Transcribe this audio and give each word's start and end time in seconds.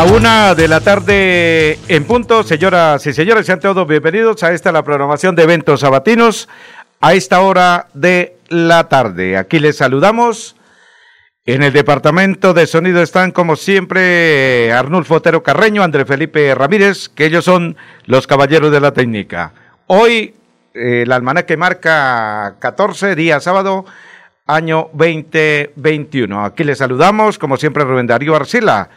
La 0.00 0.06
una 0.06 0.54
de 0.54 0.66
la 0.66 0.80
tarde 0.80 1.78
en 1.88 2.06
punto, 2.06 2.42
señoras 2.42 3.06
y 3.06 3.12
señores, 3.12 3.44
sean 3.44 3.60
todos 3.60 3.86
bienvenidos 3.86 4.42
a 4.42 4.54
esta 4.54 4.72
la 4.72 4.82
programación 4.82 5.36
de 5.36 5.42
eventos 5.42 5.80
sabatinos 5.80 6.48
a 7.02 7.12
esta 7.12 7.42
hora 7.42 7.88
de 7.92 8.34
la 8.48 8.88
tarde. 8.88 9.36
Aquí 9.36 9.58
les 9.58 9.76
saludamos. 9.76 10.56
En 11.44 11.62
el 11.62 11.74
departamento 11.74 12.54
de 12.54 12.66
sonido 12.66 13.02
están, 13.02 13.30
como 13.30 13.56
siempre, 13.56 14.72
Arnulfo 14.72 15.16
Otero 15.16 15.42
Carreño, 15.42 15.82
André 15.82 16.06
Felipe 16.06 16.54
Ramírez, 16.54 17.10
que 17.10 17.26
ellos 17.26 17.44
son 17.44 17.76
los 18.06 18.26
caballeros 18.26 18.72
de 18.72 18.80
la 18.80 18.94
técnica. 18.94 19.52
Hoy, 19.86 20.34
eh, 20.72 21.02
el 21.02 21.12
almanaque 21.12 21.58
marca 21.58 22.56
14, 22.58 23.14
día 23.16 23.38
sábado, 23.38 23.84
año 24.46 24.88
2021. 24.94 26.42
Aquí 26.42 26.64
les 26.64 26.78
saludamos, 26.78 27.38
como 27.38 27.58
siempre, 27.58 27.84
Rubén 27.84 28.06
Darío 28.06 28.34
Arcila, 28.34 28.88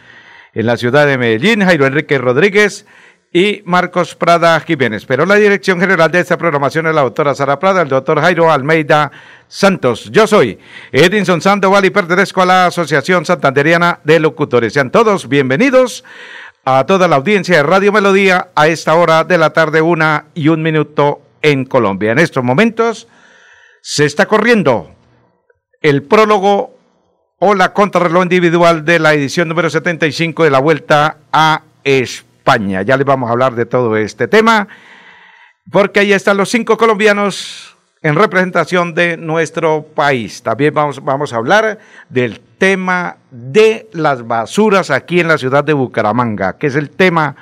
en 0.54 0.66
la 0.66 0.78
ciudad 0.78 1.08
de 1.08 1.18
Medellín, 1.18 1.64
Jairo 1.64 1.86
Enrique 1.86 2.18
Rodríguez 2.18 2.86
y 3.32 3.64
Marcos 3.66 4.14
Prada 4.14 4.60
Jiménez. 4.60 5.06
Pero 5.06 5.26
la 5.26 5.36
dirección 5.36 5.80
general 5.80 6.12
de 6.12 6.20
esta 6.20 6.38
programación 6.38 6.86
es 6.88 6.94
la 6.94 7.02
doctora 7.02 7.34
Sara 7.34 7.58
Prada, 7.58 7.82
el 7.82 7.90
doctor 7.90 8.22
Jairo 8.22 8.52
Almeida 8.52 9.12
Santos. 9.48 10.10
Yo 10.12 10.28
soy 10.28 10.60
Edinson 10.92 11.42
Sandoval 11.42 11.86
y 11.86 11.90
pertenezco 11.90 12.44
a 12.44 12.46
la 12.46 12.66
Asociación 12.68 13.26
Santanderiana 13.26 14.00
de 14.04 14.20
Locutores. 14.20 14.74
Sean 14.74 14.92
todos 14.92 15.28
bienvenidos 15.28 16.04
a 16.64 16.86
toda 16.86 17.08
la 17.08 17.16
audiencia 17.16 17.58
de 17.58 17.64
Radio 17.64 17.92
Melodía 17.92 18.50
a 18.56 18.68
esta 18.68 18.94
hora 18.96 19.24
de 19.24 19.40
la 19.40 19.52
tarde, 19.52 19.82
una 19.82 20.26
y 20.36 20.50
un 20.50 20.62
minuto 20.62 21.22
en 21.42 21.66
Colombia. 21.66 22.12
En 22.12 22.20
estos 22.20 22.44
momentos 22.44 23.08
se 23.82 24.06
está 24.06 24.28
corriendo 24.28 24.96
el 25.82 26.04
prólogo 26.04 26.73
o 27.46 27.54
la 27.56 27.74
contrarreloj 27.74 28.24
individual 28.24 28.86
de 28.86 29.00
la 29.00 29.14
edición 29.14 29.50
número 29.50 29.70
75 29.70 30.46
de 30.46 30.50
la 30.50 30.60
Vuelta 30.60 31.18
a 31.34 31.64
España. 31.84 32.84
Ya 32.84 32.96
les 32.96 33.06
vamos 33.06 33.28
a 33.28 33.34
hablar 33.34 33.54
de 33.54 33.66
todo 33.66 33.98
este 33.98 34.30
tema, 34.30 34.70
porque 35.70 36.00
ahí 36.00 36.14
están 36.14 36.38
los 36.38 36.48
cinco 36.48 36.78
colombianos 36.78 37.76
en 38.02 38.16
representación 38.16 38.94
de 38.94 39.18
nuestro 39.18 39.84
país. 39.94 40.42
También 40.42 40.74
vamos, 40.74 41.04
vamos 41.04 41.34
a 41.34 41.36
hablar 41.36 41.80
del 42.08 42.40
tema 42.40 43.18
de 43.30 43.90
las 43.92 44.26
basuras 44.26 44.90
aquí 44.90 45.20
en 45.20 45.28
la 45.28 45.38
ciudad 45.38 45.66
de 45.66 45.74
Bucaramanga, 45.74 46.58
que 46.58 46.68
es 46.68 46.78
el 46.78 46.92
tema 46.92 47.36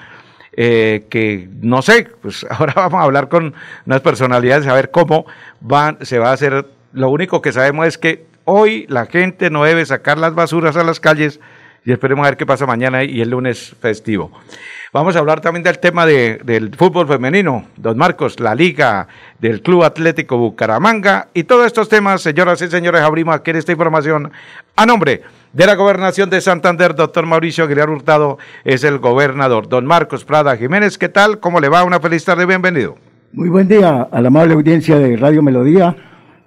eh, 0.53 1.05
que 1.11 1.47
no 1.61 1.83
sé, 1.83 2.07
pues 2.23 2.43
ahora 2.49 2.73
vamos 2.75 3.01
a 3.01 3.03
hablar 3.03 3.29
con 3.29 3.53
unas 3.85 4.01
personalidades 4.01 4.65
a 4.65 4.73
ver 4.73 4.89
cómo 4.89 5.27
van, 5.59 5.99
se 6.01 6.17
va 6.17 6.31
a 6.31 6.33
hacer. 6.33 6.65
Lo 6.91 7.09
único 7.11 7.39
que 7.39 7.51
sabemos 7.51 7.85
es 7.85 7.99
que 7.99 8.30
hoy 8.45 8.85
la 8.89 9.05
gente 9.05 9.49
no 9.49 9.63
debe 9.63 9.85
sacar 9.85 10.17
las 10.17 10.35
basuras 10.35 10.75
a 10.75 10.83
las 10.83 10.99
calles 10.99 11.39
y 11.83 11.91
esperemos 11.91 12.25
a 12.25 12.29
ver 12.29 12.37
qué 12.37 12.45
pasa 12.45 12.65
mañana 12.65 13.03
y 13.03 13.21
el 13.21 13.29
lunes 13.29 13.75
festivo. 13.79 14.31
Vamos 14.93 15.15
a 15.15 15.19
hablar 15.19 15.39
también 15.39 15.63
del 15.63 15.79
tema 15.79 16.05
del 16.05 16.75
fútbol 16.75 17.07
femenino, 17.07 17.65
don 17.77 17.97
Marcos, 17.97 18.41
la 18.41 18.53
liga 18.53 19.07
del 19.39 19.61
Club 19.61 19.83
Atlético 19.83 20.37
Bucaramanga 20.37 21.29
y 21.33 21.45
todos 21.45 21.65
estos 21.65 21.87
temas, 21.87 22.21
señoras 22.21 22.61
y 22.61 22.67
señores, 22.67 23.01
abrimos 23.01 23.33
aquí 23.33 23.51
esta 23.51 23.71
información 23.71 24.31
a 24.75 24.85
nombre 24.85 25.21
de 25.53 25.65
la 25.65 25.75
Gobernación 25.75 26.29
de 26.29 26.41
Santander, 26.41 26.93
doctor 26.93 27.25
Mauricio 27.25 27.63
Aguilar 27.63 27.89
Hurtado 27.89 28.37
es 28.65 28.83
el 28.83 28.99
gobernador. 28.99 29.69
Don 29.69 29.85
Marcos 29.85 30.25
Prada 30.25 30.57
Jiménez, 30.57 30.97
¿qué 30.97 31.07
tal? 31.07 31.39
¿Cómo 31.39 31.61
le 31.61 31.69
va? 31.69 31.83
Una 31.83 32.01
feliz 32.01 32.25
tarde, 32.25 32.45
bienvenido. 32.45 32.97
Muy 33.31 33.47
buen 33.47 33.69
día 33.69 34.09
a 34.11 34.21
la 34.21 34.27
amable 34.27 34.55
audiencia 34.55 34.99
de 34.99 35.15
Radio 35.15 35.41
Melodía, 35.41 35.95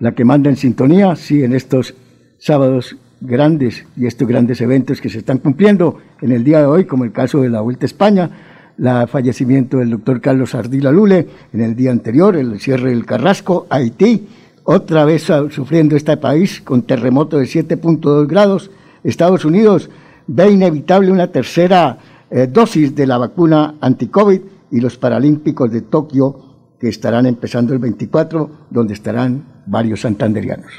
la 0.05 0.13
que 0.13 0.23
manda 0.23 0.51
en 0.51 0.57
sintonía, 0.59 1.17
sí, 1.17 1.43
en 1.43 1.55
estos 1.55 1.95
sábados 2.37 2.95
grandes 3.23 3.87
y 3.97 4.07
estos 4.07 4.29
grandes 4.29 4.61
eventos 4.61 5.01
que 5.01 5.09
se 5.09 5.17
están 5.17 5.39
cumpliendo 5.39 5.97
en 6.21 6.31
el 6.31 6.45
día 6.45 6.61
de 6.61 6.67
hoy, 6.67 6.85
como 6.85 7.05
el 7.05 7.13
caso 7.13 7.41
de 7.41 7.49
la 7.49 7.63
Vuelta 7.63 7.87
a 7.87 7.89
España, 7.89 8.31
el 8.77 9.09
fallecimiento 9.09 9.79
del 9.79 9.89
doctor 9.89 10.21
Carlos 10.21 10.55
Ardila 10.55 10.93
Lule 10.93 11.27
en 11.55 11.63
el 11.63 11.75
día 11.75 11.91
anterior, 11.91 12.37
el 12.37 12.61
cierre 12.61 12.91
del 12.91 13.07
Carrasco, 13.07 13.67
Haití, 13.71 14.29
otra 14.65 15.07
vez 15.07 15.23
sufriendo 15.49 15.97
este 15.97 16.19
país 16.19 16.61
con 16.61 16.83
terremoto 16.83 17.39
de 17.39 17.47
7.2 17.47 18.27
grados, 18.27 18.71
Estados 19.03 19.47
Unidos 19.47 19.89
ve 20.27 20.51
inevitable 20.51 21.13
una 21.13 21.29
tercera 21.29 21.97
eh, 22.31 22.47
dosis 22.47 22.95
de 22.95 23.07
la 23.07 23.17
vacuna 23.17 23.77
anti-COVID 23.81 24.41
y 24.71 24.81
los 24.81 24.99
Paralímpicos 24.99 25.73
de 25.73 25.81
Tokio 25.81 26.54
que 26.81 26.89
estarán 26.89 27.27
empezando 27.27 27.73
el 27.73 27.79
24, 27.79 28.51
donde 28.71 28.95
estarán 28.95 29.45
varios 29.67 30.01
santanderianos. 30.01 30.73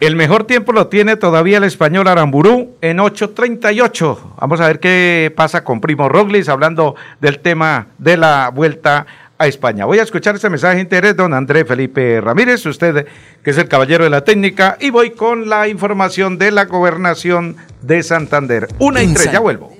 El 0.00 0.16
mejor 0.16 0.44
tiempo 0.44 0.72
lo 0.72 0.86
tiene 0.86 1.16
todavía 1.16 1.58
el 1.58 1.64
español 1.64 2.08
Aramburú 2.08 2.76
en 2.80 2.98
8.38. 2.98 4.36
Vamos 4.40 4.60
a 4.60 4.66
ver 4.66 4.80
qué 4.80 5.30
pasa 5.36 5.62
con 5.62 5.82
Primo 5.82 6.08
Roglis 6.08 6.48
hablando 6.48 6.96
del 7.20 7.40
tema 7.40 7.88
de 7.98 8.16
la 8.16 8.48
vuelta 8.48 9.06
a 9.36 9.46
España. 9.46 9.84
Voy 9.84 9.98
a 9.98 10.02
escuchar 10.02 10.34
este 10.34 10.48
mensaje 10.48 10.80
interés, 10.80 11.16
don 11.16 11.34
André 11.34 11.66
Felipe 11.66 12.20
Ramírez, 12.20 12.64
usted 12.64 13.06
que 13.42 13.50
es 13.50 13.58
el 13.58 13.68
caballero 13.68 14.04
de 14.04 14.10
la 14.10 14.22
técnica, 14.22 14.78
y 14.80 14.90
voy 14.90 15.10
con 15.10 15.48
la 15.48 15.68
información 15.68 16.38
de 16.38 16.50
la 16.50 16.64
gobernación 16.64 17.56
de 17.82 18.02
Santander. 18.02 18.68
Una 18.78 19.02
y 19.02 19.12
tres, 19.12 19.32
ya 19.32 19.40
vuelvo. 19.40 19.79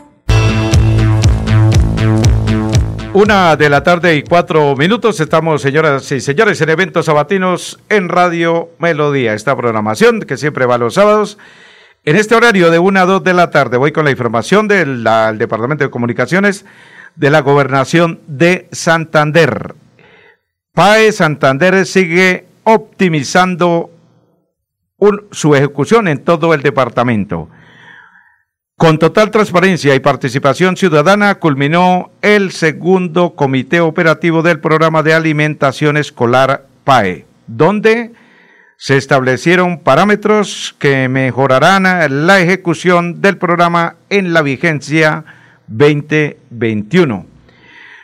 Una 3.13 3.57
de 3.57 3.69
la 3.69 3.83
tarde 3.83 4.15
y 4.15 4.23
cuatro 4.23 4.73
minutos. 4.77 5.19
Estamos, 5.19 5.61
señoras 5.61 6.09
y 6.13 6.21
señores, 6.21 6.61
en 6.61 6.69
eventos 6.69 7.07
sabatinos 7.07 7.77
en 7.89 8.07
Radio 8.07 8.69
Melodía. 8.79 9.33
Esta 9.33 9.53
programación 9.53 10.21
que 10.21 10.37
siempre 10.37 10.65
va 10.65 10.77
los 10.77 10.93
sábados. 10.93 11.37
En 12.05 12.15
este 12.15 12.35
horario 12.35 12.71
de 12.71 12.79
una 12.79 13.01
a 13.01 13.05
dos 13.05 13.21
de 13.21 13.33
la 13.33 13.51
tarde 13.51 13.75
voy 13.75 13.91
con 13.91 14.05
la 14.05 14.11
información 14.11 14.69
del, 14.69 15.03
Departamento 15.37 15.83
de 15.83 15.89
Comunicaciones 15.89 16.63
de 17.17 17.29
la 17.29 17.41
Gobernación 17.41 18.21
de 18.27 18.69
Santander. 18.71 19.75
PAE 20.73 21.11
Santander 21.11 21.85
sigue 21.85 22.45
optimizando 22.63 23.91
su 25.31 25.53
ejecución 25.53 26.07
en 26.07 26.23
todo 26.23 26.53
el 26.53 26.61
departamento. 26.61 27.49
Con 28.81 28.97
total 28.97 29.29
transparencia 29.29 29.93
y 29.93 29.99
participación 29.99 30.75
ciudadana 30.75 31.35
culminó 31.35 32.09
el 32.23 32.51
segundo 32.51 33.35
comité 33.35 33.79
operativo 33.79 34.41
del 34.41 34.59
programa 34.59 35.03
de 35.03 35.13
alimentación 35.13 35.97
escolar 35.97 36.65
PAE, 36.83 37.27
donde 37.45 38.11
se 38.77 38.97
establecieron 38.97 39.77
parámetros 39.77 40.75
que 40.79 41.07
mejorarán 41.09 41.83
la 42.25 42.39
ejecución 42.39 43.21
del 43.21 43.37
programa 43.37 43.97
en 44.09 44.33
la 44.33 44.41
vigencia 44.41 45.25
2021. 45.67 47.27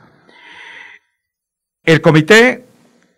El 1.85 2.01
comité, 2.01 2.63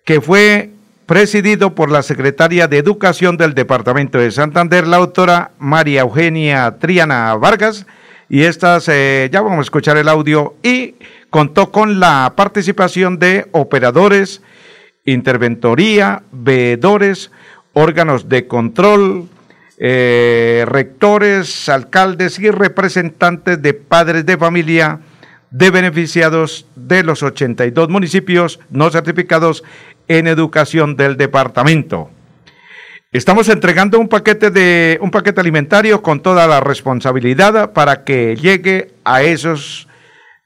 que 0.04 0.20
fue 0.20 0.72
presidido 1.06 1.74
por 1.74 1.90
la 1.90 2.04
secretaria 2.04 2.68
de 2.68 2.78
Educación 2.78 3.38
del 3.38 3.54
Departamento 3.54 4.18
de 4.18 4.30
Santander, 4.30 4.86
la 4.86 4.98
autora 4.98 5.52
María 5.58 6.02
Eugenia 6.02 6.76
Triana 6.78 7.34
Vargas, 7.36 7.86
y 8.28 8.44
estas, 8.44 8.90
eh, 8.90 9.30
ya 9.32 9.40
vamos 9.40 9.60
a 9.60 9.62
escuchar 9.62 9.96
el 9.96 10.10
audio, 10.10 10.56
y 10.64 10.96
contó 11.30 11.72
con 11.72 12.02
la 12.02 12.34
participación 12.36 13.20
de 13.20 13.48
operadores, 13.54 14.42
interventoría, 15.06 16.24
veedores, 16.34 17.32
órganos 17.72 18.28
de 18.28 18.48
control, 18.48 19.30
eh, 19.78 20.66
rectores, 20.68 21.70
alcaldes 21.70 22.38
y 22.40 22.52
representantes 22.52 23.62
de 23.62 23.74
padres 23.74 24.26
de 24.26 24.38
familia 24.38 25.00
de 25.52 25.72
beneficiados 25.72 26.66
de 26.88 27.04
los 27.04 27.24
82 27.24 27.90
municipios 27.90 28.60
no 28.70 28.90
certificados 28.90 29.64
en 30.08 30.28
educación 30.28 30.96
del 30.96 31.18
departamento. 31.18 32.10
Estamos 33.12 33.50
entregando 33.50 34.00
un 34.00 34.10
paquete 34.10 34.52
de 34.52 35.00
un 35.02 35.12
paquete 35.12 35.40
alimentario 35.42 36.02
con 36.02 36.22
toda 36.22 36.48
la 36.48 36.60
responsabilidad 36.60 37.72
para 37.74 38.04
que 38.04 38.36
llegue 38.36 38.94
a 39.06 39.22
esos 39.24 39.88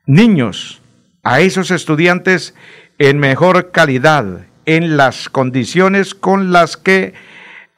niños, 0.06 0.82
a 1.24 1.42
esos 1.42 1.72
estudiantes 1.72 2.54
en 3.00 3.20
mejor 3.20 3.72
calidad, 3.72 4.46
en 4.66 4.96
las 4.96 5.28
condiciones 5.30 6.14
con 6.14 6.52
las 6.52 6.78
que 6.78 7.14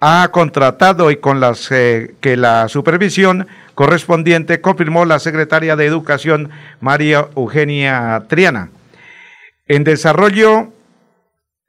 ha 0.02 0.28
contratado 0.32 1.12
y 1.12 1.18
con 1.18 1.40
las 1.40 1.72
eh, 1.72 2.16
que 2.20 2.36
la 2.36 2.68
supervisión 2.68 3.48
correspondiente 3.76 4.62
confirmó 4.62 5.06
la 5.06 5.20
secretaria 5.20 5.76
de 5.76 5.86
Educación 5.86 6.50
María 6.80 7.28
Eugenia 7.36 8.24
Triana. 8.28 8.70
En 9.68 9.84
desarrollo 9.84 10.72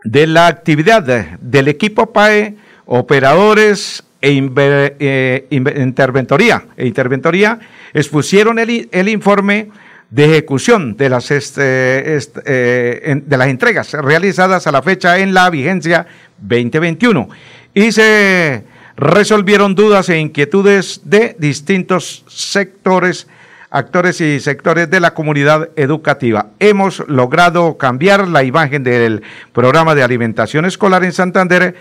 de 0.04 0.26
la 0.26 0.46
actividad 0.46 1.02
del 1.40 1.68
equipo 1.68 2.12
PAE, 2.12 2.56
operadores 2.86 4.04
e 4.20 4.32
eh, 4.32 5.46
interventoría, 5.50 6.64
e 6.76 6.86
interventoría 6.86 7.58
expusieron 7.92 8.58
el, 8.58 9.08
informe 9.08 9.70
de 10.10 10.24
ejecución 10.24 10.96
de 10.96 11.08
las, 11.08 11.30
este, 11.30 12.16
este, 12.16 12.40
eh, 12.46 13.22
de 13.24 13.36
las 13.36 13.48
entregas 13.48 13.92
realizadas 13.92 14.66
a 14.66 14.72
la 14.72 14.82
fecha 14.82 15.18
en 15.18 15.34
la 15.34 15.50
vigencia 15.50 16.06
2021 16.38 17.28
y 17.74 17.92
se 17.92 18.64
resolvieron 18.96 19.75
dudas 19.75 20.08
e 20.08 20.19
inquietudes 20.19 21.00
de 21.05 21.37
distintos 21.38 22.25
sectores, 22.29 23.26
actores 23.70 24.20
y 24.20 24.41
sectores 24.41 24.91
de 24.91 25.00
la 25.00 25.14
comunidad 25.14 25.70
educativa. 25.76 26.49
Hemos 26.58 27.06
logrado 27.08 27.76
cambiar 27.76 28.29
la 28.29 28.44
imagen 28.44 28.85
del 28.85 29.23
programa 29.52 29.94
de 29.94 30.02
alimentación 30.02 30.64
escolar 30.64 31.05
en 31.05 31.12
Santander 31.12 31.75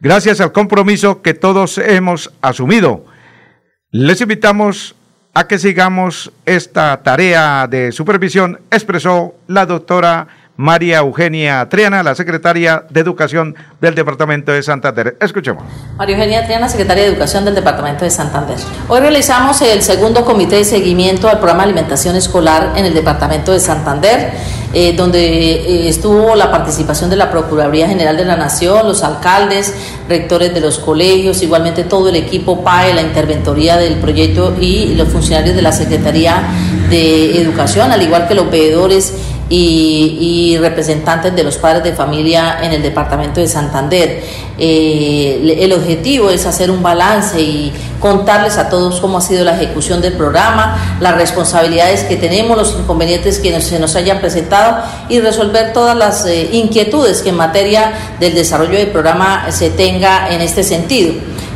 gracias 0.00 0.40
al 0.40 0.52
compromiso 0.52 1.22
que 1.22 1.34
todos 1.34 1.78
hemos 1.78 2.32
asumido. 2.40 3.04
Les 3.90 4.20
invitamos 4.20 4.94
a 5.34 5.46
que 5.46 5.58
sigamos 5.58 6.32
esta 6.46 7.00
tarea 7.02 7.66
de 7.68 7.92
supervisión, 7.92 8.60
expresó 8.70 9.36
la 9.46 9.66
doctora 9.66 10.26
María 10.58 10.98
Eugenia 10.98 11.68
Triana, 11.68 12.02
la 12.02 12.16
secretaria 12.16 12.82
de 12.90 12.98
Educación 12.98 13.54
del 13.80 13.94
Departamento 13.94 14.50
de 14.50 14.60
Santander. 14.64 15.16
Escuchemos. 15.20 15.62
María 15.96 16.16
Eugenia 16.16 16.44
Triana, 16.46 16.68
secretaria 16.68 17.04
de 17.04 17.10
Educación 17.10 17.44
del 17.44 17.54
Departamento 17.54 18.04
de 18.04 18.10
Santander. 18.10 18.56
Hoy 18.88 18.98
realizamos 18.98 19.62
el 19.62 19.82
segundo 19.82 20.24
comité 20.24 20.56
de 20.56 20.64
seguimiento 20.64 21.28
al 21.28 21.36
programa 21.36 21.62
de 21.62 21.70
alimentación 21.70 22.16
escolar 22.16 22.72
en 22.74 22.86
el 22.86 22.92
Departamento 22.92 23.52
de 23.52 23.60
Santander. 23.60 24.58
Eh, 24.74 24.92
donde 24.94 25.18
eh, 25.18 25.88
estuvo 25.88 26.36
la 26.36 26.50
participación 26.50 27.08
de 27.08 27.16
la 27.16 27.30
Procuraduría 27.30 27.88
General 27.88 28.18
de 28.18 28.26
la 28.26 28.36
Nación, 28.36 28.86
los 28.86 29.02
alcaldes, 29.02 29.72
rectores 30.10 30.52
de 30.52 30.60
los 30.60 30.78
colegios, 30.78 31.42
igualmente 31.42 31.84
todo 31.84 32.10
el 32.10 32.16
equipo 32.16 32.62
PAE, 32.62 32.92
la 32.92 33.00
interventoría 33.00 33.78
del 33.78 33.94
proyecto 33.94 34.54
y 34.60 34.94
los 34.94 35.08
funcionarios 35.08 35.56
de 35.56 35.62
la 35.62 35.72
Secretaría 35.72 36.42
de 36.90 37.40
Educación, 37.40 37.90
al 37.90 38.02
igual 38.02 38.28
que 38.28 38.34
los 38.34 38.50
veedores 38.50 39.14
y, 39.48 40.56
representantes 40.58 41.34
de 41.34 41.44
los 41.44 41.56
padres 41.56 41.84
de 41.84 41.92
familia 41.92 42.58
en 42.62 42.72
el 42.72 42.82
departamento 42.82 43.40
de 43.40 43.48
Santander. 43.48 44.22
Eh, 44.58 45.56
el 45.60 45.72
objetivo 45.72 46.30
es 46.30 46.46
hacer 46.46 46.70
un 46.70 46.82
balance 46.82 47.40
y 47.40 47.72
contarles 48.00 48.58
a 48.58 48.68
todos 48.68 49.00
cómo 49.00 49.18
ha 49.18 49.20
sido 49.20 49.44
la 49.44 49.54
ejecución 49.54 50.00
del 50.00 50.14
programa, 50.14 50.98
las 51.00 51.14
responsabilidades 51.16 52.04
que 52.04 52.16
tenemos, 52.16 52.56
los 52.56 52.76
inconvenientes 52.78 53.38
que 53.38 53.60
se 53.60 53.78
nos 53.78 53.94
hayan 53.96 54.20
presentado 54.20 54.82
y 55.08 55.20
resolver 55.20 55.72
todas 55.72 55.96
las 55.96 56.26
eh, 56.26 56.50
inquietudes 56.52 57.22
que 57.22 57.30
en 57.30 57.36
materia 57.36 57.92
del 58.20 58.34
desarrollo 58.34 58.78
del 58.78 58.88
programa 58.88 59.50
se 59.50 59.70
tenga 59.70 60.32
en 60.32 60.40
este 60.40 60.62
sentido. 60.62 61.14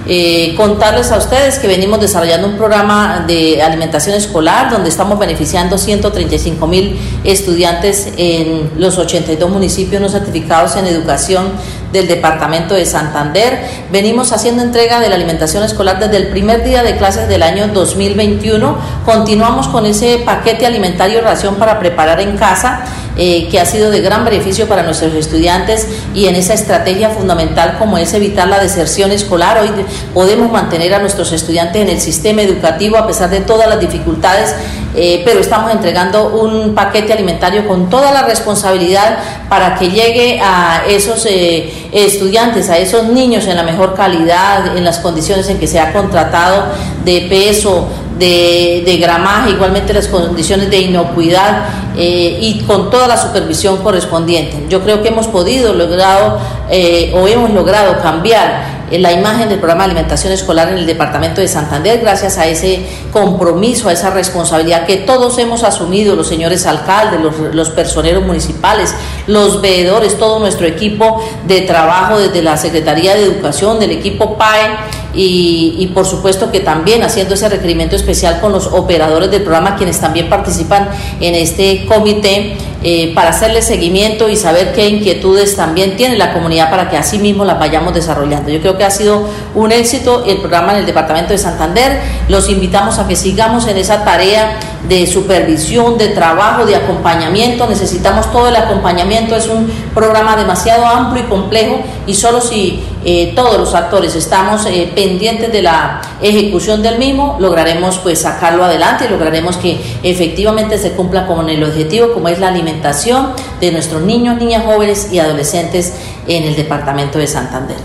Eh, 0.09 0.55
contarles 0.57 1.13
a 1.13 1.19
ustedes 1.19 1.61
que 1.61 1.69
venimos 1.69 2.01
desarrollando 2.01 2.49
un 2.49 2.57
programa 2.57 3.25
de 3.25 3.63
alimentación 3.63 4.17
escolar 4.17 4.69
donde 4.69 4.89
estamos 4.89 5.17
beneficiando 5.17 5.79
135 5.79 6.67
mil 6.67 6.99
estudiantes 7.23 8.13
en 8.17 8.71
los 8.79 8.99
82 8.99 9.49
municipios 9.49 10.03
no 10.03 10.09
certificados 10.09 10.75
en 10.75 10.87
educación 10.87 11.53
del 11.93 12.09
departamento 12.09 12.75
de 12.75 12.85
Santander. 12.85 13.61
Venimos 13.93 14.33
haciendo 14.33 14.63
entrega 14.63 14.99
de 14.99 15.09
la 15.09 15.15
alimentación 15.15 15.63
escolar 15.63 16.01
desde 16.01 16.17
el 16.17 16.29
primer 16.29 16.65
día 16.65 16.83
de 16.83 16.97
clases 16.97 17.29
del 17.29 17.45
año 17.45 17.69
2021. 17.69 18.77
Continuamos 19.05 19.69
con 19.69 19.87
ese 19.87 20.19
paquete 20.25 20.67
alimentario 20.67 21.21
ración 21.21 21.57
para 21.57 21.79
preparar 21.79 22.21
en 22.21 22.37
casa 22.37 22.85
eh, 23.17 23.49
que 23.51 23.61
ha 23.61 23.67
sido 23.67 23.91
de 23.91 24.01
gran 24.01 24.25
beneficio 24.25 24.67
para 24.67 24.83
nuestros 24.83 25.13
estudiantes 25.15 25.87
y 26.15 26.27
en 26.29 26.35
esa 26.35 26.55
estrategia 26.55 27.11
fundamental 27.11 27.77
como 27.79 27.99
es 27.99 28.15
evitar 28.15 28.49
la 28.49 28.59
deserción 28.59 29.13
escolar. 29.13 29.59
Hoy 29.59 29.69
podemos 30.15 30.51
mantener 30.51 30.95
a 30.95 30.99
nuestros 30.99 31.31
estudiantes 31.33 31.83
en 31.83 31.89
el 31.91 32.01
sistema 32.01 32.43
educativo 32.43 32.97
a 32.97 33.07
pesar 33.07 33.29
de 33.29 33.41
todas 33.41 33.69
las 33.69 33.81
dificultades, 33.81 34.55
eh, 34.95 35.23
pero 35.25 35.41
estamos 35.41 35.71
entregando 35.73 36.29
un 36.29 36.75
paquete 36.75 37.13
alimentario 37.13 37.67
con 37.69 37.91
toda 37.91 38.13
la 38.13 38.23
responsabilidad 38.23 39.19
para 39.49 39.75
que 39.75 39.91
llegue 39.91 40.41
a 40.43 40.83
esos 40.89 41.27
eh, 41.27 41.89
estudiantes, 41.93 42.71
a 42.71 42.79
esos 42.79 43.09
niños 43.09 43.47
en 43.47 43.57
la 43.57 43.63
mejor 43.63 43.95
calidad, 43.95 44.77
en 44.77 44.85
las 44.85 44.99
condiciones 44.99 45.49
en 45.51 45.59
que 45.59 45.67
se 45.67 45.79
ha 45.79 45.93
contratado 45.93 46.65
de 47.05 47.27
peso, 47.29 47.89
de, 48.23 48.99
gramaje, 49.01 49.51
igualmente 49.51 49.93
las 49.93 50.07
condiciones 50.09 50.71
de 50.71 50.79
inocuidad 50.79 51.65
eh, 51.97 52.39
y 52.41 52.61
con 52.61 52.91
toda 52.91 53.09
la 53.09 53.17
supervisión 53.17 53.79
correspondiente. 53.79 54.67
Yo 54.69 54.83
creo 54.83 55.03
que 55.03 55.09
hemos 55.09 55.27
podido 55.27 55.73
logrado 55.73 56.39
eh, 56.71 57.13
o 57.15 57.27
hemos 57.27 57.51
logrado 57.51 58.01
cambiar 58.01 58.83
la 58.99 59.11
imagen 59.11 59.49
del 59.49 59.59
programa 59.59 59.85
de 59.85 59.93
alimentación 59.93 60.33
escolar 60.35 60.69
en 60.69 60.77
el 60.77 60.87
departamento 60.87 61.41
de 61.41 61.49
Santander, 61.49 62.01
gracias 62.01 62.37
a 62.37 62.47
ese 62.47 62.87
compromiso, 63.11 63.89
a 63.89 63.93
esa 63.93 64.11
responsabilidad 64.11 64.85
que 64.85 64.99
todos 64.99 65.39
hemos 65.39 65.65
asumido, 65.65 66.15
los 66.15 66.29
señores 66.29 66.67
alcaldes, 66.67 67.21
los, 67.55 67.71
personeros 67.71 68.23
municipales, 68.23 68.95
los 69.27 69.63
veedores, 69.63 70.19
todo 70.19 70.39
nuestro 70.41 70.67
equipo 70.67 71.25
de 71.47 71.63
trabajo 71.63 72.19
desde 72.19 72.43
la 72.43 72.59
Secretaría 72.59 73.15
de 73.15 73.25
Educación, 73.25 73.81
del 73.81 73.93
equipo 73.93 74.37
PAE 74.37 74.77
y, 75.15 75.77
y, 75.79 75.87
por 75.89 76.07
supuesto 76.07 76.51
que 76.51 76.61
también 76.61 77.03
haciendo 77.03 77.35
ese 77.35 77.49
requerimiento 77.49 77.97
especial 77.97 78.41
con 78.41 78.53
los 78.53 78.67
operadores 78.67 79.31
del 79.31 79.43
programa, 79.43 79.77
quienes 79.77 80.01
también 80.01 80.29
participan 80.29 80.89
en 81.21 81.35
este 81.35 81.85
comité 81.87 82.57
eh, 82.85 83.13
para 83.15 83.31
hacerle 83.31 83.63
seguimiento 83.63 84.29
y 84.29 84.35
saber 84.35 84.73
qué 84.73 84.89
inquietudes 84.89 85.55
también 85.55 85.97
tiene 85.97 86.19
la 86.19 86.33
comunidad 86.33 86.69
para 86.69 86.91
que 86.91 86.97
así 86.97 87.21
mismo 87.21 87.45
las 87.45 87.61
vayamos 87.61 87.95
desarrollando. 87.95 88.51
Yo 88.51 88.61
creo 88.61 88.77
que 88.77 88.83
ha 88.83 88.91
sido 88.91 89.29
un 89.55 89.71
éxito 89.71 90.25
el 90.27 90.39
programa 90.39 90.73
en 90.73 90.79
el 90.79 90.87
Departamento 90.87 91.33
de 91.33 91.39
Santander. 91.39 92.01
Los 92.29 92.51
invitamos 92.51 92.99
a 92.99 93.07
que 93.07 93.15
sigamos 93.15 93.69
en 93.69 93.77
esa 93.77 94.05
tarea 94.05 94.59
de 94.89 95.07
supervisión, 95.07 95.97
de 95.97 96.09
trabajo, 96.09 96.67
de 96.67 96.75
acompañamiento. 96.75 97.69
Necesitamos 97.69 98.33
todo 98.33 98.49
el 98.49 98.57
acompañamiento. 98.57 99.37
Es 99.37 99.47
un 99.47 99.71
programa 99.95 100.35
demasiado 100.35 100.85
amplio 100.85 101.23
y 101.25 101.29
complejo 101.29 101.83
y 102.09 102.15
solo 102.15 102.41
si 102.41 102.83
eh, 103.05 103.33
todos 103.35 103.59
los 103.59 103.75
actores 103.75 104.15
estamos 104.15 104.67
eh, 104.67 104.93
pendientes 104.95 105.53
de 105.53 105.63
la 105.63 106.01
ejecución 106.21 106.83
del 106.83 106.99
mismo, 106.99 107.37
lograremos 107.41 107.99
pues 107.99 108.21
sacarlo 108.21 108.65
adelante 108.65 109.07
y 109.07 109.09
lograremos 109.09 109.57
que 109.57 109.81
efectivamente 110.03 110.79
se 110.79 110.93
cumpla 110.93 111.27
con 111.27 111.49
el 111.49 111.63
objetivo 111.65 112.13
como 112.13 112.29
es 112.29 112.39
la 112.39 112.49
alimentación 112.49 113.33
de 113.61 113.73
nuestros 113.73 114.03
niños, 114.03 114.39
niñas, 114.39 114.65
jóvenes 114.65 115.13
y 115.13 115.19
adolescentes 115.19 115.95
en 116.27 116.45
el 116.45 116.55
departamento 116.55 117.19
de 117.19 117.27
Santander. 117.27 117.77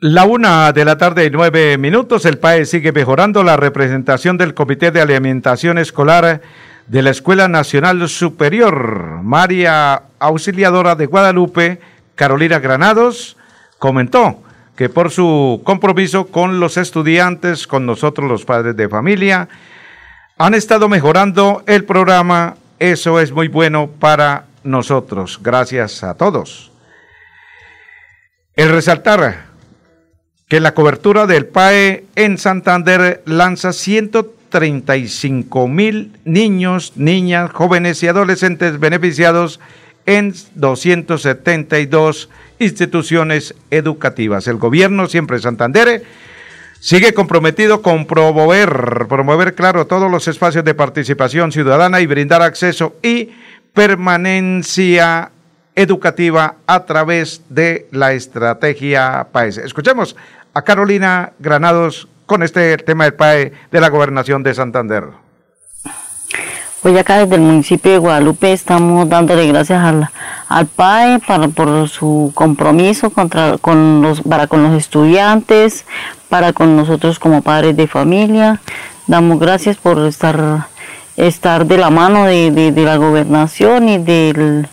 La 0.00 0.26
una 0.26 0.72
de 0.72 0.84
la 0.84 0.96
tarde 0.96 1.24
y 1.24 1.30
nueve 1.30 1.76
minutos, 1.76 2.24
el 2.24 2.38
PAE 2.38 2.66
sigue 2.66 2.92
mejorando 2.92 3.42
la 3.42 3.56
representación 3.56 4.38
del 4.38 4.54
Comité 4.54 4.92
de 4.92 5.00
Alimentación 5.00 5.76
Escolar 5.76 6.40
de 6.86 7.02
la 7.02 7.10
Escuela 7.10 7.48
Nacional 7.48 8.08
Superior. 8.08 9.22
María 9.24 10.02
Auxiliadora 10.20 10.94
de 10.94 11.06
Guadalupe, 11.06 11.80
Carolina 12.14 12.60
Granados, 12.60 13.37
comentó 13.78 14.42
que 14.76 14.88
por 14.88 15.10
su 15.10 15.60
compromiso 15.64 16.28
con 16.28 16.60
los 16.60 16.76
estudiantes, 16.76 17.66
con 17.66 17.84
nosotros 17.84 18.28
los 18.28 18.44
padres 18.44 18.76
de 18.76 18.88
familia, 18.88 19.48
han 20.36 20.54
estado 20.54 20.88
mejorando 20.88 21.64
el 21.66 21.84
programa. 21.84 22.54
Eso 22.78 23.18
es 23.18 23.32
muy 23.32 23.48
bueno 23.48 23.88
para 23.88 24.44
nosotros. 24.62 25.40
Gracias 25.42 26.04
a 26.04 26.14
todos. 26.14 26.70
El 28.54 28.68
resaltar 28.70 29.46
que 30.48 30.60
la 30.60 30.74
cobertura 30.74 31.26
del 31.26 31.46
PAE 31.46 32.06
en 32.14 32.38
Santander 32.38 33.22
lanza 33.26 33.72
135 33.72 35.68
mil 35.68 36.12
niños, 36.24 36.92
niñas, 36.96 37.50
jóvenes 37.52 38.00
y 38.02 38.08
adolescentes 38.08 38.78
beneficiados 38.78 39.60
en 40.08 40.34
272 40.54 42.30
instituciones 42.58 43.54
educativas. 43.70 44.48
El 44.48 44.56
gobierno 44.56 45.06
siempre 45.06 45.38
Santander 45.38 46.02
sigue 46.80 47.12
comprometido 47.12 47.82
con 47.82 48.06
promover, 48.06 49.04
promover, 49.06 49.54
claro, 49.54 49.86
todos 49.86 50.10
los 50.10 50.26
espacios 50.26 50.64
de 50.64 50.72
participación 50.72 51.52
ciudadana 51.52 52.00
y 52.00 52.06
brindar 52.06 52.40
acceso 52.40 52.96
y 53.02 53.32
permanencia 53.74 55.30
educativa 55.74 56.56
a 56.66 56.86
través 56.86 57.42
de 57.50 57.86
la 57.92 58.14
estrategia 58.14 59.28
PAES. 59.30 59.58
Escuchemos 59.58 60.16
a 60.54 60.62
Carolina 60.62 61.34
Granados 61.38 62.08
con 62.24 62.42
este 62.42 62.78
tema 62.78 63.04
del 63.04 63.12
PAE 63.12 63.52
de 63.70 63.80
la 63.80 63.90
gobernación 63.90 64.42
de 64.42 64.54
Santander. 64.54 65.27
Hoy 66.84 66.96
acá 66.96 67.18
desde 67.18 67.34
el 67.34 67.40
municipio 67.40 67.90
de 67.90 67.98
Guadalupe 67.98 68.52
estamos 68.52 69.08
dándole 69.08 69.48
gracias 69.48 69.82
al, 69.82 70.10
al 70.46 70.66
PAE 70.66 71.18
para, 71.26 71.48
por 71.48 71.88
su 71.88 72.30
compromiso 72.36 73.10
contra, 73.10 73.58
con 73.58 74.00
los, 74.00 74.22
para 74.22 74.46
con 74.46 74.62
los 74.62 74.74
estudiantes, 74.74 75.84
para 76.28 76.52
con 76.52 76.76
nosotros 76.76 77.18
como 77.18 77.42
padres 77.42 77.76
de 77.76 77.88
familia. 77.88 78.60
Damos 79.08 79.40
gracias 79.40 79.76
por 79.76 79.98
estar, 80.06 80.68
estar 81.16 81.66
de 81.66 81.78
la 81.78 81.90
mano 81.90 82.26
de, 82.26 82.52
de, 82.52 82.84
la 82.84 82.96
gobernación 82.96 83.88
y, 83.88 83.98
del, 83.98 84.68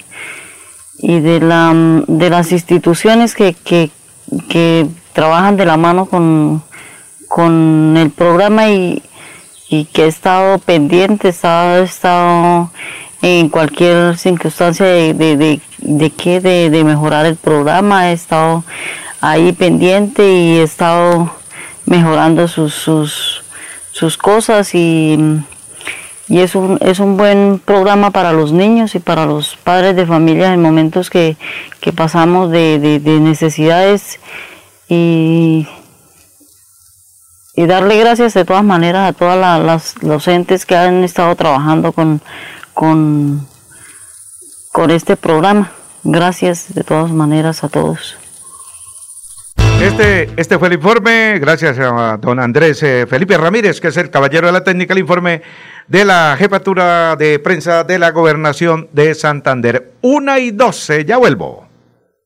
y 1.00 1.22
de, 1.22 1.40
la, 1.40 1.74
de 2.08 2.30
las 2.30 2.52
instituciones 2.52 3.34
que, 3.34 3.56
que, 3.56 3.90
que 4.48 4.86
trabajan 5.14 5.58
de 5.58 5.66
la 5.66 5.78
mano 5.78 6.06
con, 6.06 6.62
con 7.28 7.98
el 7.98 8.12
programa 8.12 8.70
y, 8.70 9.02
y 9.70 9.86
que 9.86 10.06
he 10.06 10.08
estado 10.08 10.60
pendiente, 10.60 11.30
he 11.30 11.82
estado, 11.84 12.72
en 13.22 13.50
cualquier 13.50 14.18
circunstancia 14.18 14.86
de, 14.86 15.14
de, 15.14 15.38
de, 15.38 15.60
de 15.80 16.10
que 16.12 16.42
de, 16.42 16.84
mejorar 16.84 17.26
el 17.26 17.36
programa, 17.36 18.10
he 18.10 18.14
estado 18.14 18.64
ahí 19.22 19.52
pendiente 19.54 20.24
y 20.24 20.58
he 20.60 20.64
estado 20.64 21.32
mejorando 21.86 22.48
sus, 22.48 22.74
sus, 22.74 23.44
sus 23.92 24.18
cosas 24.18 24.76
y, 24.76 25.18
y 26.28 26.40
es, 26.40 26.54
un, 26.54 26.78
es 26.82 27.00
un 27.00 27.18
buen 27.18 27.60
programa 27.64 28.12
para 28.12 28.32
los 28.32 28.52
niños 28.52 28.94
y 28.94 29.00
para 29.00 29.26
los 29.26 29.56
padres 29.56 29.96
de 29.96 30.06
familia 30.06 30.54
en 30.54 30.62
momentos 30.62 31.10
que, 31.10 31.38
que 31.80 31.94
pasamos 31.94 32.52
de, 32.52 32.78
de 32.80 33.20
necesidades 33.20 34.20
y 34.88 35.68
y 37.56 37.66
darle 37.66 37.98
gracias 38.00 38.34
de 38.34 38.46
todas 38.46 38.64
maneras 38.64 39.10
a 39.10 39.14
todas 39.14 39.64
las 39.64 40.04
los 40.04 40.28
entes 40.28 40.66
que 40.66 40.76
han 40.76 41.04
estado 41.04 41.36
trabajando 41.36 41.92
con, 41.92 42.22
con, 42.74 43.48
con 44.72 44.92
este 44.92 45.16
programa. 45.16 45.72
Gracias 46.04 46.74
de 46.74 46.84
todas 46.84 47.12
maneras 47.12 47.64
a 47.64 47.70
todos. 47.70 48.18
Este, 49.82 50.30
este 50.38 50.58
fue 50.58 50.70
el 50.70 50.76
informe, 50.76 51.38
gracias 51.40 51.78
a 51.80 52.18
don 52.18 52.40
Andrés 52.40 52.82
eh, 52.84 53.06
Felipe 53.08 53.38
Ramírez, 53.38 53.82
que 53.82 53.90
es 53.90 53.98
el 53.98 54.10
caballero 54.10 54.48
de 54.48 54.54
la 54.54 54.64
técnica, 54.64 54.94
el 54.94 55.00
informe 55.00 55.42
de 55.88 56.06
la 56.06 56.36
jefatura 56.38 57.16
de 57.16 57.40
prensa 57.40 57.84
de 57.84 58.00
la 58.00 58.12
gobernación 58.12 58.88
de 58.94 59.14
Santander. 59.14 59.94
Una 60.02 60.40
y 60.40 60.52
doce, 60.52 61.06
ya 61.06 61.18
vuelvo. 61.18 61.65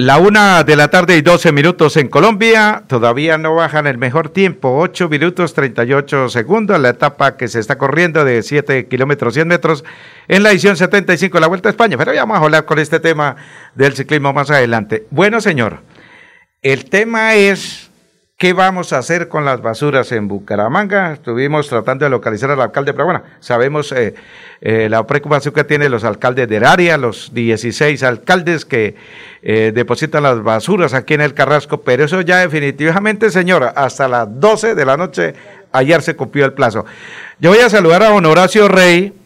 La 0.00 0.18
una 0.18 0.62
de 0.62 0.76
la 0.76 0.90
tarde 0.90 1.16
y 1.16 1.22
12 1.22 1.50
minutos 1.50 1.96
en 1.96 2.06
Colombia, 2.06 2.84
todavía 2.86 3.36
no 3.36 3.56
bajan 3.56 3.88
el 3.88 3.98
mejor 3.98 4.28
tiempo, 4.28 4.78
8 4.78 5.08
minutos 5.08 5.54
38 5.54 6.28
segundos, 6.28 6.78
la 6.78 6.90
etapa 6.90 7.36
que 7.36 7.48
se 7.48 7.58
está 7.58 7.78
corriendo 7.78 8.24
de 8.24 8.44
7 8.44 8.86
kilómetros 8.86 9.34
100 9.34 9.48
metros 9.48 9.84
en 10.28 10.44
la 10.44 10.52
edición 10.52 10.76
75 10.76 11.36
de 11.36 11.40
la 11.40 11.48
Vuelta 11.48 11.68
a 11.68 11.70
España, 11.70 11.96
pero 11.98 12.14
ya 12.14 12.20
vamos 12.20 12.38
a 12.38 12.44
hablar 12.44 12.64
con 12.64 12.78
este 12.78 13.00
tema 13.00 13.34
del 13.74 13.94
ciclismo 13.94 14.32
más 14.32 14.52
adelante. 14.52 15.04
Bueno, 15.10 15.40
señor, 15.40 15.80
el 16.62 16.84
tema 16.84 17.34
es 17.34 17.87
¿Qué 18.38 18.52
vamos 18.52 18.92
a 18.92 18.98
hacer 18.98 19.26
con 19.26 19.44
las 19.44 19.62
basuras 19.62 20.12
en 20.12 20.28
Bucaramanga? 20.28 21.14
Estuvimos 21.14 21.68
tratando 21.68 22.04
de 22.04 22.10
localizar 22.10 22.48
al 22.52 22.60
alcalde, 22.60 22.92
pero 22.92 23.06
bueno, 23.06 23.24
sabemos 23.40 23.90
eh, 23.90 24.14
eh, 24.60 24.86
la 24.88 25.04
preocupación 25.04 25.52
que 25.52 25.64
tienen 25.64 25.90
los 25.90 26.04
alcaldes 26.04 26.48
del 26.48 26.64
área, 26.64 26.96
los 26.98 27.34
16 27.34 28.00
alcaldes 28.04 28.64
que 28.64 28.94
eh, 29.42 29.72
depositan 29.74 30.22
las 30.22 30.40
basuras 30.40 30.94
aquí 30.94 31.14
en 31.14 31.22
el 31.22 31.34
Carrasco, 31.34 31.80
pero 31.80 32.04
eso 32.04 32.20
ya 32.20 32.38
definitivamente, 32.38 33.30
señora, 33.30 33.70
hasta 33.70 34.06
las 34.06 34.28
12 34.38 34.76
de 34.76 34.84
la 34.84 34.96
noche, 34.96 35.34
ayer 35.72 36.00
se 36.00 36.14
cumplió 36.14 36.44
el 36.44 36.52
plazo. 36.52 36.86
Yo 37.40 37.50
voy 37.50 37.58
a 37.58 37.68
saludar 37.68 38.04
a 38.04 38.14
Honoracio 38.14 38.68
Rey, 38.68 39.17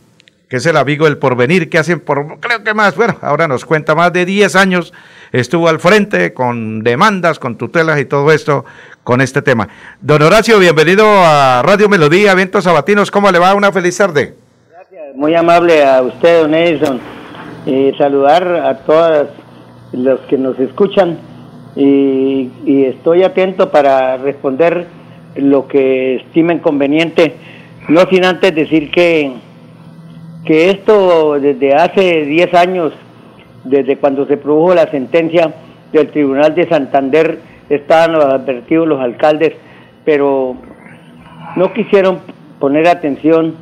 que 0.52 0.58
es 0.58 0.66
el 0.66 0.76
amigo 0.76 1.06
del 1.06 1.16
porvenir, 1.16 1.70
que 1.70 1.78
hacen 1.78 1.98
por, 2.00 2.38
creo 2.38 2.62
que 2.62 2.74
más, 2.74 2.94
bueno, 2.94 3.16
ahora 3.22 3.48
nos 3.48 3.64
cuenta 3.64 3.94
más 3.94 4.12
de 4.12 4.26
10 4.26 4.54
años, 4.54 4.92
estuvo 5.32 5.66
al 5.66 5.80
frente 5.80 6.34
con 6.34 6.82
demandas, 6.82 7.38
con 7.38 7.56
tutelas 7.56 7.98
y 7.98 8.04
todo 8.04 8.30
esto 8.30 8.66
con 9.02 9.22
este 9.22 9.40
tema. 9.40 9.66
Don 10.02 10.20
Horacio, 10.20 10.58
bienvenido 10.58 11.06
a 11.06 11.62
Radio 11.62 11.88
Melodía, 11.88 12.34
Vientos 12.34 12.64
Sabatinos. 12.64 13.10
¿Cómo 13.10 13.32
le 13.32 13.38
va? 13.38 13.54
Una 13.54 13.72
feliz 13.72 13.96
tarde. 13.96 14.34
Gracias, 14.68 15.16
muy 15.16 15.34
amable 15.34 15.86
a 15.86 16.02
usted, 16.02 16.42
don 16.42 16.52
Edison. 16.52 17.00
Eh, 17.64 17.94
saludar 17.96 18.46
a 18.46 18.76
todos 18.80 19.28
los 19.92 20.20
que 20.28 20.36
nos 20.36 20.58
escuchan 20.58 21.18
y, 21.76 22.50
estoy 22.66 23.22
atento 23.22 23.70
para 23.70 24.18
responder 24.18 24.86
lo 25.34 25.66
que 25.66 26.16
estimen 26.16 26.58
conveniente. 26.58 27.36
No 27.88 28.02
sin 28.10 28.26
antes 28.26 28.54
decir 28.54 28.90
que, 28.90 29.32
que 30.44 30.70
esto 30.70 31.38
desde 31.40 31.74
hace 31.74 32.24
10 32.24 32.54
años, 32.54 32.92
desde 33.64 33.96
cuando 33.96 34.26
se 34.26 34.36
produjo 34.36 34.74
la 34.74 34.90
sentencia 34.90 35.54
del 35.92 36.08
Tribunal 36.10 36.54
de 36.54 36.68
Santander, 36.68 37.38
estaban 37.68 38.16
advertidos 38.16 38.88
los 38.88 39.00
alcaldes, 39.00 39.52
pero 40.04 40.56
no 41.56 41.72
quisieron 41.72 42.18
poner 42.58 42.88
atención 42.88 43.54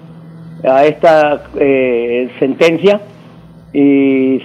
a 0.64 0.84
esta 0.84 1.44
eh, 1.58 2.30
sentencia 2.38 3.00
y 3.72 4.42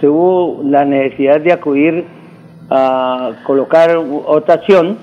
se 0.00 0.08
hubo 0.08 0.62
la 0.64 0.84
necesidad 0.84 1.40
de 1.40 1.52
acudir 1.52 2.04
a 2.70 3.32
colocar 3.44 3.96
otra 3.96 4.54
acción 4.54 4.98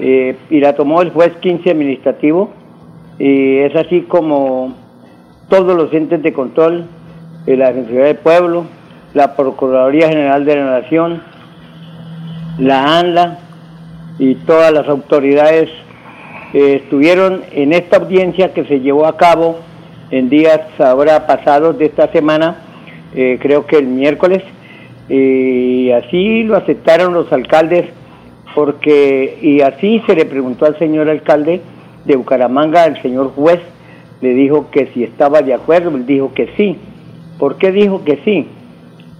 eh, 0.00 0.36
y 0.50 0.60
la 0.60 0.74
tomó 0.74 1.02
el 1.02 1.10
juez 1.10 1.32
15 1.40 1.70
administrativo 1.70 2.50
y 3.18 3.58
es 3.58 3.74
así 3.76 4.02
como 4.02 4.83
todos 5.48 5.76
los 5.76 5.92
entes 5.92 6.22
de 6.22 6.32
control, 6.32 6.86
la 7.46 7.68
Defensoría 7.68 8.06
del 8.06 8.16
Pueblo, 8.16 8.64
la 9.12 9.36
Procuraduría 9.36 10.08
General 10.08 10.44
de 10.44 10.56
la 10.56 10.80
Nación, 10.80 11.22
la 12.58 12.98
ANLA 12.98 13.38
y 14.18 14.34
todas 14.36 14.72
las 14.72 14.88
autoridades 14.88 15.68
estuvieron 16.52 17.42
en 17.52 17.72
esta 17.72 17.96
audiencia 17.96 18.54
que 18.54 18.64
se 18.64 18.80
llevó 18.80 19.06
a 19.06 19.16
cabo 19.16 19.58
en 20.10 20.28
días 20.28 20.60
ahora 20.78 21.26
pasados 21.26 21.76
de 21.78 21.86
esta 21.86 22.08
semana, 22.12 22.56
eh, 23.14 23.38
creo 23.40 23.66
que 23.66 23.76
el 23.76 23.86
miércoles, 23.86 24.42
y 25.08 25.90
así 25.90 26.44
lo 26.44 26.56
aceptaron 26.56 27.12
los 27.12 27.30
alcaldes 27.32 27.86
porque, 28.54 29.38
y 29.42 29.60
así 29.60 30.02
se 30.06 30.14
le 30.14 30.24
preguntó 30.24 30.66
al 30.66 30.78
señor 30.78 31.08
alcalde 31.08 31.60
de 32.04 32.16
Bucaramanga, 32.16 32.84
el 32.84 33.02
señor 33.02 33.32
juez, 33.34 33.60
le 34.20 34.34
dijo 34.34 34.70
que 34.70 34.88
si 34.94 35.04
estaba 35.04 35.42
de 35.42 35.54
acuerdo, 35.54 35.90
él 35.90 36.06
dijo 36.06 36.32
que 36.34 36.48
sí. 36.56 36.76
¿Por 37.38 37.56
qué 37.56 37.72
dijo 37.72 38.04
que 38.04 38.18
sí? 38.24 38.46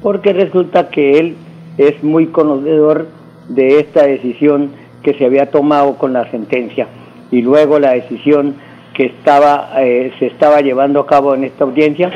Porque 0.03 0.33
resulta 0.33 0.89
que 0.91 1.19
él 1.19 1.37
es 1.79 2.03
muy 2.03 2.27
conocedor 2.27 3.09
de 3.49 3.81
esta 3.81 4.07
decisión 4.07 4.71
que 5.03 5.15
se 5.15 5.27
había 5.27 5.51
tomado 5.51 5.97
con 5.99 6.13
la 6.13 6.31
sentencia 6.31 6.89
y 7.31 7.43
luego 7.43 7.79
la 7.79 7.93
decisión 7.93 8.55
que 8.95 9.07
estaba 9.07 9.71
eh, 9.79 10.13
se 10.19 10.27
estaba 10.27 10.61
llevando 10.61 11.01
a 11.01 11.07
cabo 11.07 11.35
en 11.35 11.45
esta 11.45 11.65
audiencia 11.65 12.11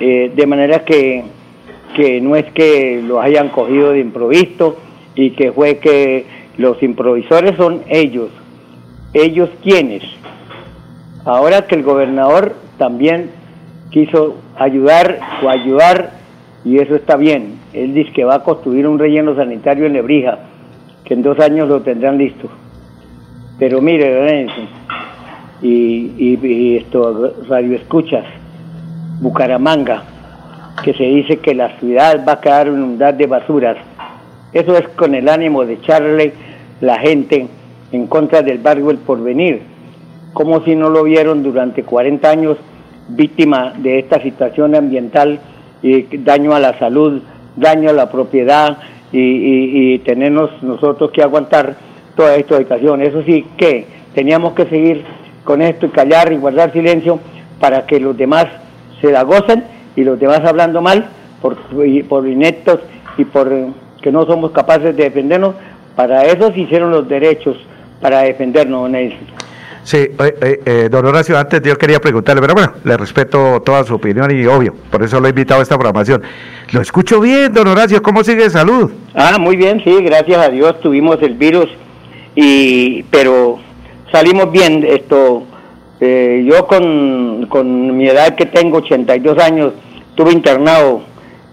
eh, 0.00 0.32
de 0.34 0.46
manera 0.46 0.84
que, 0.84 1.24
que 1.94 2.20
no 2.20 2.34
es 2.34 2.46
que 2.52 3.02
los 3.06 3.22
hayan 3.22 3.50
cogido 3.50 3.92
de 3.92 4.00
improviso 4.00 4.76
y 5.14 5.30
que 5.30 5.52
fue 5.52 5.78
que 5.78 6.24
los 6.56 6.82
improvisores 6.82 7.56
son 7.56 7.82
ellos 7.88 8.30
ellos 9.14 9.50
quienes 9.62 10.02
ahora 11.28 11.66
que 11.66 11.74
el 11.74 11.82
gobernador 11.82 12.54
también 12.78 13.30
quiso 13.90 14.36
ayudar 14.56 15.20
o 15.42 15.48
ayudar 15.48 16.10
y 16.64 16.78
eso 16.78 16.94
está 16.94 17.16
bien 17.16 17.58
él 17.72 17.94
dice 17.94 18.12
que 18.12 18.24
va 18.24 18.36
a 18.36 18.42
construir 18.42 18.86
un 18.86 18.98
relleno 18.98 19.34
sanitario 19.36 19.86
en 19.86 19.92
Lebrija 19.92 20.38
que 21.04 21.14
en 21.14 21.22
dos 21.22 21.38
años 21.40 21.68
lo 21.68 21.80
tendrán 21.80 22.18
listo. 22.18 22.48
Pero 23.58 23.80
mire, 23.80 24.46
y, 25.62 26.12
y, 26.18 26.76
esto, 26.76 27.32
radio 27.48 27.76
escuchas, 27.76 28.24
Bucaramanga, 29.20 30.02
que 30.84 30.92
se 30.94 31.04
dice 31.04 31.38
que 31.38 31.54
la 31.54 31.78
ciudad 31.78 32.24
va 32.26 32.34
a 32.34 32.40
quedar 32.40 32.68
inundada 32.68 33.12
de 33.12 33.26
basuras. 33.26 33.76
Eso 34.52 34.76
es 34.76 34.88
con 34.90 35.14
el 35.14 35.28
ánimo 35.28 35.64
de 35.64 35.74
echarle 35.74 36.32
la 36.80 36.98
gente 36.98 37.48
en 37.90 38.06
contra 38.06 38.42
del 38.42 38.58
barrio 38.58 38.90
El 38.90 38.98
Porvenir, 38.98 39.62
como 40.38 40.62
si 40.62 40.76
no 40.76 40.88
lo 40.88 41.02
vieron 41.02 41.42
durante 41.42 41.82
40 41.82 42.30
años 42.30 42.58
víctima 43.08 43.72
de 43.76 43.98
esta 43.98 44.22
situación 44.22 44.76
ambiental 44.76 45.40
y 45.82 46.02
daño 46.18 46.54
a 46.54 46.60
la 46.60 46.78
salud, 46.78 47.22
daño 47.56 47.90
a 47.90 47.92
la 47.92 48.08
propiedad 48.08 48.78
y, 49.10 49.18
y, 49.18 49.98
tenernos 49.98 50.62
nosotros 50.62 51.10
que 51.10 51.24
aguantar 51.24 51.74
toda 52.14 52.36
esta 52.36 52.56
situación. 52.58 53.02
Eso 53.02 53.24
sí 53.24 53.46
que 53.56 53.84
teníamos 54.14 54.52
que 54.52 54.66
seguir 54.66 55.02
con 55.42 55.60
esto 55.60 55.86
y 55.86 55.88
callar 55.88 56.32
y 56.32 56.36
guardar 56.36 56.72
silencio 56.72 57.18
para 57.58 57.84
que 57.84 57.98
los 57.98 58.16
demás 58.16 58.46
se 59.00 59.10
la 59.10 59.24
gocen 59.24 59.64
y 59.96 60.04
los 60.04 60.20
demás 60.20 60.42
hablando 60.44 60.80
mal 60.80 61.08
por, 61.42 61.56
por 62.08 62.28
ineptos 62.28 62.78
y 63.16 63.24
por 63.24 63.52
que 64.00 64.12
no 64.12 64.24
somos 64.24 64.52
capaces 64.52 64.94
de 64.94 65.02
defendernos, 65.02 65.56
para 65.96 66.22
eso 66.26 66.52
se 66.52 66.60
hicieron 66.60 66.92
los 66.92 67.08
derechos, 67.08 67.56
para 68.00 68.20
defendernos, 68.20 68.88
Nelson. 68.88 69.38
Sí, 69.88 69.96
eh, 69.96 70.60
eh, 70.66 70.88
don 70.90 71.06
Horacio, 71.06 71.38
antes 71.38 71.62
yo 71.62 71.78
quería 71.78 71.98
preguntarle, 71.98 72.42
pero 72.42 72.52
bueno, 72.52 72.72
le 72.84 72.98
respeto 72.98 73.62
toda 73.62 73.84
su 73.84 73.94
opinión 73.94 74.30
y 74.30 74.44
obvio, 74.44 74.74
por 74.90 75.02
eso 75.02 75.18
lo 75.18 75.28
he 75.28 75.30
invitado 75.30 75.60
a 75.60 75.62
esta 75.62 75.76
programación. 75.76 76.22
Lo 76.72 76.82
escucho 76.82 77.22
bien, 77.22 77.54
don 77.54 77.68
Horacio, 77.68 78.02
¿cómo 78.02 78.22
sigue 78.22 78.42
de 78.42 78.50
salud? 78.50 78.92
Ah, 79.14 79.38
muy 79.40 79.56
bien, 79.56 79.82
sí, 79.82 79.96
gracias 80.02 80.46
a 80.46 80.50
Dios 80.50 80.78
tuvimos 80.82 81.16
el 81.22 81.36
virus, 81.36 81.70
y 82.34 83.02
pero 83.04 83.60
salimos 84.12 84.52
bien. 84.52 84.84
Esto, 84.86 85.44
eh, 86.02 86.44
yo 86.46 86.66
con, 86.66 87.46
con 87.48 87.96
mi 87.96 88.08
edad 88.08 88.34
que 88.34 88.44
tengo, 88.44 88.80
82 88.80 89.38
años, 89.38 89.72
estuve 90.10 90.32
internado 90.32 91.00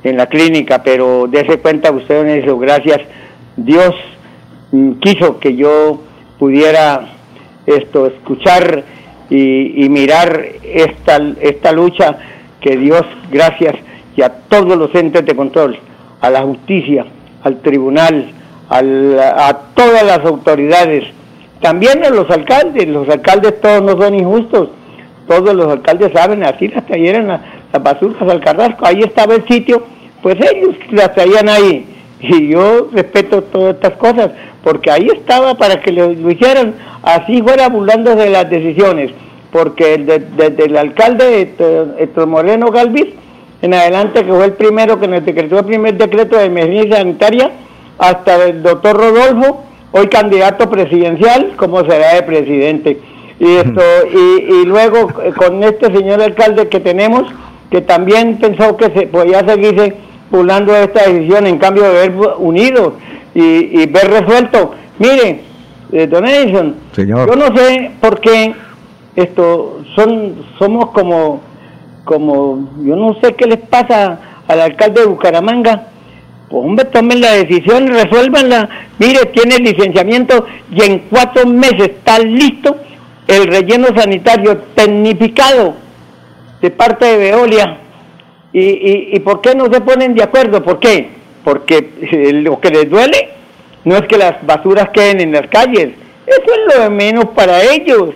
en 0.03 0.17
la 0.17 0.25
clínica, 0.25 0.83
pero 0.83 1.27
dése 1.31 1.59
cuenta 1.59 1.89
usted, 1.89 2.25
eso, 2.27 2.57
gracias, 2.57 2.99
Dios 3.55 3.95
mm, 4.73 4.91
quiso 4.99 5.39
que 5.39 5.55
yo 5.55 6.01
pudiera 6.37 7.14
esto, 7.65 8.07
escuchar 8.07 8.83
y, 9.29 9.87
mirar 9.89 10.45
esta, 10.63 11.17
esta 11.41 11.71
lucha 11.71 12.17
que 12.61 12.77
Dios, 12.77 13.03
gracias, 13.31 13.75
y 14.15 14.21
a 14.21 14.29
todos 14.29 14.77
los 14.77 14.93
entes 14.95 15.25
de 15.25 15.35
control, 15.35 15.77
a 16.21 16.29
la 16.29 16.41
justicia, 16.43 17.05
al 17.43 17.61
tribunal, 17.61 18.31
a 18.69 19.57
todas 19.75 20.03
las 20.03 20.19
autoridades, 20.25 21.05
también 21.61 22.03
a 22.03 22.09
los 22.09 22.29
alcaldes, 22.29 22.87
los 22.87 23.07
alcaldes 23.09 23.59
todos 23.61 23.81
no 23.81 24.01
son 24.01 24.15
injustos, 24.15 24.69
todos 25.27 25.55
los 25.55 25.67
alcaldes 25.71 26.11
saben, 26.13 26.43
así 26.43 26.67
las 26.67 26.85
trajeron 26.85 27.27
las, 27.27 27.41
las 27.73 27.83
basuras 27.83 28.21
al 28.21 28.41
Carrasco, 28.41 28.85
ahí 28.85 29.01
estaba 29.01 29.35
el 29.35 29.47
sitio, 29.47 29.83
pues 30.21 30.37
ellos 30.39 30.75
las 30.91 31.13
traían 31.13 31.49
ahí. 31.49 31.87
Y 32.19 32.47
yo 32.47 32.89
respeto 32.91 33.43
todas 33.43 33.75
estas 33.75 33.93
cosas, 33.93 34.31
porque 34.65 34.89
ahí 34.89 35.07
estaba 35.13 35.53
para 35.53 35.79
que 35.79 35.91
lo, 35.91 36.11
hicieran, 36.11 36.73
así 37.03 37.39
fuera 37.43 37.69
burlando 37.69 38.15
de 38.15 38.31
las 38.31 38.49
decisiones, 38.49 39.11
porque 39.51 39.99
desde 39.99 40.65
el 40.65 40.75
alcalde 40.75 41.53
Héctor 41.99 42.25
Moreno 42.25 42.71
Galvis, 42.71 43.13
en 43.61 43.75
adelante, 43.75 44.25
que 44.25 44.33
fue 44.33 44.45
el 44.45 44.53
primero 44.53 44.99
que 44.99 45.07
nos 45.07 45.23
decretó 45.23 45.59
el 45.59 45.65
primer 45.65 45.95
decreto 45.97 46.35
de 46.35 46.45
emergencia 46.45 46.97
sanitaria, 46.97 47.51
hasta 47.99 48.43
el 48.43 48.63
doctor 48.63 48.97
Rodolfo, 48.97 49.63
hoy 49.91 50.07
candidato 50.07 50.67
presidencial, 50.67 51.53
como 51.57 51.85
será 51.85 52.15
de 52.15 52.23
presidente. 52.23 52.99
Y, 53.39 53.57
esto, 53.57 53.81
y, 54.11 54.61
y 54.61 54.65
luego 54.65 55.09
eh, 55.21 55.31
con 55.37 55.63
este 55.63 55.95
señor 55.95 56.23
alcalde 56.23 56.69
que 56.69 56.79
tenemos, 56.79 57.23
que 57.69 57.81
también 57.81 58.39
pensó 58.39 58.75
que 58.77 58.89
se 58.89 59.05
podía 59.05 59.47
seguirse 59.47 59.93
burlando 60.31 60.75
esta 60.75 61.07
decisión 61.07 61.45
en 61.45 61.59
cambio 61.59 61.83
de 61.83 61.93
ver 61.93 62.13
unido 62.39 62.95
y, 63.35 63.85
ver 63.87 64.09
resuelto. 64.09 64.73
Mire, 64.97 65.41
eh, 65.91 66.07
Donation, 66.07 66.75
yo 66.95 67.35
no 67.35 67.55
sé 67.55 67.91
por 67.99 68.19
qué 68.21 68.55
esto 69.15 69.81
son 69.95 70.45
somos 70.57 70.89
como 70.91 71.41
como 72.05 72.69
yo 72.83 72.95
no 72.95 73.15
sé 73.21 73.33
qué 73.33 73.45
les 73.45 73.59
pasa 73.59 74.19
al 74.47 74.61
alcalde 74.61 75.01
de 75.01 75.07
Bucaramanga. 75.07 75.87
Pues 76.49 76.63
hombre, 76.63 76.85
tomen 76.85 77.21
la 77.21 77.31
decisión, 77.31 77.87
resuélvanla. 77.87 78.69
Mire, 78.99 79.25
tiene 79.33 79.57
licenciamiento 79.57 80.45
y 80.71 80.83
en 80.83 80.99
cuatro 81.09 81.47
meses 81.47 81.89
está 81.89 82.19
listo 82.19 82.77
el 83.27 83.47
relleno 83.47 83.87
sanitario 83.95 84.57
tecnificado 84.75 85.73
de 86.61 86.69
parte 86.69 87.05
de 87.05 87.17
Veolia. 87.17 87.79
¿Y, 88.53 88.61
y, 88.61 89.09
y 89.13 89.19
por 89.19 89.41
qué 89.41 89.55
no 89.55 89.65
se 89.65 89.81
ponen 89.81 90.13
de 90.13 90.23
acuerdo? 90.23 90.63
¿Por 90.63 90.79
qué? 90.79 91.14
Porque 91.45 91.91
eh, 92.01 92.33
lo 92.33 92.59
que 92.59 92.71
les 92.71 92.89
duele 92.89 93.29
no 93.85 93.95
es 93.95 94.01
que 94.07 94.17
las 94.17 94.45
basuras 94.45 94.89
queden 94.89 95.21
en 95.21 95.31
las 95.31 95.47
calles, 95.47 95.91
eso 96.25 96.41
es 96.41 96.75
lo 96.75 96.83
de 96.83 96.89
menos 96.89 97.25
para 97.35 97.61
ellos. 97.63 98.09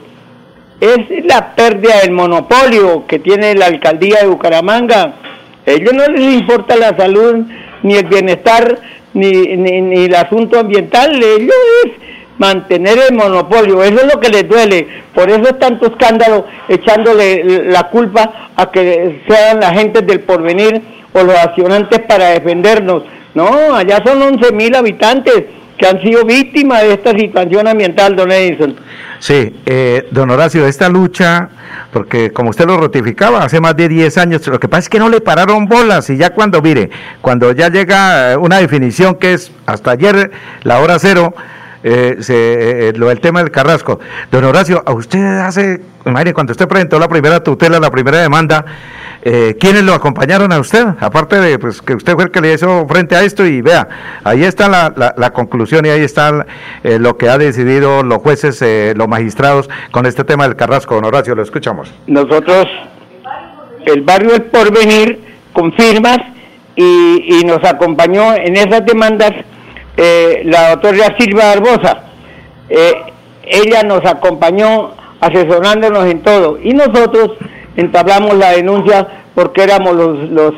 Es 0.82 1.26
la 1.26 1.54
pérdida 1.56 2.00
del 2.02 2.12
monopolio 2.12 3.06
que 3.08 3.20
tiene 3.20 3.54
la 3.54 3.68
alcaldía 3.68 4.22
de 4.22 4.28
Bucaramanga. 4.28 5.14
A 5.68 5.72
ellos 5.72 5.94
no 5.94 6.08
les 6.08 6.34
importa 6.34 6.76
la 6.76 6.98
salud, 6.98 7.46
ni 7.84 7.96
el 7.96 8.06
bienestar, 8.06 8.80
ni, 9.14 9.32
ni, 9.58 10.06
el 10.06 10.16
asunto 10.16 10.60
ambiental. 10.60 11.22
Ellos 11.22 11.56
es 11.86 11.92
mantener 12.40 12.98
el 13.10 13.16
monopolio. 13.16 13.84
Eso 13.84 14.02
es 14.06 14.14
lo 14.14 14.20
que 14.20 14.30
les 14.30 14.48
duele. 14.48 14.88
Por 15.14 15.30
eso 15.30 15.42
es 15.42 15.60
tanto 15.60 15.88
escándalo 15.88 16.48
echándole 16.68 17.66
la 17.66 17.90
culpa 17.90 18.50
a 18.56 18.72
que 18.72 19.22
sean 19.28 19.60
la 19.60 19.74
gente 19.74 20.02
del 20.02 20.22
porvenir 20.22 20.82
o 21.14 21.24
los 21.24 21.36
accionantes 21.36 22.00
para 22.08 22.30
defendernos. 22.30 23.04
No, 23.34 23.76
allá 23.76 24.02
son 24.06 24.22
11 24.22 24.52
mil 24.54 24.76
habitantes 24.76 25.46
que 25.78 25.88
han 25.88 26.02
sido 26.02 26.26
víctimas 26.26 26.82
de 26.82 26.94
esta 26.94 27.12
situación 27.12 27.68
ambiental, 27.68 28.16
don 28.16 28.32
Edison. 28.32 28.76
Sí, 29.20 29.56
eh, 29.66 30.08
don 30.12 30.30
Horacio, 30.30 30.68
esta 30.68 30.90
lucha, 30.90 31.50
porque 31.94 32.32
como 32.32 32.50
usted 32.50 32.66
lo 32.66 32.78
ratificaba, 32.78 33.44
hace 33.44 33.62
más 33.62 33.76
de 33.78 33.88
10 33.88 34.18
años, 34.18 34.46
lo 34.48 34.60
que 34.60 34.68
pasa 34.68 34.80
es 34.80 34.90
que 34.90 35.00
no 35.00 35.08
le 35.08 35.22
pararon 35.22 35.68
bolas 35.68 36.10
y 36.10 36.18
ya 36.18 36.32
cuando, 36.32 36.62
mire, 36.62 36.90
cuando 37.22 37.54
ya 37.54 37.70
llega 37.70 38.38
una 38.38 38.58
definición 38.58 39.16
que 39.16 39.34
es 39.34 39.52
hasta 39.66 39.92
ayer 39.92 40.32
la 40.64 40.80
hora 40.80 41.00
cero, 41.00 41.34
eh, 41.84 42.18
se, 42.20 42.90
eh, 42.90 42.94
lo 42.94 43.08
del 43.08 43.20
tema 43.20 43.40
del 43.40 43.52
Carrasco. 43.52 44.00
Don 44.32 44.44
Horacio, 44.44 44.84
a 44.86 44.92
usted 44.94 45.40
hace, 45.40 45.82
imagínese, 46.06 46.34
cuando 46.34 46.52
usted 46.52 46.68
presentó 46.68 47.00
la 47.00 47.08
primera 47.08 47.44
tutela, 47.44 47.80
la 47.80 47.90
primera 47.90 48.20
demanda, 48.20 48.66
eh, 49.22 49.58
¿quiénes 49.60 49.84
lo 49.84 49.94
acompañaron 49.94 50.52
a 50.52 50.60
usted? 50.60 50.86
Aparte 51.00 51.38
de 51.40 51.60
pues, 51.60 51.82
que 51.82 51.94
usted 51.94 52.14
fue 52.16 52.26
el 52.26 52.32
que 52.32 52.42
le 52.42 52.54
hizo 52.54 52.88
frente 52.88 53.16
a 53.16 53.24
esto 53.24 53.46
y 53.46 53.62
vea, 53.62 53.88
ahí 54.24 54.44
está 54.44 54.70
la, 54.70 55.14
la, 55.16 55.30
conclusión 55.32 55.86
y 55.86 55.90
ahí 55.90 56.02
está 56.02 56.46
eh, 56.84 57.00
lo 57.00 57.18
que 57.18 57.30
ha 57.30 57.38
decidido 57.38 58.04
los 58.04 58.20
jueces, 58.20 58.64
los 58.96 59.08
magistrados 59.08 59.70
con 59.92 60.06
este 60.06 60.24
tema 60.24 60.46
del 60.48 60.56
Carrasco. 60.56 60.96
Don 60.96 61.06
Horacio, 61.06 61.36
lo 61.36 61.44
escuchamos. 61.44 61.94
Nosotros, 62.08 62.68
el 63.86 64.02
barrio 64.02 64.36
El 64.36 64.44
Porvenir, 64.44 65.20
confirmas 65.54 66.20
y, 66.76 67.40
y 67.40 67.44
nos 67.46 67.64
acompañó 67.64 68.36
en 68.36 68.56
esas 68.56 68.86
demandas 68.86 69.32
eh, 69.98 70.42
la 70.46 70.72
doctora 70.72 71.16
Silva 71.18 71.56
Barbosa. 71.56 72.04
Eh, 72.70 72.94
ella 73.44 73.84
nos 73.84 74.06
acompañó 74.06 74.92
asesorándonos 75.20 76.06
en 76.06 76.22
todo 76.22 76.60
y 76.62 76.72
nosotros 76.72 77.32
entablamos 77.76 78.36
la 78.36 78.52
denuncia 78.52 79.08
porque 79.36 79.64
éramos 79.64 79.96
los, 79.96 80.30
los, 80.30 80.54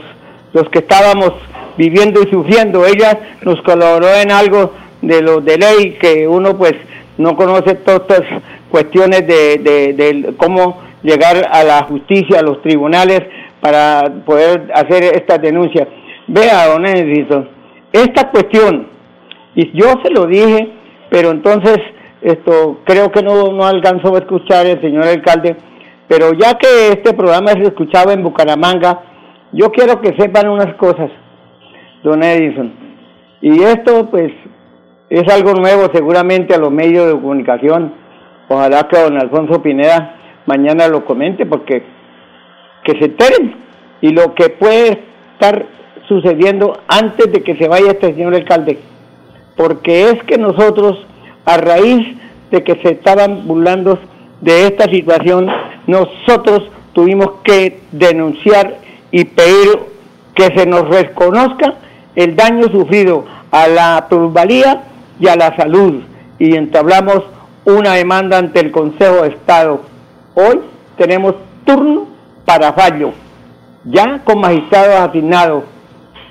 los 0.54 0.70
que 0.70 0.80
estábamos 0.80 1.34
viviendo 1.78 2.22
y 2.22 2.30
sufriendo. 2.30 2.86
Ella 2.86 3.38
nos 3.44 3.62
colaboró 3.62 4.14
en 4.14 4.32
algo 4.32 4.74
de 5.02 5.22
lo 5.22 5.42
de 5.42 5.58
ley 5.58 5.98
que 6.00 6.28
uno 6.28 6.58
pues 6.58 6.74
no 7.18 7.36
conoce 7.36 7.76
todas 7.76 8.02
estas 8.02 8.22
cuestiones 8.70 9.28
de, 9.28 9.58
de, 9.58 10.34
cómo 10.38 10.82
llegar 11.04 11.48
a 11.52 11.64
la 11.64 11.84
justicia, 11.84 12.40
a 12.40 12.44
los 12.44 12.62
tribunales 12.62 13.22
para 13.60 14.12
poder 14.26 14.72
hacer 14.74 15.04
estas 15.04 15.42
denuncias. 15.42 15.88
Vea, 16.28 16.68
don 16.68 16.86
Edison, 16.86 17.50
esta 17.92 18.30
cuestión 18.30 18.88
y 19.56 19.72
yo 19.78 19.86
se 20.04 20.12
lo 20.12 20.26
dije, 20.28 20.72
pero 21.10 21.32
entonces 21.32 21.78
esto 22.22 22.80
creo 22.86 23.12
que 23.12 23.22
no, 23.22 23.52
no 23.52 23.66
alcanzó 23.66 24.16
a 24.16 24.20
escuchar 24.20 24.66
el 24.66 24.80
señor 24.82 25.06
alcalde, 25.06 25.58
pero 26.08 26.34
ya 26.34 26.58
que 26.58 26.90
este 26.90 27.14
programa 27.14 27.52
se 27.52 27.64
escuchaba 27.64 28.14
en 28.14 28.24
Bucaramanga, 28.24 29.02
yo 29.52 29.72
quiero 29.72 30.00
que 30.02 30.16
sepan 30.18 30.50
unas 30.50 30.74
cosas, 30.76 31.10
don 32.04 32.24
Edison. 32.24 32.74
Y 33.42 33.62
esto 33.64 34.10
pues 34.10 34.32
es 35.10 35.34
algo 35.34 35.54
nuevo 35.54 35.90
seguramente 35.94 36.54
a 36.54 36.60
los 36.60 36.72
medios 36.72 37.08
de 37.08 37.14
comunicación. 37.14 37.94
Ojalá 38.48 38.88
que 38.88 39.00
don 39.00 39.20
Alfonso 39.20 39.62
Pineda 39.62 40.16
mañana 40.46 40.88
lo 40.88 41.06
comente 41.06 41.46
porque 41.46 41.84
que 42.84 42.94
se 42.94 43.06
enteren 43.06 43.56
y 44.02 44.10
lo 44.10 44.34
que 44.34 44.50
puede 44.50 45.04
estar 45.34 45.66
sucediendo 46.08 46.74
antes 46.88 47.32
de 47.32 47.42
que 47.42 47.56
se 47.58 47.68
vaya 47.68 47.92
este 47.92 48.08
señor 48.08 48.36
alcalde 48.36 48.80
porque 49.56 50.10
es 50.10 50.24
que 50.24 50.38
nosotros, 50.38 50.98
a 51.46 51.58
raíz 51.58 52.18
de 52.52 52.64
que 52.64 52.76
se 52.82 52.94
estaban 52.94 53.48
burlando 53.48 54.00
de 54.42 54.68
esta 54.68 54.86
situación, 54.86 55.48
nosotros 55.88 56.64
tuvimos 56.94 57.32
que 57.44 57.82
denunciar 57.92 58.78
y 59.12 59.26
pedir 59.26 59.80
que 60.36 60.46
se 60.58 60.66
nos 60.66 60.88
reconozca 60.90 61.76
el 62.16 62.36
daño 62.36 62.68
sufrido 62.70 63.26
a 63.52 63.68
la 63.68 64.08
plusvalía 64.10 64.84
y 65.20 65.28
a 65.28 65.36
la 65.36 65.56
salud. 65.56 66.02
Y 66.40 66.56
entablamos 66.56 67.24
una 67.66 67.94
demanda 67.94 68.38
ante 68.38 68.60
el 68.60 68.72
Consejo 68.72 69.22
de 69.22 69.30
Estado. 69.30 69.82
Hoy 70.34 70.62
tenemos 70.98 71.36
turno 71.66 72.08
para 72.46 72.74
fallo, 72.74 73.12
ya 73.86 74.20
con 74.24 74.42
magistrados 74.42 75.10
asignados, 75.10 75.64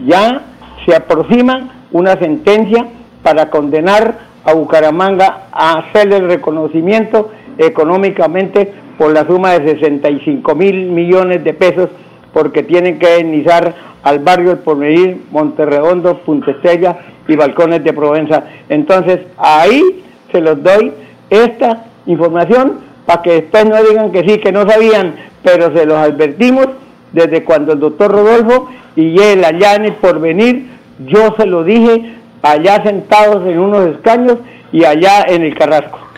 ya 0.04 0.42
se 0.84 0.96
aproxima 0.96 1.70
una 1.92 2.18
sentencia 2.18 2.86
para 3.22 3.50
condenar 3.50 4.18
a 4.44 4.54
Bucaramanga 4.54 5.48
a 5.52 5.78
hacerle 5.78 6.16
el 6.16 6.28
reconocimiento 6.28 7.30
económicamente 7.58 8.72
por 8.98 9.12
la 9.12 9.26
suma 9.26 9.58
de 9.58 9.72
65 9.72 10.54
mil 10.54 10.90
millones 10.90 11.44
de 11.44 11.54
pesos 11.54 11.88
porque 12.32 12.62
tienen 12.62 12.98
que 12.98 13.18
indemnizar 13.18 13.74
al 14.02 14.18
barrio 14.20 14.52
El 14.52 14.58
Porvenir, 14.58 15.22
Monterredondo, 15.30 16.18
Punta 16.18 16.52
Estrella 16.52 16.98
y 17.28 17.36
Balcones 17.36 17.84
de 17.84 17.92
Provenza. 17.92 18.44
Entonces, 18.68 19.20
ahí 19.36 20.02
se 20.32 20.40
los 20.40 20.62
doy 20.62 20.92
esta 21.28 21.84
información 22.06 22.78
para 23.04 23.22
que 23.22 23.32
después 23.32 23.66
no 23.66 23.82
digan 23.82 24.12
que 24.12 24.22
sí, 24.24 24.38
que 24.38 24.52
no 24.52 24.68
sabían, 24.68 25.14
pero 25.42 25.74
se 25.76 25.86
los 25.86 25.96
advertimos 25.96 26.68
desde 27.12 27.44
cuando 27.44 27.72
el 27.72 27.80
doctor 27.80 28.12
Rodolfo 28.12 28.68
y 28.96 29.20
él 29.20 29.44
allá 29.44 29.74
en 29.74 29.86
el 29.86 29.92
porvenir, 29.94 30.66
yo 31.06 31.34
se 31.36 31.46
lo 31.46 31.64
dije 31.64 32.19
allá 32.42 32.82
sentados 32.82 33.46
en 33.46 33.58
unos 33.58 33.88
escaños 33.96 34.38
y 34.72 34.84
allá 34.84 35.24
en 35.28 35.42
el 35.42 35.56
Carrasco. 35.56 36.10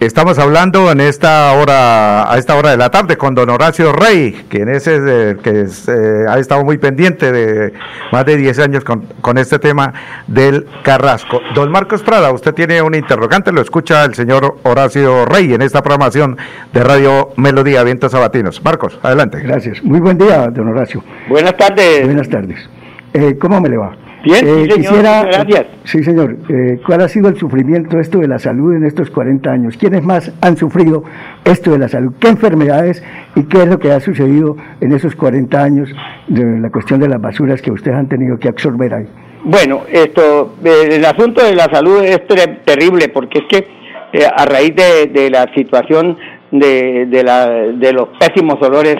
Estamos 0.00 0.40
hablando 0.40 0.90
en 0.90 1.00
esta 1.00 1.52
hora, 1.52 2.30
a 2.30 2.36
esta 2.36 2.56
hora 2.56 2.72
de 2.72 2.76
la 2.76 2.90
tarde, 2.90 3.16
con 3.16 3.34
don 3.34 3.48
Horacio 3.48 3.92
Rey, 3.92 4.44
quien 4.48 4.68
es 4.68 4.88
el 4.88 5.38
que 5.38 5.66
eh, 5.66 6.24
ha 6.28 6.38
estado 6.40 6.64
muy 6.64 6.78
pendiente 6.78 7.30
de 7.30 7.72
más 8.10 8.26
de 8.26 8.36
10 8.36 8.58
años 8.58 8.84
con, 8.84 9.06
con, 9.20 9.38
este 9.38 9.60
tema 9.60 9.94
del 10.26 10.66
Carrasco. 10.82 11.40
Don 11.54 11.70
Marcos 11.70 12.02
Prada, 12.02 12.32
usted 12.32 12.52
tiene 12.52 12.82
un 12.82 12.94
interrogante, 12.94 13.52
lo 13.52 13.62
escucha 13.62 14.04
el 14.04 14.14
señor 14.14 14.58
Horacio 14.64 15.26
Rey 15.26 15.54
en 15.54 15.62
esta 15.62 15.80
programación 15.80 16.36
de 16.72 16.82
Radio 16.82 17.30
Melodía 17.36 17.84
Vientos 17.84 18.12
Sabatinos. 18.12 18.62
Marcos, 18.64 18.98
adelante. 19.00 19.40
Gracias. 19.40 19.82
Muy 19.84 20.00
buen 20.00 20.18
día, 20.18 20.48
don 20.48 20.68
Horacio. 20.68 21.04
Buenas 21.28 21.56
tardes. 21.56 22.04
Buenas 22.04 22.28
tardes. 22.28 22.68
Eh, 23.12 23.38
¿Cómo 23.38 23.60
me 23.60 23.68
le 23.68 23.76
va? 23.76 23.96
Bien, 24.24 24.36
sí, 24.38 24.46
Eh, 24.46 24.52
señor, 24.62 24.76
quisiera, 24.78 25.22
gracias. 25.24 25.66
Sí, 25.84 26.02
señor. 26.02 26.36
Eh, 26.48 26.80
¿Cuál 26.86 27.02
ha 27.02 27.08
sido 27.08 27.28
el 27.28 27.36
sufrimiento 27.36 27.98
esto 28.00 28.18
de 28.20 28.28
la 28.28 28.38
salud 28.38 28.74
en 28.74 28.84
estos 28.84 29.10
40 29.10 29.50
años? 29.52 29.76
¿Quiénes 29.76 30.02
más 30.02 30.32
han 30.40 30.56
sufrido 30.56 31.04
esto 31.44 31.72
de 31.72 31.78
la 31.78 31.88
salud? 31.88 32.12
¿Qué 32.18 32.28
enfermedades 32.28 33.04
y 33.36 33.44
qué 33.44 33.58
es 33.62 33.68
lo 33.68 33.78
que 33.78 33.92
ha 33.92 34.00
sucedido 34.00 34.56
en 34.80 34.92
esos 34.92 35.14
40 35.14 35.62
años 35.62 35.88
de 36.28 36.58
la 36.58 36.70
cuestión 36.70 37.00
de 37.00 37.08
las 37.08 37.20
basuras 37.20 37.60
que 37.60 37.70
ustedes 37.70 37.96
han 37.96 38.08
tenido 38.08 38.38
que 38.38 38.48
absorber 38.48 38.94
ahí? 38.94 39.06
Bueno, 39.44 39.82
esto, 39.92 40.54
eh, 40.64 40.88
el 40.92 41.04
asunto 41.04 41.44
de 41.44 41.54
la 41.54 41.64
salud 41.70 42.02
es 42.02 42.26
ter- 42.26 42.62
terrible 42.64 43.08
porque 43.10 43.40
es 43.40 43.44
que 43.50 43.66
eh, 44.14 44.26
a 44.34 44.46
raíz 44.46 44.74
de, 44.74 45.06
de 45.12 45.28
la 45.28 45.46
situación 45.54 46.16
de, 46.50 47.06
de, 47.06 47.22
la, 47.24 47.48
de 47.50 47.92
los 47.92 48.08
pésimos 48.18 48.56
olores, 48.62 48.96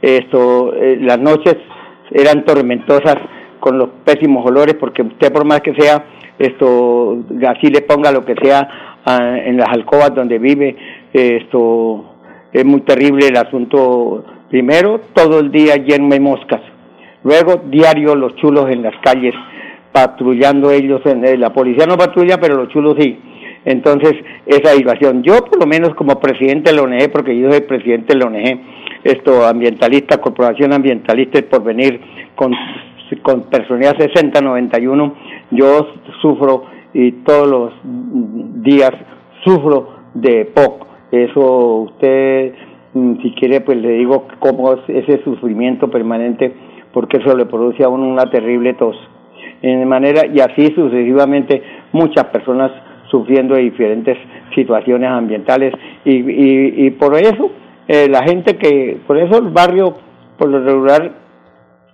esto, 0.00 0.72
eh, 0.74 0.96
las 1.00 1.18
noches 1.18 1.56
eran 2.12 2.44
tormentosas 2.44 3.16
con 3.60 3.78
los 3.78 3.90
pésimos 4.04 4.44
olores 4.44 4.74
porque 4.74 5.02
usted 5.02 5.32
por 5.32 5.44
más 5.44 5.60
que 5.60 5.74
sea 5.74 6.04
esto 6.38 7.18
así 7.46 7.68
le 7.68 7.82
ponga 7.82 8.10
lo 8.10 8.24
que 8.24 8.34
sea 8.42 8.98
ah, 9.04 9.36
en 9.44 9.56
las 9.56 9.68
alcobas 9.68 10.14
donde 10.14 10.38
vive 10.38 10.76
esto 11.12 12.04
es 12.52 12.64
muy 12.64 12.80
terrible 12.80 13.28
el 13.28 13.36
asunto 13.36 14.24
primero 14.48 15.00
todo 15.14 15.40
el 15.40 15.52
día 15.52 15.76
lleno 15.76 16.08
de 16.08 16.20
moscas 16.20 16.60
luego 17.22 17.62
diario 17.66 18.14
los 18.14 18.34
chulos 18.36 18.70
en 18.70 18.82
las 18.82 18.94
calles 19.02 19.34
patrullando 19.92 20.70
ellos 20.70 21.00
en 21.04 21.24
eh, 21.24 21.36
la 21.36 21.52
policía 21.52 21.86
no 21.86 21.96
patrulla 21.96 22.38
pero 22.38 22.56
los 22.56 22.68
chulos 22.68 22.94
sí. 22.98 23.18
Entonces 23.62 24.14
esa 24.46 24.72
situación. 24.72 25.22
Yo 25.22 25.44
por 25.44 25.60
lo 25.60 25.66
menos 25.66 25.94
como 25.94 26.18
presidente 26.18 26.70
de 26.70 26.76
la 26.76 26.82
ONG 26.82 27.10
porque 27.12 27.38
yo 27.38 27.50
soy 27.50 27.60
presidente 27.60 28.14
de 28.14 28.20
la 28.20 28.26
ONG 28.26 28.60
esto 29.04 29.46
ambientalista 29.46 30.18
corporación 30.18 30.72
ambientalista 30.72 31.40
por 31.42 31.62
venir 31.62 32.00
con 32.34 32.52
con 33.16 33.42
personalidad 33.42 33.96
6091 33.98 35.14
yo 35.50 35.88
sufro 36.22 36.64
y 36.92 37.12
todos 37.22 37.48
los 37.48 37.72
días 38.62 38.92
sufro 39.44 39.88
de 40.14 40.46
POC 40.46 40.86
eso 41.12 41.76
usted 41.76 42.54
mm, 42.94 43.22
si 43.22 43.32
quiere 43.32 43.60
pues 43.60 43.78
le 43.78 43.90
digo 43.92 44.26
cómo 44.38 44.72
es 44.74 44.80
ese 44.88 45.22
sufrimiento 45.24 45.90
permanente 45.90 46.52
porque 46.92 47.18
eso 47.18 47.36
le 47.36 47.46
produce 47.46 47.84
a 47.84 47.88
uno 47.88 48.08
una 48.08 48.30
terrible 48.30 48.74
tos. 48.74 48.96
En 49.62 49.86
manera 49.88 50.22
y 50.26 50.40
así 50.40 50.72
sucesivamente 50.74 51.62
muchas 51.92 52.24
personas 52.26 52.72
sufriendo 53.10 53.54
de 53.54 53.62
diferentes 53.62 54.16
situaciones 54.54 55.10
ambientales. 55.10 55.74
Y, 56.04 56.14
y, 56.14 56.86
y 56.86 56.90
por 56.90 57.14
eso 57.16 57.50
eh, 57.88 58.08
la 58.08 58.22
gente 58.22 58.56
que 58.56 58.98
por 59.06 59.18
eso 59.18 59.38
el 59.38 59.50
barrio 59.50 59.94
por 60.38 60.48
lo 60.48 60.60
regular 60.64 61.12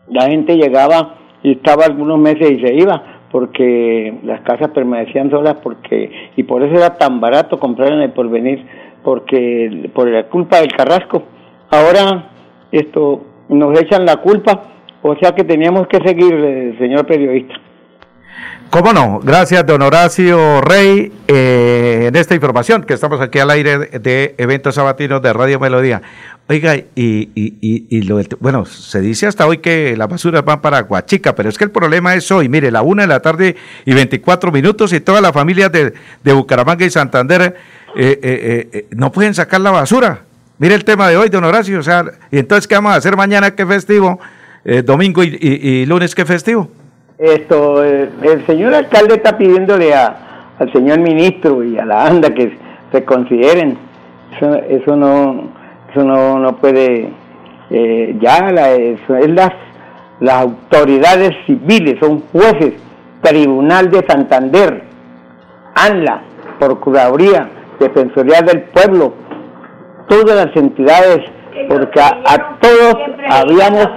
la 0.08 0.28
gente 0.28 0.56
llegaba 0.56 1.16
y 1.42 1.52
estaba 1.52 1.84
algunos 1.84 2.18
meses 2.18 2.50
y 2.50 2.60
se 2.60 2.74
iba 2.74 3.02
porque 3.30 4.14
las 4.24 4.40
casas 4.42 4.70
permanecían 4.70 5.30
solas 5.30 5.56
porque 5.62 6.10
y 6.36 6.42
por 6.44 6.62
eso 6.62 6.74
era 6.74 6.96
tan 6.96 7.20
barato 7.20 7.58
comprar 7.58 7.92
en 7.92 8.00
el 8.00 8.12
porvenir 8.12 8.64
porque 9.02 9.90
por 9.94 10.08
la 10.08 10.24
culpa 10.24 10.60
del 10.60 10.72
carrasco. 10.72 11.22
Ahora 11.70 12.30
esto 12.72 13.22
nos 13.48 13.78
echan 13.80 14.04
la 14.04 14.16
culpa 14.16 14.62
o 15.02 15.14
sea 15.16 15.32
que 15.32 15.44
teníamos 15.44 15.86
que 15.88 15.98
seguir 15.98 16.76
señor 16.78 17.06
periodista 17.06 17.65
¿Cómo 18.70 18.92
no? 18.92 19.20
Gracias, 19.22 19.64
don 19.64 19.80
Horacio 19.80 20.60
Rey, 20.60 21.12
eh, 21.28 22.06
en 22.08 22.16
esta 22.16 22.34
información 22.34 22.82
que 22.82 22.94
estamos 22.94 23.20
aquí 23.20 23.38
al 23.38 23.50
aire 23.50 23.78
de, 23.78 24.34
eventos 24.38 24.74
sabatinos 24.74 25.22
de 25.22 25.32
Radio 25.32 25.60
Melodía. 25.60 26.02
Oiga, 26.48 26.76
y, 26.76 26.84
y, 26.94 27.30
y, 27.34 27.86
y 27.88 28.02
lo 28.02 28.16
del- 28.18 28.28
bueno, 28.40 28.66
se 28.66 29.00
dice 29.00 29.26
hasta 29.26 29.46
hoy 29.46 29.58
que 29.58 29.96
las 29.96 30.08
basuras 30.08 30.44
van 30.44 30.60
para 30.60 30.80
Guachica, 30.82 31.34
pero 31.34 31.48
es 31.48 31.56
que 31.58 31.64
el 31.64 31.70
problema 31.70 32.14
es 32.16 32.30
hoy, 32.30 32.48
mire, 32.48 32.70
la 32.70 32.82
una 32.82 33.02
de 33.02 33.08
la 33.08 33.20
tarde 33.20 33.56
y 33.84 33.94
24 33.94 34.50
minutos 34.52 34.92
y 34.92 35.00
todas 35.00 35.22
las 35.22 35.32
familias 35.32 35.70
de, 35.72 35.92
Bucaramanga 36.32 36.84
y 36.84 36.90
Santander 36.90 37.42
eh, 37.42 37.54
eh, 37.96 38.18
eh, 38.22 38.68
eh, 38.72 38.86
no 38.90 39.10
pueden 39.12 39.32
sacar 39.34 39.60
la 39.60 39.70
basura. 39.70 40.22
Mire 40.58 40.74
el 40.74 40.84
tema 40.84 41.08
de 41.08 41.16
hoy, 41.16 41.28
don 41.28 41.44
Horacio, 41.44 41.78
o 41.78 41.82
sea, 41.82 42.04
y 42.30 42.38
entonces, 42.38 42.66
¿qué 42.66 42.74
vamos 42.74 42.92
a 42.92 42.96
hacer 42.96 43.16
mañana 43.16 43.54
que 43.54 43.64
festivo? 43.66 44.18
Eh, 44.64 44.82
domingo 44.82 45.22
y, 45.22 45.86
lunes 45.86 46.14
que 46.14 46.24
festivo. 46.24 46.70
Esto, 47.18 47.82
eh, 47.82 48.10
el 48.22 48.44
señor 48.44 48.74
alcalde 48.74 49.14
está 49.14 49.38
pidiéndole 49.38 49.94
a, 49.94 50.54
al 50.58 50.70
señor 50.70 50.98
ministro 51.00 51.64
y 51.64 51.78
a 51.78 51.86
la 51.86 52.04
ANDA 52.04 52.28
que 52.34 52.58
se 52.92 53.04
consideren. 53.04 53.78
Eso, 54.36 54.54
eso 54.68 54.96
no, 54.96 55.48
eso 55.90 56.04
no, 56.04 56.38
no 56.38 56.56
puede, 56.56 57.10
eh, 57.70 58.16
ya 58.20 58.50
la, 58.52 58.72
eso 58.72 59.16
es 59.16 59.30
las, 59.30 59.52
las 60.20 60.42
autoridades 60.42 61.30
civiles, 61.46 61.98
son 62.00 62.20
jueces, 62.32 62.74
Tribunal 63.22 63.90
de 63.90 64.04
Santander, 64.06 64.82
ANLA, 65.74 66.22
Procuraduría, 66.58 67.48
Defensoría 67.80 68.42
del 68.42 68.60
Pueblo, 68.64 69.14
todas 70.06 70.46
las 70.46 70.54
entidades, 70.54 71.20
porque 71.68 71.98
a, 71.98 72.08
a 72.26 72.58
todos 72.60 72.94
habíamos 73.30 73.88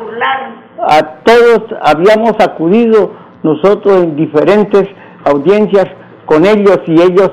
a 0.82 1.24
todos 1.24 1.64
habíamos 1.82 2.34
acudido 2.40 3.12
nosotros 3.44 4.04
en 4.04 4.16
diferentes 4.16 4.88
audiencias 5.26 5.88
con 6.26 6.46
ellos 6.46 6.80
y 6.88 6.94
ellos 6.94 7.32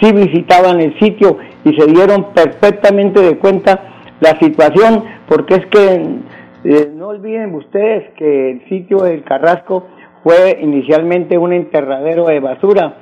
sí 0.00 0.12
visitaban 0.12 0.80
el 0.80 0.98
sitio 0.98 1.38
y 1.64 1.74
se 1.74 1.86
dieron 1.86 2.32
perfectamente 2.34 3.20
de 3.20 3.38
cuenta 3.38 3.80
la 4.20 4.38
situación, 4.38 5.04
porque 5.28 5.54
es 5.54 5.66
que 5.66 6.06
eh, 6.64 6.92
no 6.94 7.08
olviden 7.08 7.54
ustedes 7.54 8.10
que 8.16 8.50
el 8.52 8.68
sitio 8.68 8.98
del 8.98 9.24
Carrasco 9.24 9.86
fue 10.22 10.58
inicialmente 10.60 11.38
un 11.38 11.52
enterradero 11.52 12.26
de 12.26 12.40
basura 12.40 12.96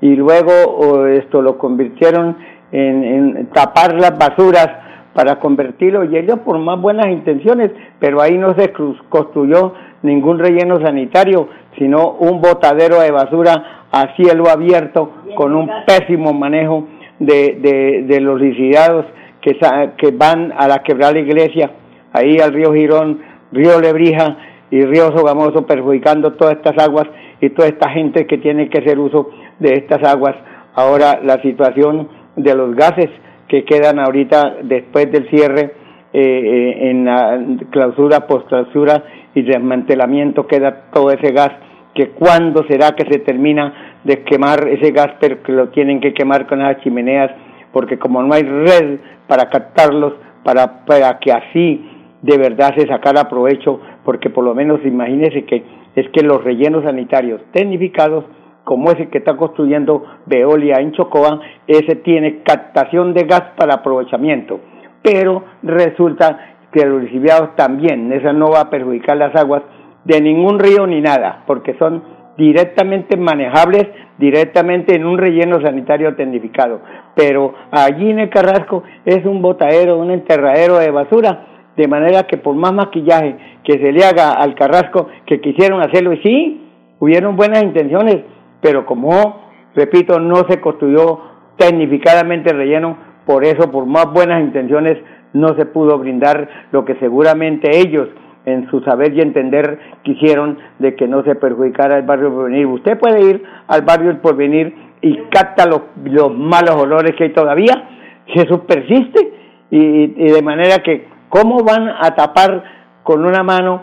y 0.00 0.16
luego 0.16 1.06
esto 1.06 1.40
lo 1.40 1.56
convirtieron 1.56 2.36
en 2.72 3.48
tapar 3.52 3.94
las 3.94 4.18
basuras 4.18 4.68
para 5.14 5.38
convertirlo 5.38 6.04
y 6.04 6.16
ellos 6.16 6.40
por 6.40 6.58
más 6.58 6.80
buenas 6.80 7.06
intenciones, 7.06 7.70
pero 8.00 8.20
ahí 8.20 8.36
no 8.36 8.54
se 8.54 8.72
construyó 9.08 9.72
ningún 10.02 10.38
relleno 10.38 10.80
sanitario, 10.80 11.48
sino 11.78 12.10
un 12.10 12.40
botadero 12.40 13.00
de 13.00 13.10
basura 13.10 13.86
a 13.90 14.14
cielo 14.16 14.50
abierto 14.50 15.12
con 15.36 15.54
un 15.54 15.70
pésimo 15.86 16.32
manejo 16.32 16.88
de, 17.20 17.58
de, 17.60 18.04
de 18.06 18.20
los 18.20 18.40
lisidados 18.40 19.06
que, 19.40 19.58
que 19.98 20.10
van 20.10 20.52
a 20.56 20.66
la 20.66 20.82
quebrada 20.82 21.18
iglesia, 21.18 21.70
ahí 22.12 22.38
al 22.38 22.52
río 22.52 22.72
Girón, 22.72 23.20
río 23.52 23.80
Lebrija 23.80 24.36
y 24.70 24.82
río 24.84 25.16
Sogamoso, 25.16 25.66
perjudicando 25.66 26.32
todas 26.32 26.56
estas 26.56 26.82
aguas 26.82 27.06
y 27.40 27.50
toda 27.50 27.68
esta 27.68 27.90
gente 27.90 28.26
que 28.26 28.38
tiene 28.38 28.68
que 28.68 28.78
hacer 28.78 28.98
uso 28.98 29.30
de 29.58 29.74
estas 29.74 30.02
aguas. 30.02 30.34
Ahora 30.74 31.20
la 31.22 31.40
situación 31.42 32.08
de 32.36 32.54
los 32.54 32.74
gases 32.74 33.10
que 33.48 33.64
quedan 33.64 33.98
ahorita 33.98 34.56
después 34.62 35.10
del 35.10 35.28
cierre 35.28 35.72
eh, 36.12 36.20
eh, 36.20 36.90
en 36.90 37.04
la 37.04 37.40
clausura, 37.70 38.26
post 38.26 38.48
clausura 38.48 39.04
y 39.34 39.42
desmantelamiento 39.42 40.46
queda 40.46 40.90
todo 40.92 41.10
ese 41.10 41.32
gas 41.32 41.50
que 41.94 42.10
cuándo 42.10 42.64
será 42.68 42.92
que 42.92 43.04
se 43.10 43.20
termina 43.20 43.98
de 44.04 44.22
quemar 44.24 44.68
ese 44.68 44.90
gas, 44.90 45.12
pero 45.20 45.42
que 45.42 45.52
lo 45.52 45.68
tienen 45.68 46.00
que 46.00 46.12
quemar 46.12 46.46
con 46.46 46.58
las 46.58 46.80
chimeneas, 46.82 47.30
porque 47.72 47.98
como 47.98 48.22
no 48.22 48.34
hay 48.34 48.42
red 48.42 48.98
para 49.26 49.48
captarlos, 49.48 50.14
para, 50.42 50.84
para 50.84 51.18
que 51.18 51.32
así 51.32 51.88
de 52.22 52.38
verdad 52.38 52.74
se 52.76 52.86
sacara 52.86 53.28
provecho, 53.28 53.80
porque 54.04 54.30
por 54.30 54.44
lo 54.44 54.54
menos 54.54 54.80
imagínense 54.84 55.44
que 55.44 55.62
es 55.94 56.08
que 56.10 56.22
los 56.22 56.42
rellenos 56.42 56.84
sanitarios 56.84 57.40
tecnificados, 57.52 58.24
como 58.64 58.90
ese 58.90 59.08
que 59.08 59.18
está 59.18 59.36
construyendo 59.36 60.04
Veolia 60.26 60.76
en 60.80 60.92
Chocoa, 60.92 61.40
ese 61.66 61.96
tiene 61.96 62.42
captación 62.42 63.14
de 63.14 63.24
gas 63.24 63.52
para 63.56 63.74
aprovechamiento, 63.74 64.60
pero 65.02 65.44
resulta 65.62 66.56
que 66.72 66.84
los 66.84 67.02
recibiados 67.02 67.54
también, 67.56 68.12
esa 68.12 68.32
no 68.32 68.50
va 68.50 68.62
a 68.62 68.70
perjudicar 68.70 69.16
las 69.16 69.34
aguas 69.36 69.62
de 70.04 70.20
ningún 70.20 70.58
río 70.58 70.86
ni 70.86 71.00
nada, 71.00 71.44
porque 71.46 71.74
son 71.78 72.02
directamente 72.36 73.16
manejables 73.16 73.86
directamente 74.18 74.94
en 74.94 75.06
un 75.06 75.18
relleno 75.18 75.60
sanitario 75.60 76.14
tecnificado. 76.14 76.80
Pero 77.14 77.54
allí 77.70 78.10
en 78.10 78.20
el 78.20 78.30
Carrasco 78.30 78.82
es 79.04 79.24
un 79.24 79.42
botadero, 79.42 79.98
un 79.98 80.10
enterradero 80.10 80.78
de 80.78 80.90
basura, 80.90 81.46
de 81.76 81.88
manera 81.88 82.24
que 82.24 82.36
por 82.36 82.54
más 82.54 82.72
maquillaje 82.72 83.36
que 83.64 83.74
se 83.74 83.92
le 83.92 84.04
haga 84.04 84.32
al 84.32 84.54
Carrasco, 84.54 85.08
que 85.26 85.40
quisieron 85.40 85.80
hacerlo, 85.80 86.12
y 86.12 86.22
sí, 86.22 86.60
hubieron 87.00 87.36
buenas 87.36 87.62
intenciones, 87.62 88.22
pero 88.64 88.86
como, 88.86 89.42
repito, 89.74 90.18
no 90.18 90.36
se 90.48 90.58
construyó 90.58 91.20
tecnificadamente 91.58 92.50
el 92.50 92.56
relleno, 92.56 92.96
por 93.26 93.44
eso, 93.44 93.70
por 93.70 93.84
más 93.84 94.10
buenas 94.10 94.40
intenciones, 94.40 94.96
no 95.34 95.48
se 95.48 95.66
pudo 95.66 95.98
brindar 95.98 96.48
lo 96.72 96.86
que 96.86 96.94
seguramente 96.94 97.76
ellos 97.76 98.08
en 98.46 98.70
su 98.70 98.80
saber 98.80 99.12
y 99.12 99.20
entender 99.20 99.78
quisieron 100.02 100.56
de 100.78 100.94
que 100.94 101.06
no 101.06 101.22
se 101.24 101.34
perjudicara 101.34 101.98
el 101.98 102.06
barrio 102.06 102.32
Porvenir. 102.32 102.66
Usted 102.66 102.98
puede 102.98 103.28
ir 103.28 103.44
al 103.68 103.82
barrio 103.82 104.10
El 104.10 104.18
Porvenir 104.18 104.74
y 105.02 105.14
capta 105.30 105.66
los, 105.66 105.82
los 106.04 106.34
malos 106.34 106.76
olores 106.76 107.14
que 107.16 107.24
hay 107.24 107.32
todavía, 107.34 107.88
eso 108.26 108.62
persiste 108.64 109.30
y, 109.70 110.06
de 110.06 110.42
manera 110.42 110.78
que 110.82 111.06
cómo 111.28 111.62
van 111.64 111.86
a 111.88 112.14
tapar 112.14 112.64
con 113.02 113.26
una 113.26 113.42
mano 113.42 113.82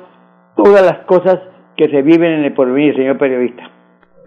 todas 0.56 0.84
las 0.84 1.06
cosas 1.06 1.38
que 1.78 1.88
se 1.90 2.02
viven 2.02 2.32
en 2.32 2.46
el 2.46 2.54
porvenir, 2.54 2.96
señor 2.96 3.20
periodista. 3.20 3.71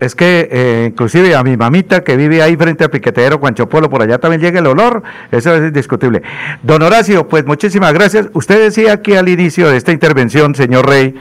Es 0.04 0.14
que 0.14 0.48
eh, 0.50 0.86
inclusive 0.90 1.34
a 1.34 1.42
mi 1.42 1.56
mamita 1.56 2.04
que 2.04 2.16
vive 2.16 2.42
ahí 2.42 2.56
frente 2.56 2.84
al 2.84 2.90
piquetero 2.90 3.38
Juancho 3.38 3.68
Polo, 3.68 3.88
por 3.88 4.02
allá 4.02 4.18
también 4.18 4.42
llega 4.42 4.60
el 4.60 4.66
olor, 4.66 5.02
eso 5.30 5.54
es 5.54 5.62
indiscutible. 5.62 6.22
Don 6.62 6.82
Horacio, 6.82 7.26
pues 7.26 7.46
muchísimas 7.46 7.92
gracias. 7.94 8.28
Usted 8.34 8.60
decía 8.60 8.92
aquí 8.92 9.14
al 9.14 9.28
inicio 9.28 9.70
de 9.70 9.78
esta 9.78 9.92
intervención, 9.92 10.54
señor 10.54 10.86
Rey, 10.86 11.14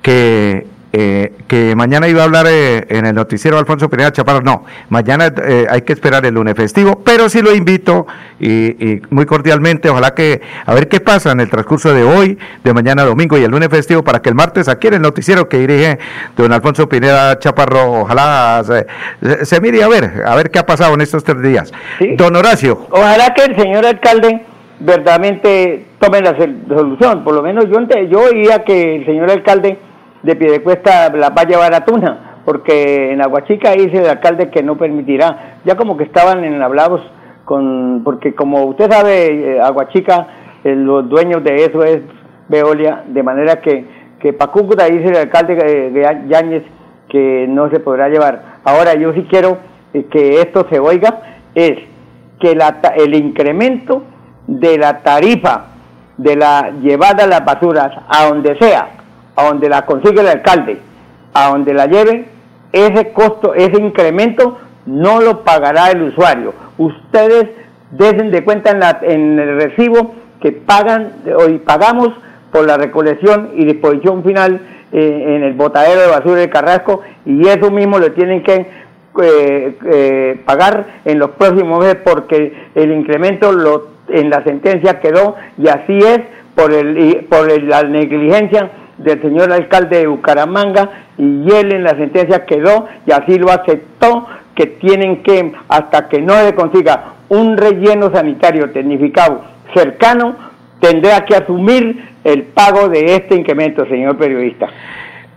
que 0.00 0.66
eh, 0.96 1.32
que 1.48 1.74
mañana 1.74 2.06
iba 2.06 2.20
a 2.20 2.24
hablar 2.24 2.46
eh, 2.48 2.86
en 2.88 3.04
el 3.04 3.16
noticiero 3.16 3.58
Alfonso 3.58 3.90
Pineda 3.90 4.12
Chaparro. 4.12 4.42
No, 4.42 4.64
mañana 4.90 5.34
eh, 5.44 5.66
hay 5.68 5.82
que 5.82 5.92
esperar 5.92 6.24
el 6.24 6.34
lunes 6.34 6.54
festivo, 6.54 7.02
pero 7.04 7.28
sí 7.28 7.42
lo 7.42 7.52
invito 7.52 8.06
y, 8.38 9.02
muy 9.10 9.26
cordialmente, 9.26 9.90
ojalá 9.90 10.14
que 10.14 10.40
a 10.64 10.72
ver 10.72 10.86
qué 10.86 11.00
pasa 11.00 11.32
en 11.32 11.40
el 11.40 11.50
transcurso 11.50 11.92
de 11.92 12.04
hoy, 12.04 12.38
de 12.62 12.72
mañana 12.72 13.02
domingo 13.02 13.36
y 13.36 13.42
el 13.42 13.50
lunes 13.50 13.70
festivo, 13.70 14.04
para 14.04 14.22
que 14.22 14.28
el 14.28 14.36
martes 14.36 14.68
aquí 14.68 14.86
en 14.86 14.94
el 14.94 15.02
noticiero 15.02 15.48
que 15.48 15.58
dirige 15.58 15.98
don 16.36 16.52
Alfonso 16.52 16.88
Pineda 16.88 17.40
Chaparro, 17.40 18.02
ojalá 18.02 18.62
se, 19.42 19.60
mire 19.60 19.82
a 19.82 19.88
ver, 19.88 20.22
a 20.24 20.36
ver 20.36 20.52
qué 20.52 20.60
ha 20.60 20.66
pasado 20.66 20.94
en 20.94 21.00
estos 21.00 21.24
tres 21.24 21.42
días. 21.42 21.72
Don 22.16 22.36
Horacio. 22.36 22.86
Ojalá 22.90 23.34
que 23.34 23.42
el 23.42 23.56
señor 23.56 23.84
alcalde 23.84 24.42
verdaderamente 24.78 25.86
tome 25.98 26.20
la 26.20 26.36
solución, 26.36 27.24
por 27.24 27.34
lo 27.34 27.42
menos 27.42 27.64
yo, 27.68 27.80
yo 28.08 28.20
oía 28.20 28.62
que 28.62 28.94
el 28.94 29.06
señor 29.06 29.28
alcalde 29.28 29.76
de 30.24 30.36
Piedecuesta 30.36 31.10
la 31.10 31.30
va 31.30 31.42
a 31.42 31.46
llevar 31.46 31.74
a 31.74 31.84
Tuna, 31.84 32.40
porque 32.44 33.12
en 33.12 33.22
Aguachica 33.22 33.72
dice 33.72 33.98
el 33.98 34.08
alcalde 34.08 34.50
que 34.50 34.62
no 34.62 34.76
permitirá. 34.76 35.58
Ya 35.64 35.76
como 35.76 35.96
que 35.96 36.04
estaban 36.04 36.44
en 36.44 36.60
hablados 36.62 37.02
con, 37.44 38.02
porque 38.04 38.34
como 38.34 38.64
usted 38.64 38.90
sabe, 38.90 39.56
eh, 39.56 39.60
Aguachica, 39.60 40.26
eh, 40.64 40.74
los 40.74 41.08
dueños 41.08 41.44
de 41.44 41.56
eso 41.56 41.84
es 41.84 42.00
Veolia, 42.48 43.04
de 43.06 43.22
manera 43.22 43.60
que, 43.60 43.84
que 44.18 44.32
Pacúcuta 44.32 44.86
dice 44.86 45.08
el 45.08 45.16
alcalde 45.16 45.58
eh, 45.62 46.22
Yáñez 46.28 46.64
que 47.08 47.46
no 47.46 47.68
se 47.70 47.80
podrá 47.80 48.08
llevar. 48.08 48.60
Ahora 48.64 48.94
yo 48.94 49.12
sí 49.12 49.26
quiero 49.30 49.58
que 49.92 50.40
esto 50.40 50.66
se 50.70 50.80
oiga, 50.80 51.20
es 51.54 51.78
que 52.40 52.56
la, 52.56 52.80
el 52.96 53.14
incremento 53.14 54.02
de 54.46 54.78
la 54.78 55.02
tarifa 55.02 55.66
de 56.16 56.34
la 56.34 56.70
llevada 56.82 57.24
a 57.24 57.26
las 57.26 57.44
basuras 57.44 57.92
a 58.08 58.26
donde 58.26 58.56
sea, 58.58 59.03
a 59.36 59.46
donde 59.46 59.68
la 59.68 59.84
consigue 59.86 60.20
el 60.20 60.28
alcalde, 60.28 60.78
a 61.32 61.48
donde 61.50 61.74
la 61.74 61.86
lleve, 61.86 62.26
ese 62.72 63.12
costo, 63.12 63.54
ese 63.54 63.80
incremento 63.80 64.58
no 64.86 65.20
lo 65.20 65.44
pagará 65.44 65.90
el 65.90 66.02
usuario. 66.02 66.54
Ustedes 66.78 67.48
desen 67.92 68.30
de 68.30 68.44
cuenta 68.44 68.70
en, 68.70 68.80
la, 68.80 68.98
en 69.02 69.38
el 69.38 69.60
recibo 69.60 70.14
que 70.40 70.52
pagan 70.52 71.12
hoy 71.38 71.58
pagamos 71.58 72.10
por 72.52 72.66
la 72.66 72.76
recolección 72.76 73.50
y 73.56 73.64
disposición 73.64 74.22
final 74.22 74.60
eh, 74.92 75.36
en 75.36 75.42
el 75.42 75.54
botadero 75.54 76.02
de 76.02 76.06
basura 76.08 76.40
de 76.40 76.50
Carrasco 76.50 77.00
y 77.24 77.48
eso 77.48 77.70
mismo 77.70 77.98
lo 77.98 78.12
tienen 78.12 78.42
que 78.42 78.66
eh, 79.22 79.78
eh, 79.92 80.40
pagar 80.44 81.00
en 81.04 81.18
los 81.18 81.30
próximos 81.30 81.80
meses 81.80 81.96
porque 82.04 82.52
el 82.74 82.92
incremento 82.92 83.52
lo, 83.52 83.88
en 84.08 84.30
la 84.30 84.44
sentencia 84.44 85.00
quedó 85.00 85.36
y 85.56 85.68
así 85.68 85.98
es 85.98 86.20
por, 86.54 86.72
el, 86.72 87.26
por 87.28 87.62
la 87.62 87.82
negligencia 87.84 88.70
del 88.98 89.20
señor 89.22 89.52
alcalde 89.52 89.98
de 89.98 90.06
Bucaramanga 90.06 90.90
y 91.18 91.50
él 91.52 91.72
en 91.72 91.84
la 91.84 91.96
sentencia 91.96 92.44
quedó 92.44 92.86
y 93.06 93.12
así 93.12 93.38
lo 93.38 93.50
aceptó 93.50 94.26
que 94.54 94.66
tienen 94.66 95.22
que, 95.22 95.52
hasta 95.68 96.08
que 96.08 96.20
no 96.20 96.34
se 96.34 96.54
consiga 96.54 97.14
un 97.28 97.56
relleno 97.56 98.12
sanitario 98.12 98.70
tecnificado 98.70 99.42
cercano, 99.74 100.36
tendrá 100.80 101.24
que 101.24 101.34
asumir 101.34 102.14
el 102.22 102.44
pago 102.44 102.88
de 102.88 103.16
este 103.16 103.34
incremento, 103.34 103.86
señor 103.86 104.16
periodista. 104.16 104.68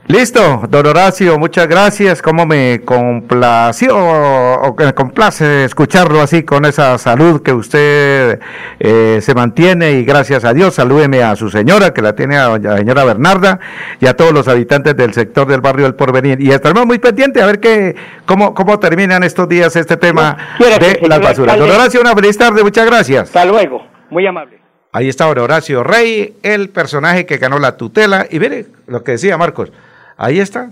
Listo, 0.10 0.64
don 0.70 0.86
Horacio, 0.86 1.38
muchas 1.38 1.68
gracias. 1.68 2.22
Como 2.22 2.46
me 2.46 2.80
complació 2.86 3.94
o 3.98 4.74
que 4.74 4.86
me 4.86 4.94
complace 4.94 5.66
escucharlo 5.66 6.22
así 6.22 6.44
con 6.44 6.64
esa 6.64 6.98
salud 6.98 7.42
que 7.42 7.52
usted 7.52 8.40
eh, 8.80 9.20
se 9.22 9.36
mantiene 9.36 9.92
y 9.92 10.06
gracias 10.06 10.46
a 10.46 10.54
Dios. 10.54 10.76
Salúdeme 10.76 11.24
a 11.24 11.36
su 11.36 11.50
señora, 11.50 11.94
que 11.94 12.02
la 12.02 12.16
tiene 12.16 12.38
a 12.38 12.58
la 12.58 12.78
señora 12.78 13.04
Bernarda 13.04 13.60
y 14.00 14.08
a 14.08 14.16
todos 14.16 14.32
los 14.32 14.48
habitantes 14.48 14.96
del 14.96 15.14
sector 15.14 15.46
del 15.46 15.60
barrio 15.60 15.84
del 15.84 15.96
Porvenir. 15.96 16.40
Y 16.40 16.52
estaremos 16.52 16.86
muy 16.86 17.00
pendientes 17.00 17.44
a 17.44 17.46
ver 17.46 17.60
qué, 17.60 17.94
cómo, 18.26 18.54
cómo 18.54 18.80
terminan 18.80 19.24
estos 19.24 19.50
días 19.50 19.76
este 19.76 19.98
tema 19.98 20.38
de 20.58 21.06
las 21.06 21.20
basuras. 21.20 21.60
Don 21.60 21.70
Horacio, 21.70 22.00
una 22.00 22.16
feliz 22.16 22.38
tarde, 22.38 22.64
muchas 22.64 22.86
gracias. 22.86 23.24
Hasta 23.24 23.44
luego, 23.44 23.86
muy 24.10 24.26
amable. 24.26 24.58
Ahí 24.94 25.10
está 25.10 25.28
Horacio 25.28 25.84
Rey, 25.84 26.38
el 26.44 26.70
personaje 26.70 27.26
que 27.26 27.38
ganó 27.38 27.60
la 27.60 27.76
tutela. 27.76 28.26
Y 28.32 28.40
mire 28.40 28.68
lo 28.88 29.04
que 29.04 29.12
decía 29.12 29.38
Marcos. 29.38 29.74
Ahí 30.18 30.40
está. 30.40 30.72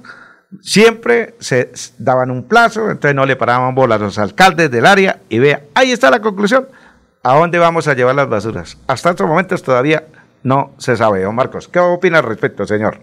Siempre 0.61 1.35
se 1.39 1.71
daban 1.99 2.31
un 2.31 2.47
plazo, 2.47 2.89
entonces 2.89 3.15
no 3.15 3.25
le 3.25 3.35
paraban 3.35 3.75
bolas 3.75 4.01
a 4.01 4.05
los 4.05 4.17
alcaldes 4.17 4.71
del 4.71 4.85
área 4.85 5.21
y 5.29 5.39
vea, 5.39 5.63
ahí 5.73 5.91
está 5.91 6.09
la 6.09 6.21
conclusión. 6.21 6.67
¿A 7.23 7.37
dónde 7.37 7.57
vamos 7.57 7.87
a 7.87 7.93
llevar 7.93 8.15
las 8.15 8.29
basuras? 8.29 8.77
Hasta 8.87 9.11
estos 9.11 9.27
momentos 9.27 9.63
todavía 9.63 10.05
no 10.43 10.73
se 10.77 10.95
sabe. 10.95 11.23
Don 11.23 11.35
Marcos, 11.35 11.67
¿qué 11.67 11.79
opina 11.79 12.19
al 12.19 12.25
respecto, 12.25 12.65
señor? 12.65 12.99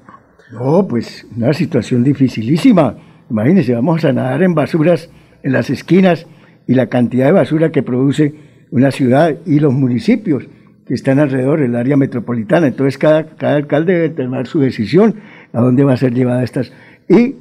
No, 0.52 0.86
pues 0.86 1.26
una 1.36 1.52
situación 1.52 2.04
dificilísima. 2.04 2.94
Imagínense, 3.30 3.74
vamos 3.74 4.04
a 4.04 4.12
nadar 4.12 4.42
en 4.42 4.54
basuras 4.54 5.10
en 5.42 5.52
las 5.52 5.70
esquinas 5.70 6.26
y 6.66 6.74
la 6.74 6.86
cantidad 6.86 7.26
de 7.26 7.32
basura 7.32 7.72
que 7.72 7.82
produce 7.82 8.34
una 8.70 8.90
ciudad 8.90 9.34
y 9.44 9.60
los 9.60 9.72
municipios 9.72 10.44
que 10.86 10.94
están 10.94 11.18
alrededor, 11.18 11.60
el 11.60 11.74
área 11.74 11.96
metropolitana. 11.96 12.68
Entonces 12.68 12.98
cada, 12.98 13.24
cada 13.24 13.56
alcalde 13.56 13.94
debe 13.94 14.08
tomar 14.10 14.46
su 14.46 14.60
decisión 14.60 15.16
a 15.52 15.60
dónde 15.60 15.84
va 15.84 15.94
a 15.94 15.96
ser 15.96 16.14
llevada 16.14 16.42
estas. 16.42 16.72
Y, 17.08 17.36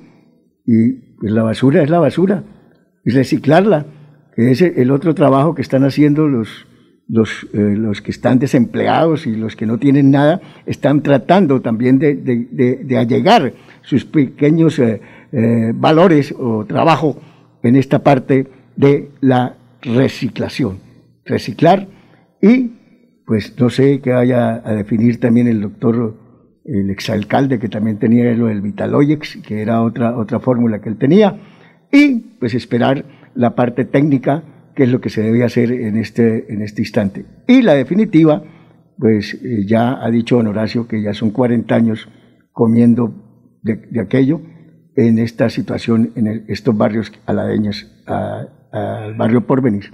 y 0.65 0.91
pues 1.19 1.31
la 1.31 1.43
basura 1.43 1.83
es 1.83 1.89
la 1.89 1.99
basura, 1.99 2.43
y 3.05 3.11
reciclarla, 3.11 3.85
que 4.35 4.51
es 4.51 4.61
el 4.61 4.91
otro 4.91 5.13
trabajo 5.15 5.55
que 5.55 5.61
están 5.61 5.83
haciendo 5.83 6.27
los, 6.27 6.65
los, 7.07 7.47
eh, 7.53 7.75
los 7.77 8.01
que 8.01 8.11
están 8.11 8.39
desempleados 8.39 9.27
y 9.27 9.35
los 9.35 9.55
que 9.55 9.65
no 9.65 9.77
tienen 9.77 10.11
nada, 10.11 10.41
están 10.65 11.03
tratando 11.03 11.61
también 11.61 11.99
de, 11.99 12.15
de, 12.15 12.79
de, 12.83 12.97
allegar 12.97 13.53
sus 13.81 14.05
pequeños 14.05 14.79
eh, 14.79 15.01
eh, 15.31 15.73
valores 15.75 16.33
o 16.37 16.65
trabajo 16.65 17.19
en 17.63 17.75
esta 17.75 17.99
parte 17.99 18.47
de 18.75 19.09
la 19.19 19.57
reciclación. 19.81 20.79
Reciclar 21.25 21.87
y 22.41 22.71
pues 23.25 23.57
no 23.59 23.69
sé 23.69 23.99
qué 24.01 24.11
vaya 24.11 24.61
a 24.65 24.73
definir 24.73 25.19
también 25.19 25.47
el 25.47 25.61
doctor, 25.61 26.17
el 26.65 26.89
exalcalde 26.89 27.59
que 27.59 27.69
también 27.69 27.97
tenía 27.97 28.31
lo 28.33 28.47
del 28.47 28.61
Vitaloyex, 28.61 29.37
que 29.37 29.61
era 29.61 29.81
otra, 29.81 30.17
otra 30.17 30.39
fórmula 30.39 30.79
que 30.81 30.89
él 30.89 30.97
tenía, 30.97 31.39
y 31.91 32.15
pues 32.39 32.53
esperar 32.53 33.05
la 33.35 33.55
parte 33.55 33.85
técnica, 33.85 34.43
que 34.75 34.83
es 34.83 34.89
lo 34.89 35.01
que 35.01 35.09
se 35.09 35.21
debe 35.21 35.43
hacer 35.43 35.71
en 35.71 35.97
este, 35.97 36.51
en 36.53 36.61
este 36.61 36.81
instante. 36.81 37.25
Y 37.47 37.61
la 37.61 37.73
definitiva, 37.73 38.43
pues 38.97 39.33
eh, 39.33 39.65
ya 39.65 40.03
ha 40.03 40.09
dicho 40.09 40.37
don 40.37 40.47
Horacio 40.47 40.87
que 40.87 41.01
ya 41.01 41.13
son 41.13 41.31
40 41.31 41.73
años 41.73 42.09
comiendo 42.51 43.59
de, 43.63 43.99
aquello 43.99 44.41
en 44.95 45.19
esta 45.19 45.49
situación, 45.49 46.11
en 46.15 46.45
estos 46.47 46.75
barrios 46.75 47.11
aladeños 47.25 47.89
al 48.05 49.15
barrio 49.15 49.45
Porvenir. 49.45 49.93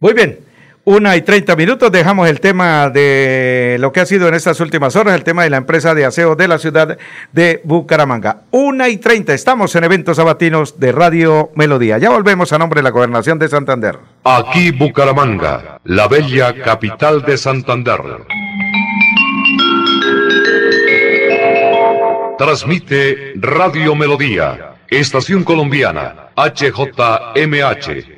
Muy 0.00 0.14
bien, 0.14 0.36
una 0.88 1.16
y 1.16 1.22
treinta 1.22 1.54
minutos 1.54 1.92
dejamos 1.92 2.30
el 2.30 2.40
tema 2.40 2.88
de 2.88 3.76
lo 3.78 3.92
que 3.92 4.00
ha 4.00 4.06
sido 4.06 4.26
en 4.26 4.32
estas 4.32 4.58
últimas 4.58 4.96
horas, 4.96 5.14
el 5.14 5.22
tema 5.22 5.44
de 5.44 5.50
la 5.50 5.58
empresa 5.58 5.94
de 5.94 6.06
aseo 6.06 6.34
de 6.34 6.48
la 6.48 6.56
ciudad 6.56 6.96
de 7.30 7.60
Bucaramanga. 7.62 8.44
Una 8.52 8.88
y 8.88 8.96
treinta, 8.96 9.34
estamos 9.34 9.76
en 9.76 9.84
eventos 9.84 10.16
sabatinos 10.16 10.80
de 10.80 10.92
Radio 10.92 11.50
Melodía. 11.54 11.98
Ya 11.98 12.08
volvemos 12.08 12.54
a 12.54 12.58
nombre 12.58 12.78
de 12.78 12.84
la 12.84 12.90
Gobernación 12.90 13.38
de 13.38 13.50
Santander. 13.50 13.98
Aquí 14.24 14.70
Bucaramanga, 14.70 15.78
la 15.84 16.08
bella 16.08 16.54
capital 16.54 17.20
de 17.20 17.36
Santander. 17.36 18.00
Transmite 22.38 23.34
Radio 23.36 23.94
Melodía, 23.94 24.72
Estación 24.88 25.44
Colombiana, 25.44 26.30
HJMH. 26.34 28.17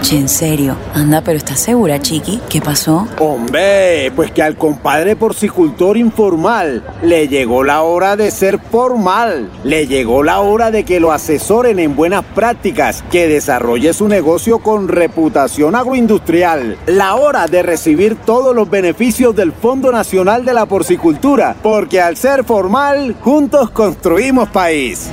Eche, 0.00 0.16
en 0.16 0.28
serio. 0.28 0.76
Anda, 0.94 1.22
pero 1.22 1.36
¿estás 1.36 1.60
segura, 1.60 2.00
Chiqui? 2.00 2.40
¿Qué 2.48 2.62
pasó? 2.62 3.06
Hombre, 3.18 4.10
pues 4.16 4.30
que 4.30 4.42
al 4.42 4.56
compadre 4.56 5.14
porcicultor 5.14 5.98
informal 5.98 6.82
le 7.02 7.28
llegó 7.28 7.64
la 7.64 7.82
hora 7.82 8.16
de 8.16 8.30
ser 8.30 8.58
formal. 8.58 9.50
Le 9.62 9.86
llegó 9.86 10.22
la 10.22 10.40
hora 10.40 10.70
de 10.70 10.84
que 10.84 11.00
lo 11.00 11.12
asesoren 11.12 11.78
en 11.78 11.96
buenas 11.96 12.24
prácticas, 12.34 13.04
que 13.10 13.28
desarrolle 13.28 13.92
su 13.92 14.08
negocio 14.08 14.60
con 14.60 14.88
reputación 14.88 15.74
agroindustrial. 15.74 16.78
La 16.86 17.16
hora 17.16 17.46
de 17.46 17.62
recibir 17.62 18.16
todos 18.16 18.54
los 18.54 18.70
beneficios 18.70 19.36
del 19.36 19.52
Fondo 19.52 19.92
Nacional 19.92 20.46
de 20.46 20.54
la 20.54 20.64
Porcicultura, 20.64 21.56
porque 21.62 22.00
al 22.00 22.16
ser 22.16 22.44
formal, 22.44 23.16
juntos 23.20 23.68
construimos 23.70 24.48
país. 24.48 25.10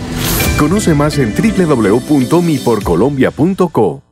Conoce 0.58 0.94
más 0.94 1.18
en 1.18 1.34
www.miporcolombia.co. 1.36 4.07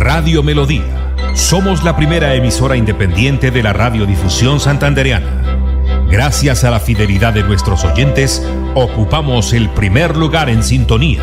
Radio 0.00 0.42
Melodía. 0.42 1.12
Somos 1.34 1.84
la 1.84 1.94
primera 1.94 2.34
emisora 2.34 2.74
independiente 2.74 3.50
de 3.50 3.62
la 3.62 3.74
radiodifusión 3.74 4.58
santandereana. 4.58 6.06
Gracias 6.10 6.64
a 6.64 6.70
la 6.70 6.80
fidelidad 6.80 7.34
de 7.34 7.42
nuestros 7.42 7.84
oyentes, 7.84 8.42
ocupamos 8.74 9.52
el 9.52 9.68
primer 9.68 10.16
lugar 10.16 10.48
en 10.48 10.62
sintonía. 10.62 11.20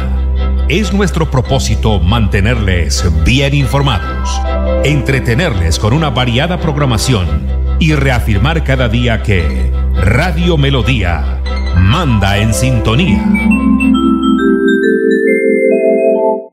Es 0.69 0.93
nuestro 0.93 1.31
propósito 1.31 1.99
mantenerles 1.99 3.03
bien 3.25 3.55
informados, 3.55 4.39
entretenerles 4.85 5.79
con 5.79 5.91
una 5.93 6.11
variada 6.11 6.59
programación 6.59 7.47
y 7.79 7.95
reafirmar 7.95 8.63
cada 8.63 8.89
día 8.89 9.23
que 9.23 9.71
Radio 9.95 10.55
Melodía 10.55 11.41
manda 11.75 12.37
en 12.37 12.53
sintonía. 12.53 13.25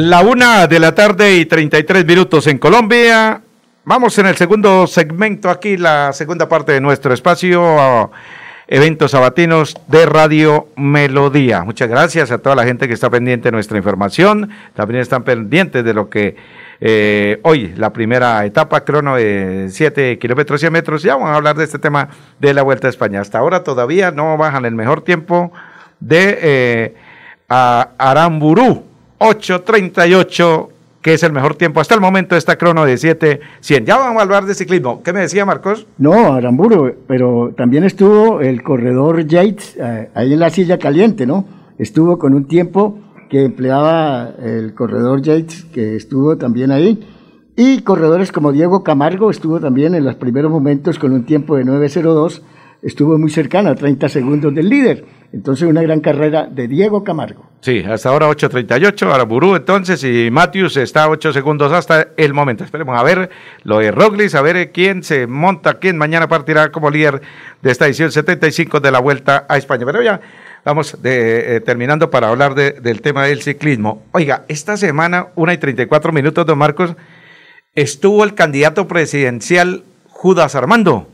La 0.00 0.20
una 0.20 0.68
de 0.68 0.78
la 0.78 0.94
tarde 0.94 1.38
y 1.38 1.44
33 1.44 2.06
minutos 2.06 2.46
en 2.46 2.58
Colombia. 2.58 3.42
Vamos 3.82 4.16
en 4.18 4.26
el 4.26 4.36
segundo 4.36 4.86
segmento 4.86 5.50
aquí, 5.50 5.76
la 5.76 6.12
segunda 6.12 6.48
parte 6.48 6.70
de 6.70 6.80
nuestro 6.80 7.12
espacio, 7.12 8.08
eventos 8.68 9.10
sabatinos 9.10 9.76
de 9.88 10.06
Radio 10.06 10.68
Melodía. 10.76 11.64
Muchas 11.64 11.88
gracias 11.88 12.30
a 12.30 12.38
toda 12.38 12.54
la 12.54 12.62
gente 12.62 12.86
que 12.86 12.94
está 12.94 13.10
pendiente 13.10 13.48
de 13.48 13.52
nuestra 13.52 13.76
información. 13.76 14.48
También 14.74 15.00
están 15.00 15.24
pendientes 15.24 15.84
de 15.84 15.92
lo 15.92 16.08
que 16.08 16.36
eh, 16.80 17.40
hoy, 17.42 17.74
la 17.76 17.92
primera 17.92 18.44
etapa, 18.46 18.84
crono 18.84 19.16
de 19.16 19.66
7 19.68 20.16
kilómetros, 20.20 20.60
100 20.60 20.72
metros. 20.72 21.02
Ya 21.02 21.16
vamos 21.16 21.30
a 21.30 21.34
hablar 21.34 21.56
de 21.56 21.64
este 21.64 21.80
tema 21.80 22.08
de 22.38 22.54
la 22.54 22.62
Vuelta 22.62 22.86
a 22.86 22.90
España. 22.90 23.20
Hasta 23.20 23.40
ahora 23.40 23.64
todavía 23.64 24.12
no 24.12 24.36
bajan 24.36 24.64
el 24.64 24.76
mejor 24.76 25.00
tiempo 25.00 25.50
de 25.98 26.38
eh, 26.40 26.94
Aramburú 27.48 28.87
8.38, 29.18 30.68
que 31.02 31.14
es 31.14 31.22
el 31.22 31.32
mejor 31.32 31.54
tiempo 31.56 31.80
hasta 31.80 31.94
el 31.94 32.00
momento 32.00 32.34
de 32.34 32.38
esta 32.38 32.56
crono 32.56 32.84
de 32.84 32.94
7.100. 32.94 33.84
Ya 33.84 33.96
vamos 33.96 34.20
a 34.20 34.22
hablar 34.22 34.44
de 34.46 34.54
ciclismo. 34.54 35.02
¿Qué 35.02 35.12
me 35.12 35.20
decía 35.20 35.44
Marcos? 35.44 35.86
No, 35.98 36.34
Aramburu, 36.34 36.94
pero 37.06 37.52
también 37.56 37.84
estuvo 37.84 38.40
el 38.40 38.62
corredor 38.62 39.26
Yates 39.26 39.76
eh, 39.76 40.10
ahí 40.14 40.32
en 40.32 40.40
la 40.40 40.50
silla 40.50 40.78
caliente, 40.78 41.26
¿no? 41.26 41.44
Estuvo 41.78 42.18
con 42.18 42.34
un 42.34 42.46
tiempo 42.46 42.98
que 43.28 43.44
empleaba 43.44 44.30
el 44.42 44.74
corredor 44.74 45.22
Yates, 45.22 45.64
que 45.72 45.96
estuvo 45.96 46.36
también 46.36 46.70
ahí. 46.70 47.06
Y 47.56 47.82
corredores 47.82 48.30
como 48.30 48.52
Diego 48.52 48.84
Camargo 48.84 49.30
estuvo 49.30 49.60
también 49.60 49.94
en 49.94 50.04
los 50.04 50.14
primeros 50.14 50.50
momentos 50.50 50.98
con 50.98 51.12
un 51.12 51.24
tiempo 51.24 51.56
de 51.56 51.64
9.02, 51.64 52.40
estuvo 52.82 53.18
muy 53.18 53.30
cercano 53.30 53.70
a 53.70 53.74
30 53.74 54.08
segundos 54.08 54.54
del 54.54 54.68
líder. 54.68 55.04
Entonces, 55.32 55.68
una 55.68 55.82
gran 55.82 56.00
carrera 56.00 56.46
de 56.46 56.68
Diego 56.68 57.04
Camargo. 57.04 57.44
Sí, 57.60 57.84
hasta 57.86 58.08
ahora 58.08 58.28
8.38, 58.28 59.12
Araburú 59.12 59.56
entonces, 59.56 60.02
y 60.04 60.30
Matthews 60.30 60.76
está 60.76 61.04
a 61.04 61.10
8 61.10 61.32
segundos 61.32 61.72
hasta 61.72 62.08
el 62.16 62.32
momento. 62.32 62.64
Esperemos 62.64 62.98
a 62.98 63.02
ver 63.02 63.30
lo 63.64 63.80
de 63.80 63.90
Roglis, 63.90 64.34
a 64.34 64.42
ver 64.42 64.70
quién 64.70 65.02
se 65.02 65.26
monta, 65.26 65.74
quién 65.74 65.98
mañana 65.98 66.28
partirá 66.28 66.70
como 66.70 66.88
líder 66.88 67.20
de 67.60 67.70
esta 67.70 67.86
edición 67.86 68.12
75 68.12 68.80
de 68.80 68.90
la 68.90 69.00
Vuelta 69.00 69.44
a 69.48 69.58
España. 69.58 69.84
Pero 69.84 70.02
ya 70.02 70.20
vamos 70.64 70.96
eh, 71.02 71.60
terminando 71.66 72.10
para 72.10 72.28
hablar 72.28 72.54
del 72.54 73.02
tema 73.02 73.24
del 73.24 73.42
ciclismo. 73.42 74.04
Oiga, 74.12 74.44
esta 74.48 74.76
semana, 74.76 75.28
1 75.34 75.52
y 75.52 75.58
34 75.58 76.12
minutos, 76.12 76.46
don 76.46 76.58
Marcos, 76.58 76.94
estuvo 77.74 78.24
el 78.24 78.34
candidato 78.34 78.86
presidencial 78.86 79.82
Judas 80.06 80.54
Armando, 80.54 81.08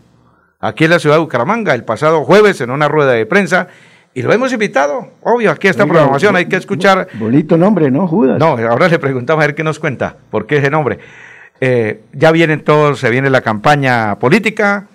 aquí 0.61 0.85
en 0.85 0.91
la 0.91 0.99
ciudad 0.99 1.17
de 1.17 1.23
Bucaramanga, 1.23 1.75
el 1.75 1.85
pasado 1.85 2.25
jueves 2.25 2.61
en 2.61 2.71
una 2.71 2.89
rueda 2.89 3.13
de 3.13 3.27
prensa 3.27 3.69
y 4.15 4.23
lo 4.23 4.33
hemos 4.33 4.53
invitado, 4.53 5.09
obvio, 5.23 5.51
aquí 5.51 5.69
esta 5.69 5.87
programación 5.87 6.37
hay 6.37 6.47
que 6.47 6.57
escuchar. 6.57 7.09
Bonito 7.15 7.57
nombre, 7.57 7.91
¿no, 7.91 8.07
Judas? 8.07 8.39
No, 8.39 8.57
ahora 8.57 8.89
le 8.89 8.99
preguntamos 8.99 9.43
a 9.43 9.47
ver 9.47 9.55
qué 9.55 9.65
nos 9.65 9.79
cuenta, 9.79 10.17
por 10.31 10.47
qué 10.47 10.59
ese 10.59 10.71
nombre. 10.71 11.01
Eh, 11.61 12.01
ya 12.13 12.31
vienen 12.31 12.63
todos, 12.63 13.01
se 13.01 13.11
viene 13.11 13.29
la 13.29 13.41
campaña 13.41 14.19
política, 14.19 14.87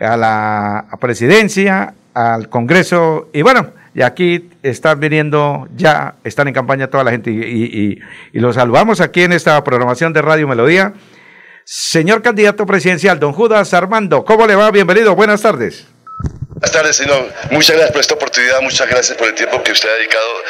a 0.00 0.16
la 0.16 0.86
presidencia, 1.00 1.94
al 2.14 2.48
Congreso, 2.48 3.28
y 3.32 3.42
bueno, 3.42 3.70
y 3.94 4.02
aquí 4.02 4.48
están 4.62 5.00
viniendo, 5.00 5.68
ya 5.76 6.14
están 6.24 6.48
en 6.48 6.54
campaña 6.54 6.86
toda 6.86 7.04
la 7.04 7.10
gente, 7.10 7.30
y, 7.30 7.98
y 8.32 8.38
los 8.38 8.54
saludamos 8.54 9.00
aquí 9.00 9.22
en 9.22 9.32
esta 9.32 9.62
programación 9.64 10.12
de 10.12 10.22
Radio 10.22 10.46
Melodía. 10.48 10.94
Señor 11.64 12.22
candidato 12.22 12.66
presidencial, 12.66 13.20
don 13.20 13.32
Judas 13.32 13.74
Armando, 13.74 14.24
¿cómo 14.24 14.46
le 14.46 14.56
va? 14.56 14.70
Bienvenido, 14.70 15.14
buenas 15.14 15.42
tardes. 15.42 15.86
Buenas 16.62 16.76
tardes, 16.80 16.96
señor. 16.96 17.28
Muchas 17.50 17.74
gracias 17.74 17.90
por 17.90 18.00
esta 18.00 18.14
oportunidad, 18.14 18.60
muchas 18.60 18.88
gracias 18.88 19.18
por 19.18 19.26
el 19.26 19.34
tiempo 19.34 19.60
que 19.64 19.72
usted 19.72 19.88
ha 19.88 19.94
dedicado 19.94 20.42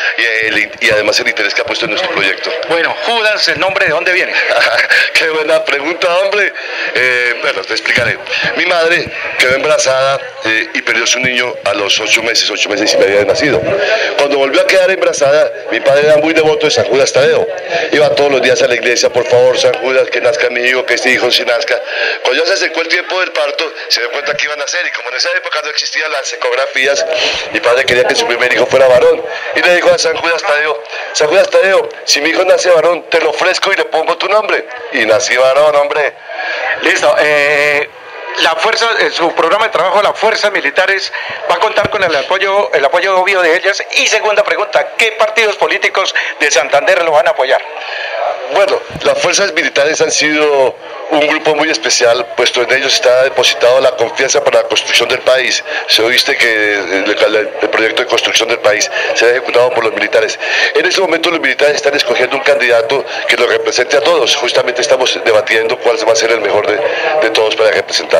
y, 0.82 0.90
además 0.90 1.18
el 1.20 1.28
interés 1.28 1.54
que 1.54 1.62
ha 1.62 1.64
puesto 1.64 1.86
en 1.86 1.92
nuestro 1.92 2.12
proyecto. 2.12 2.50
Bueno, 2.68 2.94
Judas, 3.06 3.48
¿el 3.48 3.58
nombre 3.58 3.86
de 3.86 3.92
dónde 3.92 4.12
viene? 4.12 4.30
Qué 5.14 5.30
buena 5.30 5.64
pregunta, 5.64 6.14
hombre. 6.18 6.52
Eh, 6.94 7.38
bueno, 7.40 7.62
te 7.62 7.72
explicaré. 7.72 8.18
Mi 8.58 8.66
madre 8.66 9.10
quedó 9.38 9.54
embarazada 9.54 10.20
eh, 10.44 10.68
y 10.74 10.82
perdió 10.82 11.06
su 11.06 11.18
niño 11.18 11.54
a 11.64 11.72
los 11.72 11.98
ocho 11.98 12.22
meses, 12.22 12.50
ocho 12.50 12.68
meses 12.68 12.92
y 12.92 12.98
medio 12.98 13.16
de 13.16 13.24
nacido. 13.24 13.62
Cuando 14.18 14.36
volvió 14.36 14.60
a 14.60 14.66
quedar 14.66 14.90
embarazada, 14.90 15.50
mi 15.70 15.80
padre 15.80 16.08
era 16.08 16.18
muy 16.18 16.34
devoto 16.34 16.66
de 16.66 16.72
San 16.72 16.84
Judas 16.84 17.10
Tadeo. 17.10 17.48
Iba 17.90 18.14
todos 18.14 18.32
los 18.32 18.42
días 18.42 18.60
a 18.60 18.68
la 18.68 18.74
iglesia, 18.74 19.08
por 19.08 19.26
favor, 19.26 19.58
San 19.58 19.72
Judas, 19.74 20.10
que 20.10 20.20
nazca 20.20 20.50
mi 20.50 20.60
hijo, 20.60 20.84
que 20.84 20.92
este 20.92 21.10
hijo 21.10 21.30
se 21.30 21.46
nazca. 21.46 21.80
Cuando 22.22 22.42
ya 22.42 22.48
se 22.48 22.54
acercó 22.54 22.82
el 22.82 22.88
tiempo 22.88 23.18
del 23.18 23.32
parto, 23.32 23.72
se 23.88 24.00
dio 24.00 24.10
cuenta 24.10 24.36
que 24.36 24.44
iban 24.44 24.60
a 24.60 24.64
nacer 24.64 24.86
y 24.86 24.90
como 24.90 25.08
en 25.08 25.16
esa 25.16 25.30
época 25.38 25.62
no 25.62 25.70
existía 25.70 26.01
las 26.08 26.32
ecografías, 26.32 27.04
mi 27.52 27.60
padre 27.60 27.84
quería 27.84 28.04
que 28.04 28.14
su 28.14 28.26
primer 28.26 28.52
hijo 28.52 28.66
fuera 28.66 28.88
varón. 28.88 29.22
Y 29.56 29.60
le 29.60 29.76
dijo 29.76 29.90
a 29.90 29.98
San 29.98 30.16
Judas 30.16 30.42
Tadeo, 30.42 30.82
San 31.12 31.28
Judas 31.28 31.48
Tadeo, 31.50 31.88
si 32.04 32.20
mi 32.20 32.30
hijo 32.30 32.44
nace 32.44 32.70
varón, 32.70 33.04
te 33.10 33.20
lo 33.20 33.30
ofrezco 33.30 33.72
y 33.72 33.76
le 33.76 33.84
pongo 33.86 34.16
tu 34.16 34.28
nombre. 34.28 34.66
Y 34.92 35.06
nací 35.06 35.36
varón, 35.36 35.74
hombre. 35.76 36.14
Listo. 36.82 37.14
Eh, 37.18 37.88
la 38.40 38.56
fuerza, 38.56 38.88
su 39.10 39.32
programa 39.34 39.66
de 39.66 39.72
trabajo, 39.72 40.02
las 40.02 40.18
fuerzas 40.18 40.52
militares 40.52 41.12
va 41.50 41.56
a 41.56 41.58
contar 41.58 41.90
con 41.90 42.02
el 42.02 42.14
apoyo, 42.14 42.72
el 42.72 42.84
apoyo 42.84 43.20
obvio 43.20 43.42
de 43.42 43.56
ellas. 43.56 43.82
Y 43.98 44.06
segunda 44.06 44.42
pregunta, 44.42 44.92
¿qué 44.96 45.12
partidos 45.12 45.56
políticos 45.56 46.14
de 46.40 46.50
Santander 46.50 47.04
lo 47.04 47.12
van 47.12 47.28
a 47.28 47.30
apoyar? 47.30 47.62
Bueno, 48.54 48.80
las 49.04 49.18
fuerzas 49.20 49.52
militares 49.52 50.00
han 50.00 50.10
sido 50.10 50.76
un 51.10 51.26
grupo 51.26 51.54
muy 51.54 51.68
especial, 51.70 52.26
puesto 52.36 52.62
en 52.62 52.72
ellos 52.72 52.94
está 52.94 53.24
depositado 53.24 53.80
la 53.80 53.94
confianza 53.96 54.42
para 54.42 54.62
la 54.62 54.68
construcción 54.68 55.08
del 55.08 55.20
país. 55.20 55.62
Se 55.86 56.02
oíste 56.02 56.36
que 56.36 56.74
el, 56.74 57.48
proyecto 57.70 58.02
de 58.02 58.08
construcción 58.08 58.48
del 58.48 58.60
país 58.60 58.90
se 59.14 59.26
ha 59.26 59.30
ejecutado 59.30 59.70
por 59.70 59.84
los 59.84 59.92
militares. 59.92 60.38
En 60.74 60.86
este 60.86 61.00
momento 61.00 61.30
los 61.30 61.40
militares 61.40 61.76
están 61.76 61.94
escogiendo 61.94 62.36
un 62.36 62.42
candidato 62.42 63.04
que 63.28 63.36
los 63.36 63.48
represente 63.48 63.96
a 63.96 64.00
todos. 64.00 64.36
Justamente 64.36 64.80
estamos 64.80 65.18
debatiendo 65.24 65.78
cuál 65.78 65.96
va 66.08 66.12
a 66.12 66.16
ser 66.16 66.30
el 66.30 66.40
mejor 66.40 66.66
de, 66.66 66.80
de 67.22 67.30
todos 67.30 67.56
para 67.56 67.70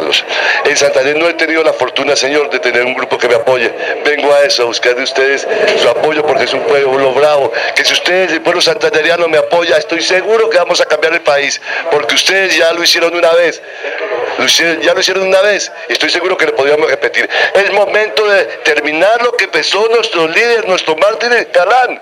representarlos. 0.02 0.24
En 0.64 0.76
Santander 0.76 1.16
no 1.16 1.28
he 1.28 1.34
tenido 1.34 1.62
la 1.62 1.72
fortuna, 1.72 2.16
señor, 2.16 2.50
de 2.50 2.58
tener 2.58 2.84
un 2.84 2.94
grupo 2.94 3.18
que 3.18 3.28
me 3.28 3.34
apoye. 3.34 3.72
Vengo 4.04 4.32
a 4.34 4.42
eso, 4.42 4.62
a 4.62 4.66
buscar 4.66 4.94
de 4.94 5.02
ustedes 5.02 5.46
su 5.80 5.88
apoyo 5.88 6.24
porque 6.26 6.44
es 6.44 6.52
un 6.52 6.62
pueblo 6.62 7.12
bravo. 7.12 7.52
Que 7.74 7.84
si 7.84 7.92
ustedes, 7.92 8.32
el 8.32 8.42
pueblo 8.42 8.60
santanderiano, 8.60 9.28
me 9.28 9.38
apoya, 9.38 9.76
estoy 9.76 10.00
seguro 10.02 10.48
que 10.50 10.58
vamos 10.58 10.80
a 10.80 10.86
cambiar 10.86 11.14
el 11.14 11.22
país, 11.22 11.60
porque 11.90 12.14
ustedes 12.14 12.56
ya 12.56 12.72
lo 12.72 12.82
hicieron 12.82 13.14
una 13.14 13.32
vez. 13.32 13.62
ya 14.80 14.94
lo 14.94 15.00
hicieron 15.00 15.26
una 15.26 15.40
vez 15.42 15.70
y 15.88 15.92
estoy 15.92 16.10
seguro 16.10 16.36
que 16.36 16.46
lo 16.46 16.54
podríamos 16.54 16.90
repetir. 16.90 17.28
Es 17.54 17.72
momento 17.72 18.26
de 18.28 18.44
terminar 18.64 19.22
lo 19.22 19.32
que 19.32 19.44
empezó 19.44 19.86
nuestro 19.88 20.26
líder, 20.26 20.66
nuestro 20.66 20.96
Martín 20.96 21.30
Calán. 21.52 22.00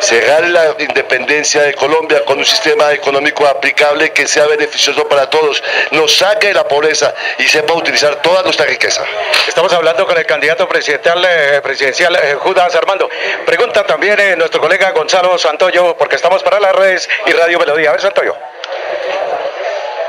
Cerrar 0.00 0.48
la 0.48 0.76
independencia 0.78 1.62
de 1.62 1.74
Colombia 1.74 2.24
con 2.24 2.38
un 2.38 2.44
sistema 2.44 2.92
económico 2.92 3.46
aplicable 3.46 4.12
que 4.12 4.28
sea 4.28 4.46
beneficioso 4.46 5.08
para 5.08 5.28
todos, 5.28 5.62
nos 5.90 6.16
saque 6.16 6.48
de 6.48 6.54
la 6.54 6.68
pobreza 6.68 7.14
y 7.38 7.44
sepa 7.44 7.74
utilizar 7.74 8.16
toda 8.16 8.42
nuestra 8.42 8.66
riqueza. 8.66 9.04
Estamos 9.46 9.72
hablando 9.72 10.06
con 10.06 10.16
el 10.16 10.26
candidato 10.26 10.68
presidencial, 10.68 11.24
eh, 11.24 11.60
presidencial 11.62 12.16
eh, 12.16 12.34
Judas 12.34 12.74
Armando. 12.74 13.08
Pregunta 13.44 13.84
también 13.84 14.18
eh, 14.18 14.36
nuestro 14.36 14.60
colega 14.60 14.90
Gonzalo 14.92 15.36
Santoyo, 15.38 15.96
porque 15.96 16.16
estamos 16.16 16.42
para 16.42 16.60
las 16.60 16.74
redes 16.74 17.08
y 17.26 17.32
Radio 17.32 17.58
Melodía. 17.58 17.90
A 17.90 17.92
ver, 17.92 18.00
Santoyo. 18.00 18.36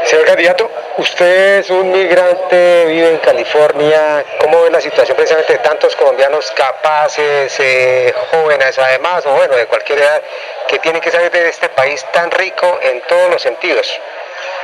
Señor 0.06 0.26
candidato, 0.26 0.72
usted 0.98 1.60
es 1.60 1.70
un 1.70 1.92
migrante, 1.92 2.86
vive 2.88 3.10
en 3.10 3.18
California. 3.18 4.26
¿Cómo 4.40 4.64
ve 4.64 4.72
la 4.72 4.80
situación 4.80 5.16
precisamente 5.16 5.54
de 5.54 5.60
tantos 5.60 5.96
colombianos 5.96 6.50
capaces, 6.52 7.54
jóvenes 8.32 8.80
además, 8.80 9.26
o 9.26 9.32
bueno, 9.32 9.56
de 9.56 9.68
cualquier 9.68 10.00
edad, 10.00 10.22
que 10.68 10.80
tienen 10.80 11.02
que 11.02 11.12
salir 11.12 11.30
de 11.30 11.50
este 11.50 11.68
país 11.70 12.04
tan 12.14 12.32
rico 12.32 12.80
en 12.82 13.02
todos 13.02 13.30
los 13.30 13.42
sentidos? 13.42 14.00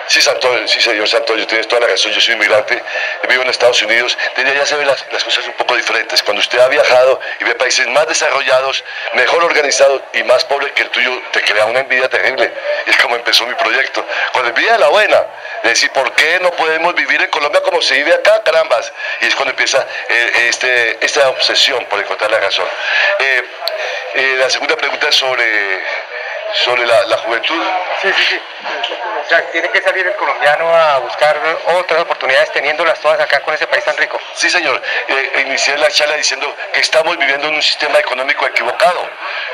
Sí, 0.07 0.21
Santo, 0.21 0.67
sí, 0.67 0.79
señor 0.81 1.07
tienes 1.47 1.67
toda 1.67 1.81
la 1.81 1.87
razón. 1.87 2.11
Yo 2.11 2.21
soy 2.21 2.35
inmigrante, 2.35 2.81
vivo 3.27 3.41
en 3.41 3.49
Estados 3.49 3.81
Unidos. 3.81 4.17
Desde 4.35 4.51
allá 4.51 4.65
se 4.65 4.75
ven 4.75 4.87
las, 4.87 5.03
cosas 5.03 5.47
un 5.47 5.53
poco 5.53 5.75
diferentes. 5.75 6.21
Cuando 6.21 6.41
usted 6.41 6.59
ha 6.59 6.67
viajado 6.67 7.19
y 7.39 7.43
ve 7.43 7.55
países 7.55 7.87
más 7.87 8.07
desarrollados, 8.07 8.83
mejor 9.13 9.43
organizados 9.43 10.01
y 10.13 10.23
más 10.23 10.45
pobres 10.45 10.71
que 10.73 10.83
el 10.83 10.89
tuyo, 10.89 11.11
te 11.31 11.41
crea 11.41 11.65
una 11.65 11.79
envidia 11.79 12.07
terrible. 12.07 12.51
Y 12.85 12.89
es 12.91 12.97
como 12.97 13.15
empezó 13.15 13.47
mi 13.47 13.55
proyecto. 13.55 14.05
Con 14.33 14.45
envidia 14.45 14.73
de 14.73 14.79
la 14.79 14.89
buena. 14.89 15.25
De 15.63 15.69
decir, 15.69 15.91
¿por 15.91 16.11
qué 16.13 16.39
no 16.39 16.51
podemos 16.51 16.93
vivir 16.93 17.21
en 17.21 17.29
Colombia 17.29 17.61
como 17.61 17.81
se 17.81 17.95
vive 17.95 18.13
acá, 18.13 18.43
carambas? 18.43 18.93
Y 19.21 19.25
es 19.25 19.35
cuando 19.35 19.51
empieza 19.51 19.85
eh, 20.09 20.47
este, 20.49 21.03
esta 21.03 21.29
obsesión 21.29 21.83
por 21.85 21.99
encontrar 21.99 22.29
la 22.29 22.39
razón. 22.39 22.67
Eh, 23.19 23.43
eh, 24.15 24.35
la 24.37 24.49
segunda 24.49 24.75
pregunta 24.75 25.09
es 25.09 25.15
sobre 25.15 25.83
sobre 26.53 26.85
la, 26.85 27.17
juventud. 27.17 27.61
Sí, 28.01 28.13
sí, 28.15 28.23
sí. 28.29 28.41
O 29.25 29.27
sea, 29.27 29.41
tiene 29.51 29.69
que 29.69 29.81
salir 29.81 30.05
el 30.05 30.15
colombiano 30.15 30.69
a 30.69 30.99
buscar 30.99 31.39
otras 31.77 32.01
oportunidades 32.01 32.51
teniéndolas 32.51 32.99
todas 32.99 33.19
acá 33.19 33.39
con 33.41 33.53
ese 33.53 33.65
país 33.65 33.83
tan 33.83 33.97
rico. 33.97 34.19
Sí, 34.35 34.49
señor. 34.49 34.79
Eh, 35.07 35.43
inicié 35.47 35.77
la 35.77 35.89
charla 35.89 36.15
diciendo 36.15 36.53
que 36.73 36.79
estamos 36.79 37.17
viviendo 37.17 37.47
en 37.47 37.55
un 37.55 37.61
sistema 37.63 37.97
económico 37.97 38.45
equivocado. 38.45 39.09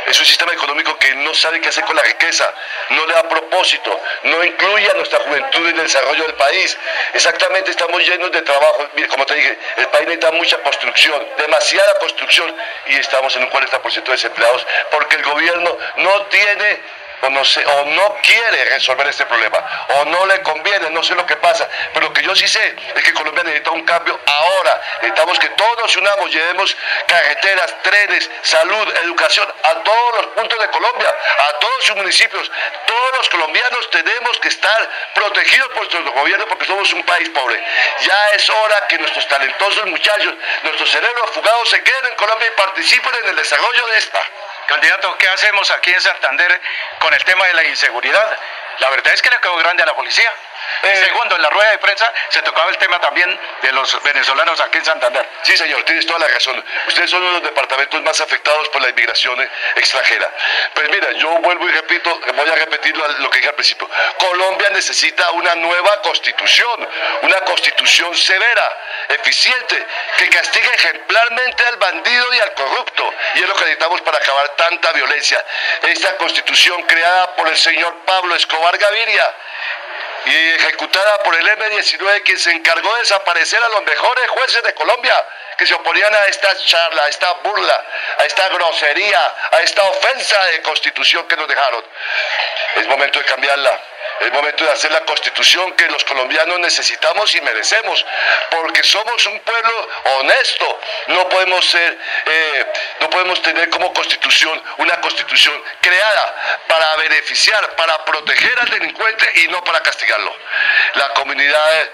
Es 0.08 0.20
un 0.20 0.26
sistema 0.26 0.52
económico 0.54 0.98
que 0.98 1.16
no 1.16 1.34
sabe 1.34 1.62
qué 1.62 1.70
hacer 1.70 1.86
con 1.86 1.96
la 1.96 2.04
riqueza, 2.04 2.54
no 2.89 3.06
le 3.06 3.14
da 3.14 3.24
propósito, 3.30 3.98
no 4.24 4.44
incluye 4.44 4.89
a 4.89 4.94
nuestra 4.96 5.20
juventud 5.20 5.70
en 5.70 5.78
el 5.78 5.84
desarrollo 5.84 6.24
del 6.24 6.34
país. 6.34 6.78
Exactamente, 7.14 7.72
estamos 7.72 8.06
llenos 8.06 8.32
de 8.32 8.42
trabajo. 8.42 8.89
Como 9.10 9.26
te 9.26 9.36
dije, 9.36 9.58
el 9.78 9.88
país 9.88 10.08
necesita 10.08 10.32
mucha 10.32 10.58
construcción, 10.58 11.26
demasiada 11.38 12.00
construcción, 12.00 12.54
y 12.88 12.96
estamos 12.96 13.36
en 13.38 13.44
un 13.44 13.50
40% 13.50 14.04
de 14.04 14.12
desempleados 14.12 14.66
porque 14.92 15.16
el 15.16 15.24
gobierno 15.24 15.78
no 15.98 16.22
tiene 16.28 16.80
o 17.22 17.30
no, 17.30 17.41
o 17.41 17.86
no 17.86 18.17
quiere 18.22 18.65
resolver 18.65 19.07
este 19.07 19.26
problema, 19.26 19.88
o 19.95 20.05
no 20.05 20.26
le 20.26 20.41
conviene, 20.41 20.89
no 20.89 21.03
sé 21.03 21.15
lo 21.15 21.26
que 21.26 21.36
pasa, 21.38 21.67
pero 21.93 22.07
lo 22.07 22.13
que 22.13 22.22
yo 22.22 22.36
sí 22.36 22.47
sé 22.47 22.76
es 22.95 23.03
que 23.03 23.13
Colombia 23.13 23.43
necesita 23.43 23.72
un 23.72 23.84
cambio 23.84 24.19
ahora, 24.26 24.82
necesitamos 25.01 25.39
que 25.39 25.49
todos 25.49 25.95
unamos, 25.95 26.32
llevemos 26.32 26.76
carreteras, 27.07 27.76
trenes, 27.84 28.30
salud, 28.41 28.95
educación 29.03 29.47
a 29.63 29.74
todos 29.76 30.15
los 30.17 30.28
puntos 30.28 30.59
de 30.59 30.69
Colombia, 30.69 31.09
a 31.09 31.59
todos 31.59 31.86
sus 31.86 31.95
municipios, 31.95 32.51
todos 32.86 33.17
los 33.17 33.30
colombianos 33.30 33.89
tenemos 33.89 34.39
que 34.39 34.47
estar 34.47 34.89
protegidos 35.13 35.67
por 35.69 35.78
nuestro 35.82 36.11
gobierno 36.11 36.45
porque 36.47 36.65
somos 36.65 36.91
un 36.93 37.03
país 37.03 37.30
pobre. 37.30 37.61
Ya 38.01 38.30
es 38.30 38.49
hora 38.49 38.88
que 38.88 38.97
nuestros 38.97 39.28
talentosos 39.28 39.86
muchachos, 39.88 40.34
nuestros 40.63 40.89
cerebros 40.91 41.32
fugados 41.32 41.69
se 41.69 41.84
queden 41.84 42.05
en 42.11 42.15
Colombia 42.15 42.47
y 42.47 42.57
participen 42.57 43.15
en 43.24 43.30
el 43.30 43.36
desarrollo 43.36 43.88
de 43.88 43.97
esta. 43.97 44.19
Candidato, 44.68 45.18
¿qué 45.18 45.28
hacemos 45.28 45.70
aquí 45.72 45.91
en 45.91 46.01
Santander 46.01 46.62
con 46.99 47.14
el 47.14 47.24
tema 47.24 47.45
de 47.47 47.53
la 47.53 47.64
inseguridad? 47.66 48.38
La 48.80 48.89
verdad 48.89 49.14
es 49.14 49.22
que 49.22 49.30
le 49.30 49.38
quedó 49.39 49.55
grande 49.57 49.84
a 49.84 49.86
la 49.86 49.95
policía. 49.95 50.32
Eh, 50.84 51.01
segundo, 51.05 51.36
en 51.36 51.41
la 51.41 51.49
rueda 51.49 51.72
de 51.72 51.78
prensa 51.78 52.11
se 52.30 52.41
tocaba 52.41 52.69
el 52.69 52.78
tema 52.78 52.99
también 52.99 53.39
de 53.61 53.72
los 53.72 54.01
venezolanos 54.03 54.59
aquí 54.59 54.78
en 54.78 54.86
Santander. 54.86 55.28
Sí, 55.43 55.55
señor, 55.55 55.84
tienes 55.84 56.05
toda 56.05 56.19
la 56.19 56.28
razón. 56.28 56.63
Ustedes 56.88 57.09
son 57.09 57.22
uno 57.22 57.34
de 57.34 57.39
los 57.39 57.43
departamentos 57.43 58.01
más 58.01 58.19
afectados 58.22 58.69
por 58.69 58.82
la 58.82 58.89
inmigración 58.89 59.39
extranjera. 59.76 60.30
Pues 60.74 60.89
mira, 60.89 61.11
yo 61.13 61.30
vuelvo 61.39 61.69
y 61.69 61.72
repito, 61.72 62.19
voy 62.34 62.49
a 62.49 62.55
repetir 62.55 62.95
lo, 62.97 63.30
que 63.30 63.38
dije 63.38 63.49
al 63.49 63.55
principio. 63.55 63.89
Colombia 64.17 64.69
necesita 64.72 65.32
una 65.32 65.55
nueva 65.55 66.01
constitución, 66.01 66.88
una 67.22 67.41
constitución 67.41 68.15
severa, 68.15 68.78
eficiente, 69.09 69.86
que 70.17 70.30
castigue 70.30 70.69
ejemplarmente 70.76 71.63
al 71.65 71.78
bandido 71.78 72.34
y 72.34 72.39
al 72.39 72.53
corrupto. 72.53 73.13
Y 73.36 73.39
es 73.43 73.47
lo 73.47 73.53
que 73.55 73.61
necesitamos 73.61 74.01
para 74.01 74.17
acabar 74.17 74.49
tanta 74.49 74.91
violencia. 74.93 75.43
Esta 75.84 76.17
constitución 76.17 76.82
creada 76.84 77.36
por 77.36 77.47
el 77.47 77.57
señor 77.57 77.95
Pablo 78.05 78.36
Escobar 78.36 78.78
Gaviria 78.78 79.36
y 80.26 80.36
ejecutada 80.36 81.24
por 81.24 81.36
el 81.36 81.47
M-19, 81.47 82.24
quien 82.24 82.39
se 82.39 82.51
encargó 82.51 82.93
de 82.95 83.01
desaparecer 83.01 83.61
a 83.63 83.69
los 83.69 83.84
mejores 83.84 84.30
jueces 84.30 84.63
de 84.63 84.74
Colombia, 84.74 85.28
que 85.62 85.68
se 85.68 85.76
oponían 85.76 86.12
a 86.12 86.24
esta 86.26 86.57
charla, 86.57 87.03
a 87.03 87.07
esta 87.07 87.34
burla, 87.34 87.86
a 88.18 88.26
esta 88.26 88.49
grosería, 88.49 89.36
a 89.51 89.62
esta 89.62 89.84
ofensa 89.84 90.43
de 90.45 90.62
constitución 90.64 91.28
que 91.28 91.38
nos 91.38 91.47
dejaron. 91.47 91.86
Es 92.78 92.88
momento 92.88 93.20
de 93.20 93.26
cambiarla. 93.26 93.80
Es 94.22 94.32
momento 94.32 94.64
de 94.64 94.72
hacer 94.72 94.91
la 94.91 95.01
constitución 95.01 95.72
que 95.74 95.88
los 95.88 96.03
colombianos 96.03 96.59
necesitamos 96.59 97.34
y 97.36 97.41
merecemos, 97.41 98.03
porque 98.49 98.82
somos 98.82 99.24
un 99.28 99.39
pueblo 99.41 99.89
honesto. 100.18 100.80
No 101.07 101.30
podemos 101.30 101.64
ser, 101.64 101.95
eh, 102.26 102.66
no 102.99 103.09
podemos 103.12 103.39
tener 103.43 103.70
como 103.70 103.93
constitución 103.93 104.64
una 104.78 104.99
constitución 104.99 105.64
creada 105.80 106.64
para 106.68 106.95
beneficiar, 106.95 107.76
para 107.76 108.03
proteger 108.03 108.59
al 108.62 108.70
delincuente 108.70 109.32
y 109.41 109.47
no 109.49 109.64
para 109.64 109.82
castigarlo. 109.84 110.36
La 110.95 111.09
comunidad, 111.14 111.89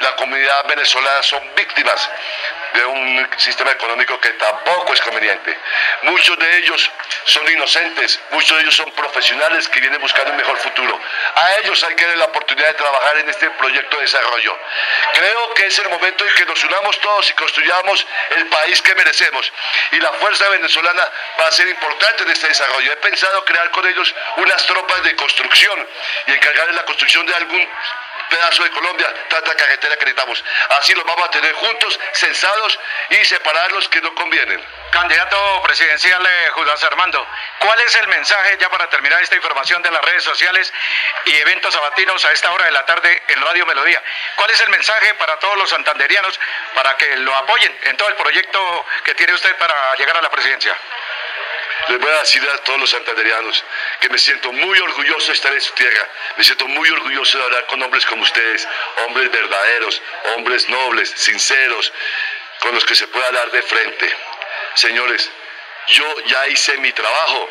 la 0.00 0.16
comunidad 0.16 0.64
venezolana 0.66 1.22
son 1.22 1.54
víctimas 1.54 2.10
de 2.74 2.84
un 2.84 3.28
sistema 3.36 3.72
económico 3.72 4.18
que 4.20 4.30
tampoco 4.30 4.94
es 4.94 5.00
conveniente. 5.00 5.56
Muchos 6.02 6.38
de 6.38 6.58
ellos 6.58 6.90
son 7.24 7.50
inocentes, 7.50 8.20
muchos 8.30 8.56
de 8.56 8.62
ellos 8.62 8.76
son 8.76 8.90
profesionales 8.92 9.68
que 9.68 9.80
vienen 9.80 10.00
buscando 10.00 10.30
un 10.30 10.36
mejor 10.36 10.58
futuro. 10.58 10.98
A 11.36 11.52
ellos 11.62 11.82
hay 11.84 11.94
que 11.94 12.06
dar 12.06 12.18
la 12.18 12.24
oportunidad 12.26 12.68
de 12.68 12.74
trabajar 12.74 13.18
en 13.18 13.28
este 13.28 13.50
proyecto 13.50 13.96
de 13.96 14.02
desarrollo. 14.02 14.58
Creo 15.12 15.54
que 15.54 15.66
es 15.66 15.78
el 15.78 15.88
momento 15.88 16.26
en 16.26 16.34
que 16.34 16.44
nos 16.46 16.62
unamos 16.64 16.98
todos 17.00 17.30
y 17.30 17.32
construyamos 17.34 18.06
el 18.36 18.46
país 18.46 18.82
que 18.82 18.94
merecemos. 18.94 19.52
Y 19.92 19.96
la 19.96 20.12
fuerza 20.14 20.48
venezolana 20.50 21.02
va 21.38 21.46
a 21.46 21.52
ser 21.52 21.68
importante 21.68 22.22
en 22.22 22.30
este 22.30 22.48
desarrollo. 22.48 22.92
He 22.92 22.96
pensado 22.96 23.44
crear 23.44 23.70
con 23.70 23.86
ellos 23.86 24.14
unas 24.36 24.64
tropas 24.66 25.02
de 25.02 25.16
construcción 25.16 25.88
y 26.26 26.32
encargarles 26.32 26.76
la 26.76 26.84
construcción 26.84 27.26
de 27.26 27.34
algún 27.34 27.68
pedazo 28.30 28.64
de 28.64 28.70
Colombia, 28.70 29.12
tanta 29.28 29.54
carretera 29.54 29.96
que 29.96 30.04
necesitamos. 30.06 30.42
Así 30.78 30.94
los 30.94 31.04
vamos 31.04 31.28
a 31.28 31.30
tener 31.30 31.52
juntos, 31.52 32.00
censados 32.12 32.78
y 33.10 33.24
separar 33.24 33.70
los 33.72 33.88
que 33.88 34.00
no 34.00 34.14
convienen. 34.14 34.64
Candidato 34.90 35.62
presidencial 35.62 36.24
eh, 36.24 36.50
Judas 36.52 36.82
Armando, 36.84 37.26
¿cuál 37.58 37.78
es 37.80 37.94
el 37.96 38.08
mensaje 38.08 38.56
ya 38.58 38.68
para 38.70 38.88
terminar 38.88 39.22
esta 39.22 39.36
información 39.36 39.82
de 39.82 39.90
las 39.90 40.02
redes 40.02 40.24
sociales 40.24 40.72
y 41.26 41.36
eventos 41.36 41.74
sabatinos 41.74 42.24
a 42.24 42.32
esta 42.32 42.50
hora 42.52 42.64
de 42.64 42.72
la 42.72 42.86
tarde 42.86 43.22
en 43.28 43.40
Radio 43.42 43.66
Melodía? 43.66 44.02
¿Cuál 44.36 44.50
es 44.50 44.60
el 44.60 44.70
mensaje 44.70 45.14
para 45.14 45.38
todos 45.38 45.56
los 45.58 45.70
santanderianos 45.70 46.40
para 46.74 46.96
que 46.96 47.16
lo 47.18 47.34
apoyen 47.36 47.78
en 47.84 47.96
todo 47.96 48.08
el 48.08 48.16
proyecto 48.16 48.86
que 49.04 49.14
tiene 49.14 49.34
usted 49.34 49.56
para 49.56 49.74
llegar 49.96 50.16
a 50.16 50.22
la 50.22 50.30
presidencia? 50.30 50.76
Les 51.88 51.98
voy 51.98 52.10
a 52.10 52.20
decir 52.20 52.42
a 52.48 52.58
todos 52.58 52.80
los 52.80 52.90
santanderianos 52.90 53.64
que 54.00 54.08
me 54.08 54.18
siento 54.18 54.52
muy 54.52 54.78
orgulloso 54.78 55.28
de 55.28 55.32
estar 55.32 55.52
en 55.52 55.60
su 55.60 55.72
tierra. 55.72 56.08
Me 56.36 56.44
siento 56.44 56.66
muy 56.68 56.88
orgulloso 56.90 57.38
de 57.38 57.44
hablar 57.44 57.66
con 57.66 57.82
hombres 57.82 58.04
como 58.06 58.22
ustedes, 58.22 58.66
hombres 59.06 59.30
verdaderos, 59.30 60.02
hombres 60.36 60.68
nobles, 60.68 61.10
sinceros, 61.16 61.92
con 62.60 62.74
los 62.74 62.84
que 62.84 62.94
se 62.94 63.08
pueda 63.08 63.26
hablar 63.26 63.50
de 63.50 63.62
frente. 63.62 64.14
Señores, 64.74 65.30
yo 65.88 66.20
ya 66.26 66.48
hice 66.48 66.76
mi 66.78 66.92
trabajo. 66.92 67.48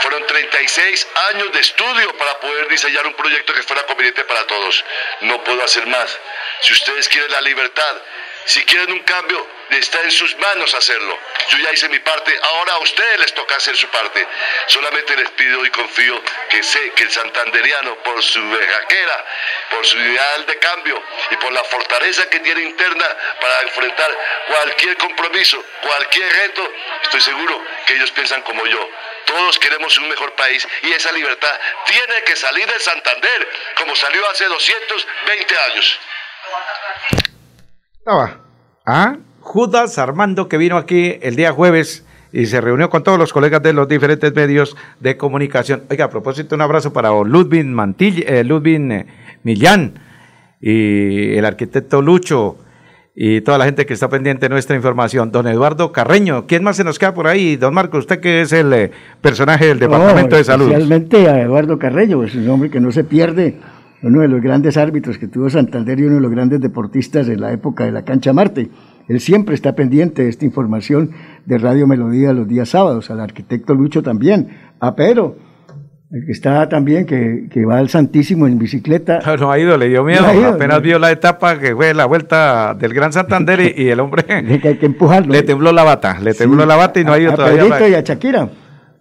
Fueron 0.00 0.26
36 0.26 1.08
años 1.32 1.52
de 1.52 1.60
estudio 1.60 2.16
para 2.16 2.38
poder 2.40 2.68
diseñar 2.68 3.06
un 3.06 3.14
proyecto 3.14 3.54
que 3.54 3.62
fuera 3.62 3.84
conveniente 3.84 4.24
para 4.24 4.46
todos. 4.46 4.84
No 5.20 5.42
puedo 5.44 5.62
hacer 5.62 5.86
más. 5.86 6.18
Si 6.60 6.72
ustedes 6.72 7.08
quieren 7.08 7.30
la 7.30 7.40
libertad, 7.40 8.02
si 8.48 8.64
quieren 8.64 8.92
un 8.92 9.00
cambio, 9.00 9.46
está 9.68 10.00
en 10.00 10.10
sus 10.10 10.34
manos 10.38 10.72
hacerlo. 10.72 11.18
Yo 11.50 11.58
ya 11.58 11.70
hice 11.70 11.86
mi 11.90 11.98
parte, 11.98 12.34
ahora 12.40 12.72
a 12.72 12.78
ustedes 12.78 13.20
les 13.20 13.34
toca 13.34 13.56
hacer 13.56 13.76
su 13.76 13.86
parte. 13.88 14.26
Solamente 14.68 15.14
les 15.16 15.30
pido 15.32 15.66
y 15.66 15.70
confío 15.70 16.22
que 16.48 16.62
sé 16.62 16.92
que 16.92 17.02
el 17.02 17.10
santanderiano, 17.10 17.94
por 17.96 18.22
su 18.22 18.40
vejaquera, 18.48 19.24
por 19.70 19.84
su 19.84 19.98
ideal 19.98 20.46
de 20.46 20.58
cambio 20.60 21.02
y 21.30 21.36
por 21.36 21.52
la 21.52 21.62
fortaleza 21.64 22.26
que 22.30 22.40
tiene 22.40 22.62
interna 22.62 23.06
para 23.38 23.60
enfrentar 23.60 24.16
cualquier 24.46 24.96
compromiso, 24.96 25.62
cualquier 25.82 26.32
reto, 26.32 26.72
estoy 27.02 27.20
seguro 27.20 27.62
que 27.86 27.96
ellos 27.96 28.10
piensan 28.12 28.40
como 28.40 28.66
yo. 28.66 28.90
Todos 29.26 29.58
queremos 29.58 29.98
un 29.98 30.08
mejor 30.08 30.32
país 30.36 30.66
y 30.80 30.92
esa 30.92 31.12
libertad 31.12 31.60
tiene 31.84 32.24
que 32.24 32.34
salir 32.34 32.66
de 32.66 32.80
Santander, 32.80 33.48
como 33.74 33.94
salió 33.94 34.26
hace 34.30 34.46
220 34.46 35.58
años. 35.70 36.00
¿Ah? 38.86 39.16
Judas 39.40 39.98
Armando, 39.98 40.48
que 40.48 40.56
vino 40.56 40.76
aquí 40.76 41.18
el 41.20 41.36
día 41.36 41.52
jueves 41.52 42.04
y 42.32 42.46
se 42.46 42.60
reunió 42.60 42.90
con 42.90 43.02
todos 43.02 43.18
los 43.18 43.32
colegas 43.32 43.62
de 43.62 43.72
los 43.72 43.88
diferentes 43.88 44.34
medios 44.34 44.76
de 45.00 45.16
comunicación. 45.16 45.82
Oiga, 45.90 46.06
a 46.06 46.10
propósito, 46.10 46.54
un 46.54 46.62
abrazo 46.62 46.92
para 46.92 47.10
Ludwig 47.10 47.66
Mantilla, 47.66 48.24
eh, 48.26 48.44
Ludwig 48.44 48.80
eh, 48.92 49.06
Millán 49.42 49.94
y 50.60 51.36
el 51.36 51.44
arquitecto 51.44 52.02
Lucho 52.02 52.56
y 53.14 53.40
toda 53.40 53.58
la 53.58 53.64
gente 53.64 53.84
que 53.84 53.94
está 53.94 54.08
pendiente 54.08 54.46
de 54.46 54.50
nuestra 54.50 54.76
información. 54.76 55.30
Don 55.30 55.46
Eduardo 55.46 55.92
Carreño, 55.92 56.46
¿quién 56.46 56.62
más 56.62 56.76
se 56.76 56.84
nos 56.84 56.98
queda 56.98 57.14
por 57.14 57.26
ahí? 57.26 57.56
Don 57.56 57.74
Marco, 57.74 57.98
usted 57.98 58.20
que 58.20 58.42
es 58.42 58.52
el 58.52 58.72
eh, 58.72 58.90
personaje 59.20 59.66
del 59.66 59.78
Departamento 59.78 60.36
de 60.36 60.44
Salud. 60.44 60.66
Especialmente 60.66 61.28
a 61.28 61.42
Eduardo 61.42 61.78
Carreño, 61.78 62.22
es 62.24 62.34
un 62.34 62.48
hombre 62.48 62.70
que 62.70 62.80
no 62.80 62.92
se 62.92 63.04
pierde 63.04 63.56
uno 64.02 64.20
de 64.20 64.28
los 64.28 64.40
grandes 64.40 64.76
árbitros 64.76 65.18
que 65.18 65.28
tuvo 65.28 65.50
Santander 65.50 65.98
y 65.98 66.04
uno 66.04 66.16
de 66.16 66.20
los 66.20 66.30
grandes 66.30 66.60
deportistas 66.60 67.26
de 67.26 67.36
la 67.36 67.52
época 67.52 67.84
de 67.84 67.92
la 67.92 68.04
cancha 68.04 68.32
Marte. 68.32 68.70
Él 69.08 69.20
siempre 69.20 69.54
está 69.54 69.74
pendiente 69.74 70.22
de 70.22 70.28
esta 70.28 70.44
información 70.44 71.10
de 71.46 71.58
Radio 71.58 71.86
Melodía 71.86 72.32
los 72.32 72.46
días 72.46 72.68
sábados, 72.68 73.10
al 73.10 73.20
arquitecto 73.20 73.74
Lucho 73.74 74.02
también, 74.02 74.48
a 74.80 74.94
Pedro, 74.94 75.36
el 76.10 76.24
que 76.24 76.32
está 76.32 76.68
también, 76.68 77.06
que, 77.06 77.48
que, 77.50 77.64
va 77.64 77.78
al 77.78 77.88
Santísimo 77.88 78.46
en 78.46 78.58
bicicleta. 78.58 79.20
No, 79.40 79.50
ha 79.50 79.58
ido, 79.58 79.76
le 79.76 79.88
dio 79.88 80.04
miedo, 80.04 80.24
apenas 80.46 80.82
vio 80.82 80.98
la 80.98 81.10
etapa 81.10 81.58
que 81.58 81.74
fue 81.74 81.94
la 81.94 82.04
vuelta 82.04 82.74
del 82.78 82.92
Gran 82.92 83.12
Santander 83.12 83.60
y, 83.76 83.88
el 83.88 84.00
hombre... 84.00 84.24
que 84.62 84.68
hay 84.68 84.76
que 84.76 84.86
empujarlo. 84.86 85.32
Le 85.32 85.42
tembló 85.42 85.72
la 85.72 85.84
bata, 85.84 86.20
le 86.20 86.34
tembló 86.34 86.66
la 86.66 86.76
bata 86.76 87.00
y 87.00 87.04
no 87.04 87.12
ha 87.12 87.18
ido 87.18 87.34
todavía. 87.34 87.74
A 87.74 87.88
y 87.88 87.94
a 87.94 88.00
Shakira. 88.00 88.48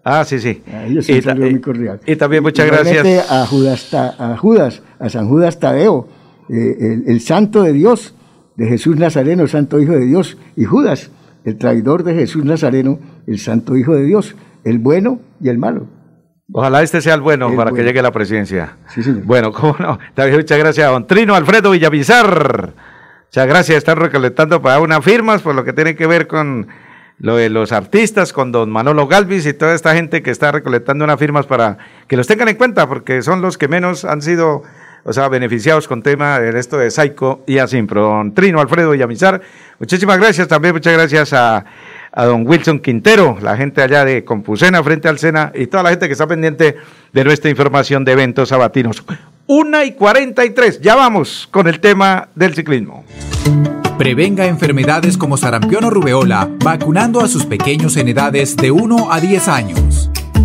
Ah, 0.03 0.23
sí, 0.23 0.39
sí. 0.39 0.63
ellos 0.85 1.09
y, 1.09 1.21
muy 1.35 1.59
cordial. 1.59 1.99
y, 2.05 2.15
también 2.15 2.41
muchas 2.41 2.65
gracias. 2.65 3.29
A 3.29 3.45
Judas, 3.45 3.93
a 3.93 4.37
Judas, 4.37 4.81
a 4.99 5.09
San 5.09 5.27
Judas 5.27 5.59
Tadeo, 5.59 6.07
eh, 6.49 7.03
el, 7.05 7.21
santo 7.21 7.63
de 7.63 7.73
Dios, 7.73 8.15
de 8.55 8.67
Jesús 8.67 8.97
Nazareno, 8.97 9.47
santo 9.47 9.79
hijo 9.79 9.93
de 9.93 10.05
Dios, 10.05 10.37
y 10.55 10.65
Judas, 10.65 11.11
el 11.45 11.57
traidor 11.57 12.03
de 12.03 12.15
Jesús 12.15 12.45
Nazareno, 12.45 12.99
el 13.25 13.39
santo 13.39 13.75
hijo 13.77 13.95
de 13.95 14.03
Dios, 14.03 14.35
el 14.63 14.79
bueno 14.79 15.19
y 15.41 15.49
el 15.49 15.57
malo. 15.57 15.87
Ojalá 16.51 16.81
este 16.81 17.01
sea 17.01 17.15
el 17.15 17.21
bueno 17.21 17.53
para 17.55 17.71
que 17.71 17.83
llegue 17.83 17.99
a 17.99 18.03
la 18.03 18.11
presidencia. 18.11 18.77
Sí, 18.87 19.03
señor. 19.03 19.23
Bueno, 19.23 19.51
cómo 19.51 19.75
no. 19.79 19.99
También 20.13 20.37
muchas 20.37 20.57
gracias 20.57 20.87
a 20.87 20.91
don 20.91 21.05
Trino 21.05 21.35
Alfredo 21.35 21.71
Villavizar. 21.71 22.73
Muchas 23.25 23.47
gracias, 23.47 23.77
están 23.79 23.97
recolectando 23.97 24.61
para 24.61 24.79
unas 24.79 25.03
firmas 25.03 25.41
por 25.41 25.53
lo 25.53 25.65
que 25.65 25.73
tiene 25.73 25.95
que 25.95 26.07
ver 26.07 26.27
con 26.27 26.67
lo 27.19 27.35
de 27.35 27.49
los 27.49 27.71
artistas 27.71 28.31
con 28.31 28.51
don 28.51 28.69
Manolo 28.69 29.07
Galvis 29.07 29.45
y 29.45 29.53
toda 29.53 29.73
esta 29.73 29.95
gente 29.95 30.21
que 30.21 30.31
está 30.31 30.51
recolectando 30.51 31.03
unas 31.03 31.19
firmas 31.19 31.45
para 31.47 31.77
que 32.07 32.15
los 32.15 32.27
tengan 32.27 32.47
en 32.47 32.55
cuenta, 32.55 32.87
porque 32.87 33.21
son 33.21 33.41
los 33.41 33.57
que 33.57 33.67
menos 33.67 34.05
han 34.05 34.21
sido, 34.21 34.63
o 35.03 35.13
sea, 35.13 35.29
beneficiados 35.29 35.87
con 35.87 36.01
tema 36.01 36.39
del 36.39 36.55
esto 36.55 36.77
de 36.77 36.91
Saico 36.91 37.43
y 37.47 37.57
Asimpro. 37.57 38.01
Don 38.01 38.33
Trino, 38.33 38.59
Alfredo 38.59 38.93
y 38.95 39.01
Amizar, 39.01 39.41
muchísimas 39.79 40.17
gracias 40.17 40.47
también, 40.47 40.73
muchas 40.73 40.93
gracias 40.93 41.33
a, 41.33 41.65
a 42.11 42.25
don 42.25 42.47
Wilson 42.47 42.79
Quintero, 42.79 43.37
la 43.41 43.57
gente 43.57 43.81
allá 43.81 44.03
de 44.05 44.23
Compusena 44.23 44.83
frente 44.83 45.07
al 45.07 45.19
Sena 45.19 45.51
y 45.53 45.67
toda 45.67 45.83
la 45.83 45.89
gente 45.91 46.07
que 46.07 46.13
está 46.13 46.27
pendiente 46.27 46.77
de 47.13 47.23
nuestra 47.23 47.49
información 47.49 48.03
de 48.05 48.13
eventos 48.13 48.49
sabatinos. 48.49 49.03
Una 49.45 49.85
y 49.85 49.93
cuarenta 49.93 50.43
y 50.43 50.49
tres, 50.49 50.81
ya 50.81 50.95
vamos 50.95 51.47
con 51.51 51.67
el 51.67 51.79
tema 51.79 52.29
del 52.35 52.53
ciclismo. 52.53 53.05
Prevenga 53.97 54.45
enfermedades 54.45 55.17
como 55.17 55.37
sarampión 55.37 55.83
o 55.85 55.89
rubeola 55.89 56.47
vacunando 56.63 57.21
a 57.21 57.27
sus 57.27 57.45
pequeños 57.45 57.97
en 57.97 58.09
edades 58.09 58.55
de 58.55 58.69
1 58.69 59.11
a 59.11 59.19
10 59.19 59.47
años. 59.47 60.11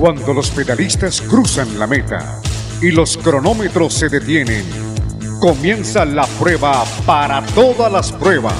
Cuando 0.00 0.32
los 0.32 0.50
pedalistas 0.50 1.20
cruzan 1.20 1.78
la 1.78 1.86
meta 1.86 2.40
y 2.80 2.90
los 2.90 3.18
cronómetros 3.18 3.92
se 3.92 4.08
detienen, 4.08 4.64
comienza 5.38 6.06
la 6.06 6.26
prueba 6.26 6.86
para 7.04 7.44
todas 7.48 7.92
las 7.92 8.10
pruebas. 8.10 8.54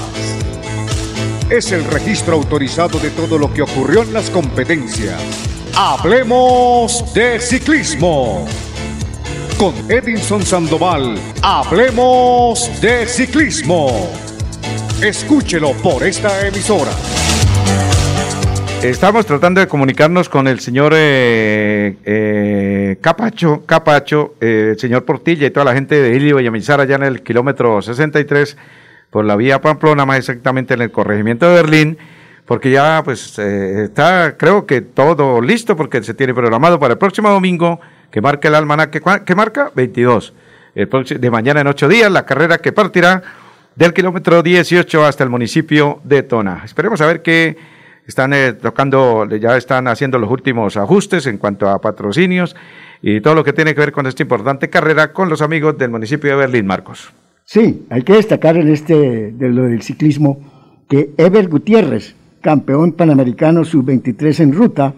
Es 1.49 1.71
el 1.71 1.83
registro 1.85 2.35
autorizado 2.35 2.99
de 2.99 3.09
todo 3.09 3.39
lo 3.39 3.51
que 3.51 3.63
ocurrió 3.63 4.03
en 4.03 4.13
las 4.13 4.29
competencias. 4.29 5.19
Hablemos 5.75 7.11
de 7.15 7.39
ciclismo. 7.39 8.45
Con 9.57 9.73
Edinson 9.89 10.45
Sandoval, 10.45 11.17
hablemos 11.41 12.69
de 12.81 13.07
ciclismo 13.07 14.11
Escúchelo 15.01 15.71
por 15.81 16.03
esta 16.03 16.45
emisora. 16.45 16.91
Estamos 18.83 19.27
tratando 19.27 19.61
de 19.61 19.67
comunicarnos 19.67 20.27
con 20.27 20.47
el 20.47 20.59
señor 20.59 20.93
eh, 20.95 21.97
eh, 22.03 22.97
Capacho, 22.99 23.63
Capacho 23.63 24.33
eh, 24.41 24.69
el 24.71 24.79
señor 24.79 25.05
Portilla 25.05 25.45
y 25.45 25.51
toda 25.51 25.65
la 25.65 25.73
gente 25.75 26.01
de 26.01 26.15
Ilio 26.15 26.37
Villamizar 26.37 26.81
allá 26.81 26.95
en 26.95 27.03
el 27.03 27.21
kilómetro 27.21 27.83
63 27.83 28.57
por 29.11 29.23
la 29.23 29.35
vía 29.35 29.61
Pamplona, 29.61 30.07
más 30.07 30.17
exactamente 30.17 30.73
en 30.73 30.81
el 30.81 30.89
corregimiento 30.89 31.47
de 31.47 31.53
Berlín, 31.53 31.97
porque 32.45 32.71
ya 32.71 33.03
pues 33.03 33.37
está 33.37 34.35
creo 34.35 34.65
que 34.65 34.81
todo 34.81 35.41
listo 35.41 35.75
porque 35.75 36.01
se 36.01 36.15
tiene 36.15 36.33
programado 36.33 36.79
para 36.79 36.93
el 36.93 36.97
próximo 36.97 37.29
domingo 37.29 37.79
que 38.09 38.19
marca 38.19 38.47
el 38.47 38.55
almanaque, 38.55 38.99
que 39.23 39.35
marca 39.35 39.71
22, 39.75 40.33
el 40.73 40.89
de 40.89 41.29
mañana 41.29 41.61
en 41.61 41.67
ocho 41.67 41.87
días, 41.87 42.11
la 42.11 42.25
carrera 42.25 42.57
que 42.57 42.71
partirá 42.71 43.21
del 43.75 43.93
kilómetro 43.93 44.41
18 44.41 45.05
hasta 45.05 45.23
el 45.23 45.29
municipio 45.29 46.01
de 46.03 46.23
Tona. 46.23 46.63
Esperemos 46.65 46.99
a 47.01 47.05
ver 47.05 47.21
qué 47.21 47.79
están 48.11 48.33
eh, 48.33 48.51
tocando, 48.53 49.25
ya 49.37 49.55
están 49.55 49.87
haciendo 49.87 50.19
los 50.19 50.29
últimos 50.29 50.75
ajustes 50.75 51.27
en 51.27 51.37
cuanto 51.37 51.69
a 51.69 51.79
patrocinios 51.79 52.57
y 53.01 53.21
todo 53.21 53.35
lo 53.35 53.43
que 53.45 53.53
tiene 53.53 53.73
que 53.73 53.79
ver 53.79 53.93
con 53.93 54.05
esta 54.05 54.21
importante 54.21 54.69
carrera 54.69 55.13
con 55.13 55.29
los 55.29 55.41
amigos 55.41 55.77
del 55.77 55.91
municipio 55.91 56.31
de 56.31 56.35
Berlín, 56.35 56.65
Marcos. 56.65 57.13
Sí, 57.45 57.85
hay 57.89 58.01
que 58.03 58.13
destacar 58.13 58.57
en 58.57 58.67
este 58.67 59.31
de 59.31 59.49
lo 59.49 59.63
del 59.63 59.81
ciclismo 59.81 60.83
que 60.89 61.11
Ever 61.17 61.47
Gutiérrez, 61.47 62.15
campeón 62.41 62.91
panamericano 62.91 63.63
sub-23 63.63 64.41
en 64.41 64.53
ruta 64.53 64.93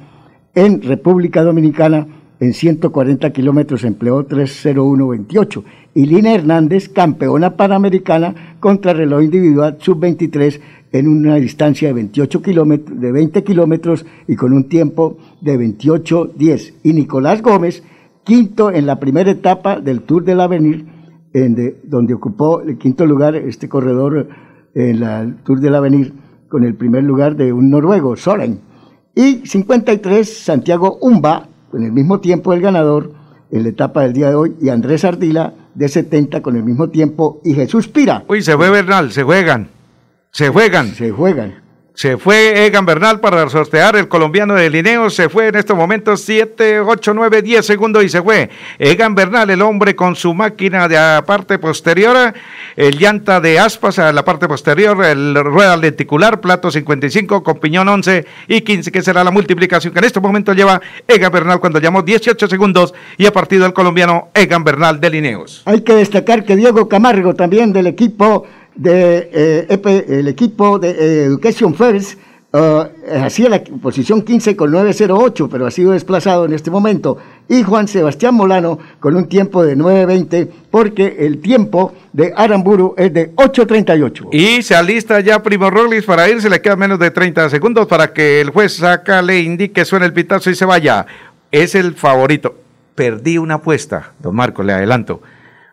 en 0.56 0.82
República 0.82 1.44
Dominicana, 1.44 2.08
en 2.44 2.54
140 2.54 3.32
kilómetros 3.32 3.86
empleó 3.86 4.28
3.01.28 4.28 5.64
y 5.94 6.06
Lina 6.08 6.34
Hernández, 6.34 6.90
campeona 6.90 7.56
panamericana 7.56 8.58
contra 8.60 8.92
reloj 8.92 9.24
individual 9.24 9.78
sub-23 9.80 10.60
en 10.92 11.08
una 11.08 11.36
distancia 11.36 11.88
de 11.88 11.94
28 11.94 12.42
kilómetros, 12.42 13.00
de 13.00 13.12
20 13.14 13.44
kilómetros 13.46 14.06
y 14.28 14.36
con 14.36 14.52
un 14.52 14.68
tiempo 14.68 15.18
de 15.40 15.58
28.10. 15.58 16.74
Y 16.84 16.92
Nicolás 16.92 17.42
Gómez, 17.42 17.82
quinto 18.26 18.72
en 18.72 18.88
la 18.88 19.00
primera 19.00 19.32
etapa 19.32 19.80
del 19.80 20.02
Tour 20.02 20.26
del 20.26 20.42
Avenir, 20.42 20.86
en 21.32 21.78
donde 21.84 22.14
ocupó 22.14 22.62
el 22.62 22.78
quinto 22.78 23.06
lugar 23.06 23.38
este 23.38 23.70
corredor 23.70 24.28
en 24.76 25.02
el 25.02 25.36
Tour 25.44 25.62
del 25.62 25.76
Avenir, 25.76 26.14
con 26.50 26.66
el 26.66 26.76
primer 26.76 27.06
lugar 27.06 27.38
de 27.38 27.54
un 27.54 27.70
noruego, 27.70 28.18
Soren. 28.18 28.60
Y 29.16 29.46
53, 29.46 30.28
Santiago 30.28 30.98
Umba, 31.00 31.48
con 31.74 31.84
el 31.84 31.92
mismo 31.92 32.20
tiempo 32.20 32.54
el 32.54 32.62
ganador 32.62 33.14
en 33.50 33.64
la 33.64 33.70
etapa 33.70 34.04
del 34.04 34.14
día 34.14 34.30
de 34.30 34.36
hoy, 34.36 34.56
y 34.62 34.70
Andrés 34.70 35.04
Ardila 35.06 35.56
de 35.74 35.90
70 35.90 36.44
con 36.44 36.56
el 36.56 36.64
mismo 36.64 36.90
tiempo, 36.90 37.42
y 37.44 37.56
Jesús 37.56 37.88
Pira. 37.88 38.24
Uy, 38.28 38.44
se 38.44 38.56
fue 38.56 38.70
Bernal, 38.70 39.12
se 39.12 39.24
juegan. 39.24 39.70
Se 40.30 40.50
juegan. 40.50 40.94
Se 40.94 41.10
juegan. 41.10 41.63
Se 41.96 42.18
fue 42.18 42.66
Egan 42.66 42.88
Bernal 42.88 43.20
para 43.20 43.48
sortear 43.50 43.96
el 43.96 44.08
colombiano 44.08 44.56
de 44.56 44.68
Lineo. 44.68 45.12
Se 45.12 45.30
fue 45.30 45.50
en 45.50 45.56
estos 45.56 45.78
momentos 45.78 46.22
7, 46.22 46.80
8, 46.80 47.14
9, 47.14 47.44
10 47.44 47.64
segundos 47.64 48.04
y 48.04 48.10
se 48.10 48.20
fue. 48.20 48.50
Egan 48.80 49.14
Bernal, 49.14 49.52
el 49.52 49.62
hombre 49.62 49.96
con 49.96 50.16
su 50.16 50.34
máquina 50.34 50.88
de 50.88 50.96
la 50.96 51.24
parte 51.24 51.60
posterior, 51.60 52.34
el 52.76 52.98
llanta 52.98 53.40
de 53.40 53.60
aspas 53.60 54.00
a 54.00 54.12
la 54.12 54.26
parte 54.26 54.48
posterior, 54.48 55.06
el 55.06 55.36
rueda 55.36 55.78
lenticular, 55.78 56.42
plato 56.42 56.72
55 56.72 57.44
con 57.44 57.60
piñón 57.60 57.88
11 57.88 58.26
y 58.48 58.62
15, 58.62 58.92
que 58.92 59.04
será 59.04 59.24
la 59.24 59.30
multiplicación 59.30 59.94
que 59.94 60.00
en 60.00 60.06
estos 60.06 60.24
momentos 60.24 60.56
lleva 60.56 60.82
Egan 61.08 61.32
Bernal 61.32 61.60
cuando 61.60 61.80
llamó 61.80 62.02
18 62.02 62.48
segundos 62.48 62.96
y 63.20 63.28
ha 63.28 63.32
partido 63.32 63.68
el 63.68 63.74
colombiano 63.74 64.30
Egan 64.34 64.64
Bernal 64.64 65.00
de 65.00 65.12
Lineos. 65.12 65.62
Hay 65.66 65.82
que 65.82 65.94
destacar 65.94 66.44
que 66.44 66.56
Diego 66.56 66.90
Camargo 66.90 67.36
también 67.36 67.72
del 67.72 67.86
equipo 67.86 68.48
de, 68.76 69.30
eh, 69.34 70.06
el 70.10 70.28
equipo 70.28 70.80
de 70.80 70.92
eh, 70.92 71.26
Education 71.26 71.76
First 71.76 72.20
uh, 72.54 72.86
hacía 73.24 73.50
la 73.50 73.64
posición 73.64 74.22
15 74.22 74.56
con 74.56 74.72
9.08, 74.72 75.50
pero 75.52 75.66
ha 75.66 75.72
sido 75.72 75.92
desplazado 75.92 76.46
en 76.46 76.54
este 76.54 76.72
momento. 76.72 77.18
Y 77.50 77.64
Juan 77.64 77.88
Sebastián 77.88 78.36
Molano 78.36 78.80
con 79.00 79.16
un 79.16 79.28
tiempo 79.28 79.64
de 79.64 79.76
9.20, 79.76 80.50
porque 80.72 81.18
el 81.20 81.40
tiempo 81.40 81.94
de 82.14 82.34
Aramburu 82.36 82.96
es 82.98 83.14
de 83.14 83.36
8.38. 83.36 84.30
Y 84.32 84.62
se 84.62 84.76
alista 84.76 85.20
ya 85.20 85.42
Primo 85.42 85.70
Roglic 85.70 86.06
para 86.06 86.30
irse, 86.30 86.50
le 86.50 86.62
quedan 86.62 86.80
menos 86.80 87.00
de 87.00 87.12
30 87.12 87.50
segundos 87.50 87.88
para 87.88 88.14
que 88.14 88.42
el 88.42 88.50
juez 88.50 88.74
saca, 88.78 89.22
le 89.22 89.40
indique, 89.42 89.86
suene 89.86 90.06
el 90.06 90.14
pitazo 90.14 90.50
y 90.50 90.56
se 90.56 90.66
vaya. 90.66 91.06
Es 91.52 91.76
el 91.76 91.94
favorito. 91.94 92.56
Perdí 92.96 93.40
una 93.40 93.56
apuesta, 93.56 94.12
don 94.20 94.36
Marco, 94.36 94.62
le 94.62 94.74
adelanto. 94.74 95.22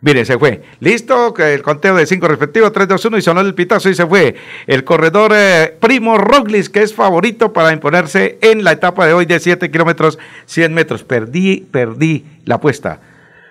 Mire, 0.03 0.24
se 0.24 0.38
fue. 0.38 0.62
Listo, 0.80 1.34
el 1.36 1.62
conteo 1.62 1.94
de 1.94 2.07
cinco 2.07 2.26
respectivos, 2.26 2.72
3, 2.72 2.88
2, 2.88 3.05
1 3.05 3.18
y 3.18 3.22
sonó 3.22 3.40
el 3.42 3.55
pitazo 3.55 3.90
y 3.90 3.94
se 3.94 4.07
fue. 4.07 4.34
El 4.66 4.82
corredor 4.82 5.32
eh, 5.34 5.76
Primo 5.78 6.16
Roglis, 6.16 6.70
que 6.70 6.82
es 6.82 6.94
favorito 6.94 7.53
para 7.53 7.72
imponerse 7.72 8.38
en 8.40 8.64
la 8.64 8.72
etapa 8.72 9.07
de 9.07 9.12
hoy 9.12 9.26
de 9.26 9.38
7 9.38 9.70
kilómetros, 9.70 10.18
100 10.46 10.72
metros. 10.72 11.05
Perdí, 11.05 11.66
perdí 11.70 12.24
la 12.46 12.55
apuesta 12.55 13.01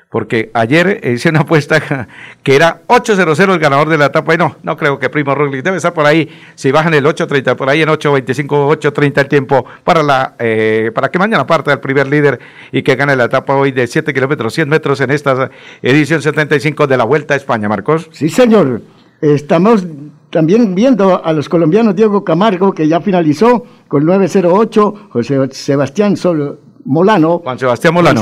porque 0.09 0.49
ayer 0.53 1.01
hice 1.03 1.29
una 1.29 1.41
apuesta 1.41 2.07
que 2.43 2.55
era 2.55 2.81
8-0-0 2.87 3.53
el 3.53 3.59
ganador 3.59 3.89
de 3.89 3.97
la 3.97 4.07
etapa 4.07 4.33
y 4.33 4.37
no, 4.37 4.55
no 4.63 4.75
creo 4.75 4.97
que 4.97 5.09
Primo 5.09 5.35
Roglic 5.35 5.63
debe 5.63 5.77
estar 5.77 5.93
por 5.93 6.05
ahí, 6.05 6.29
si 6.55 6.71
bajan 6.71 6.93
el 6.95 7.05
8-30, 7.05 7.55
por 7.55 7.69
ahí 7.69 7.81
en 7.83 7.89
8-25, 7.89 8.47
8-30 8.47 9.21
el 9.21 9.27
tiempo 9.27 9.65
para, 9.83 10.01
la, 10.01 10.35
eh, 10.39 10.91
para 10.93 11.09
que 11.09 11.19
mañana 11.19 11.45
parte 11.45 11.71
el 11.71 11.79
primer 11.79 12.07
líder 12.07 12.39
y 12.71 12.81
que 12.81 12.95
gane 12.95 13.15
la 13.15 13.25
etapa 13.25 13.55
hoy 13.55 13.71
de 13.71 13.85
7 13.85 14.13
kilómetros, 14.13 14.53
100 14.53 14.67
metros 14.67 14.99
en 15.01 15.11
esta 15.11 15.51
edición 15.81 16.21
75 16.21 16.87
de 16.87 16.97
la 16.97 17.03
Vuelta 17.03 17.35
a 17.35 17.37
España, 17.37 17.69
Marcos. 17.69 18.09
Sí, 18.11 18.29
señor. 18.29 18.81
Estamos 19.21 19.85
también 20.29 20.73
viendo 20.75 21.23
a 21.23 21.33
los 21.33 21.49
colombianos 21.49 21.95
Diego 21.95 22.23
Camargo, 22.23 22.71
que 22.71 22.87
ya 22.87 23.01
finalizó 23.01 23.65
con 23.87 24.05
9-0-8, 24.05 25.09
José 25.09 25.49
Sebastián 25.51 26.15
Solo 26.15 26.68
Molano. 26.85 27.39
Juan 27.39 27.59
Sebastián 27.59 27.93
Molano, 27.93 28.21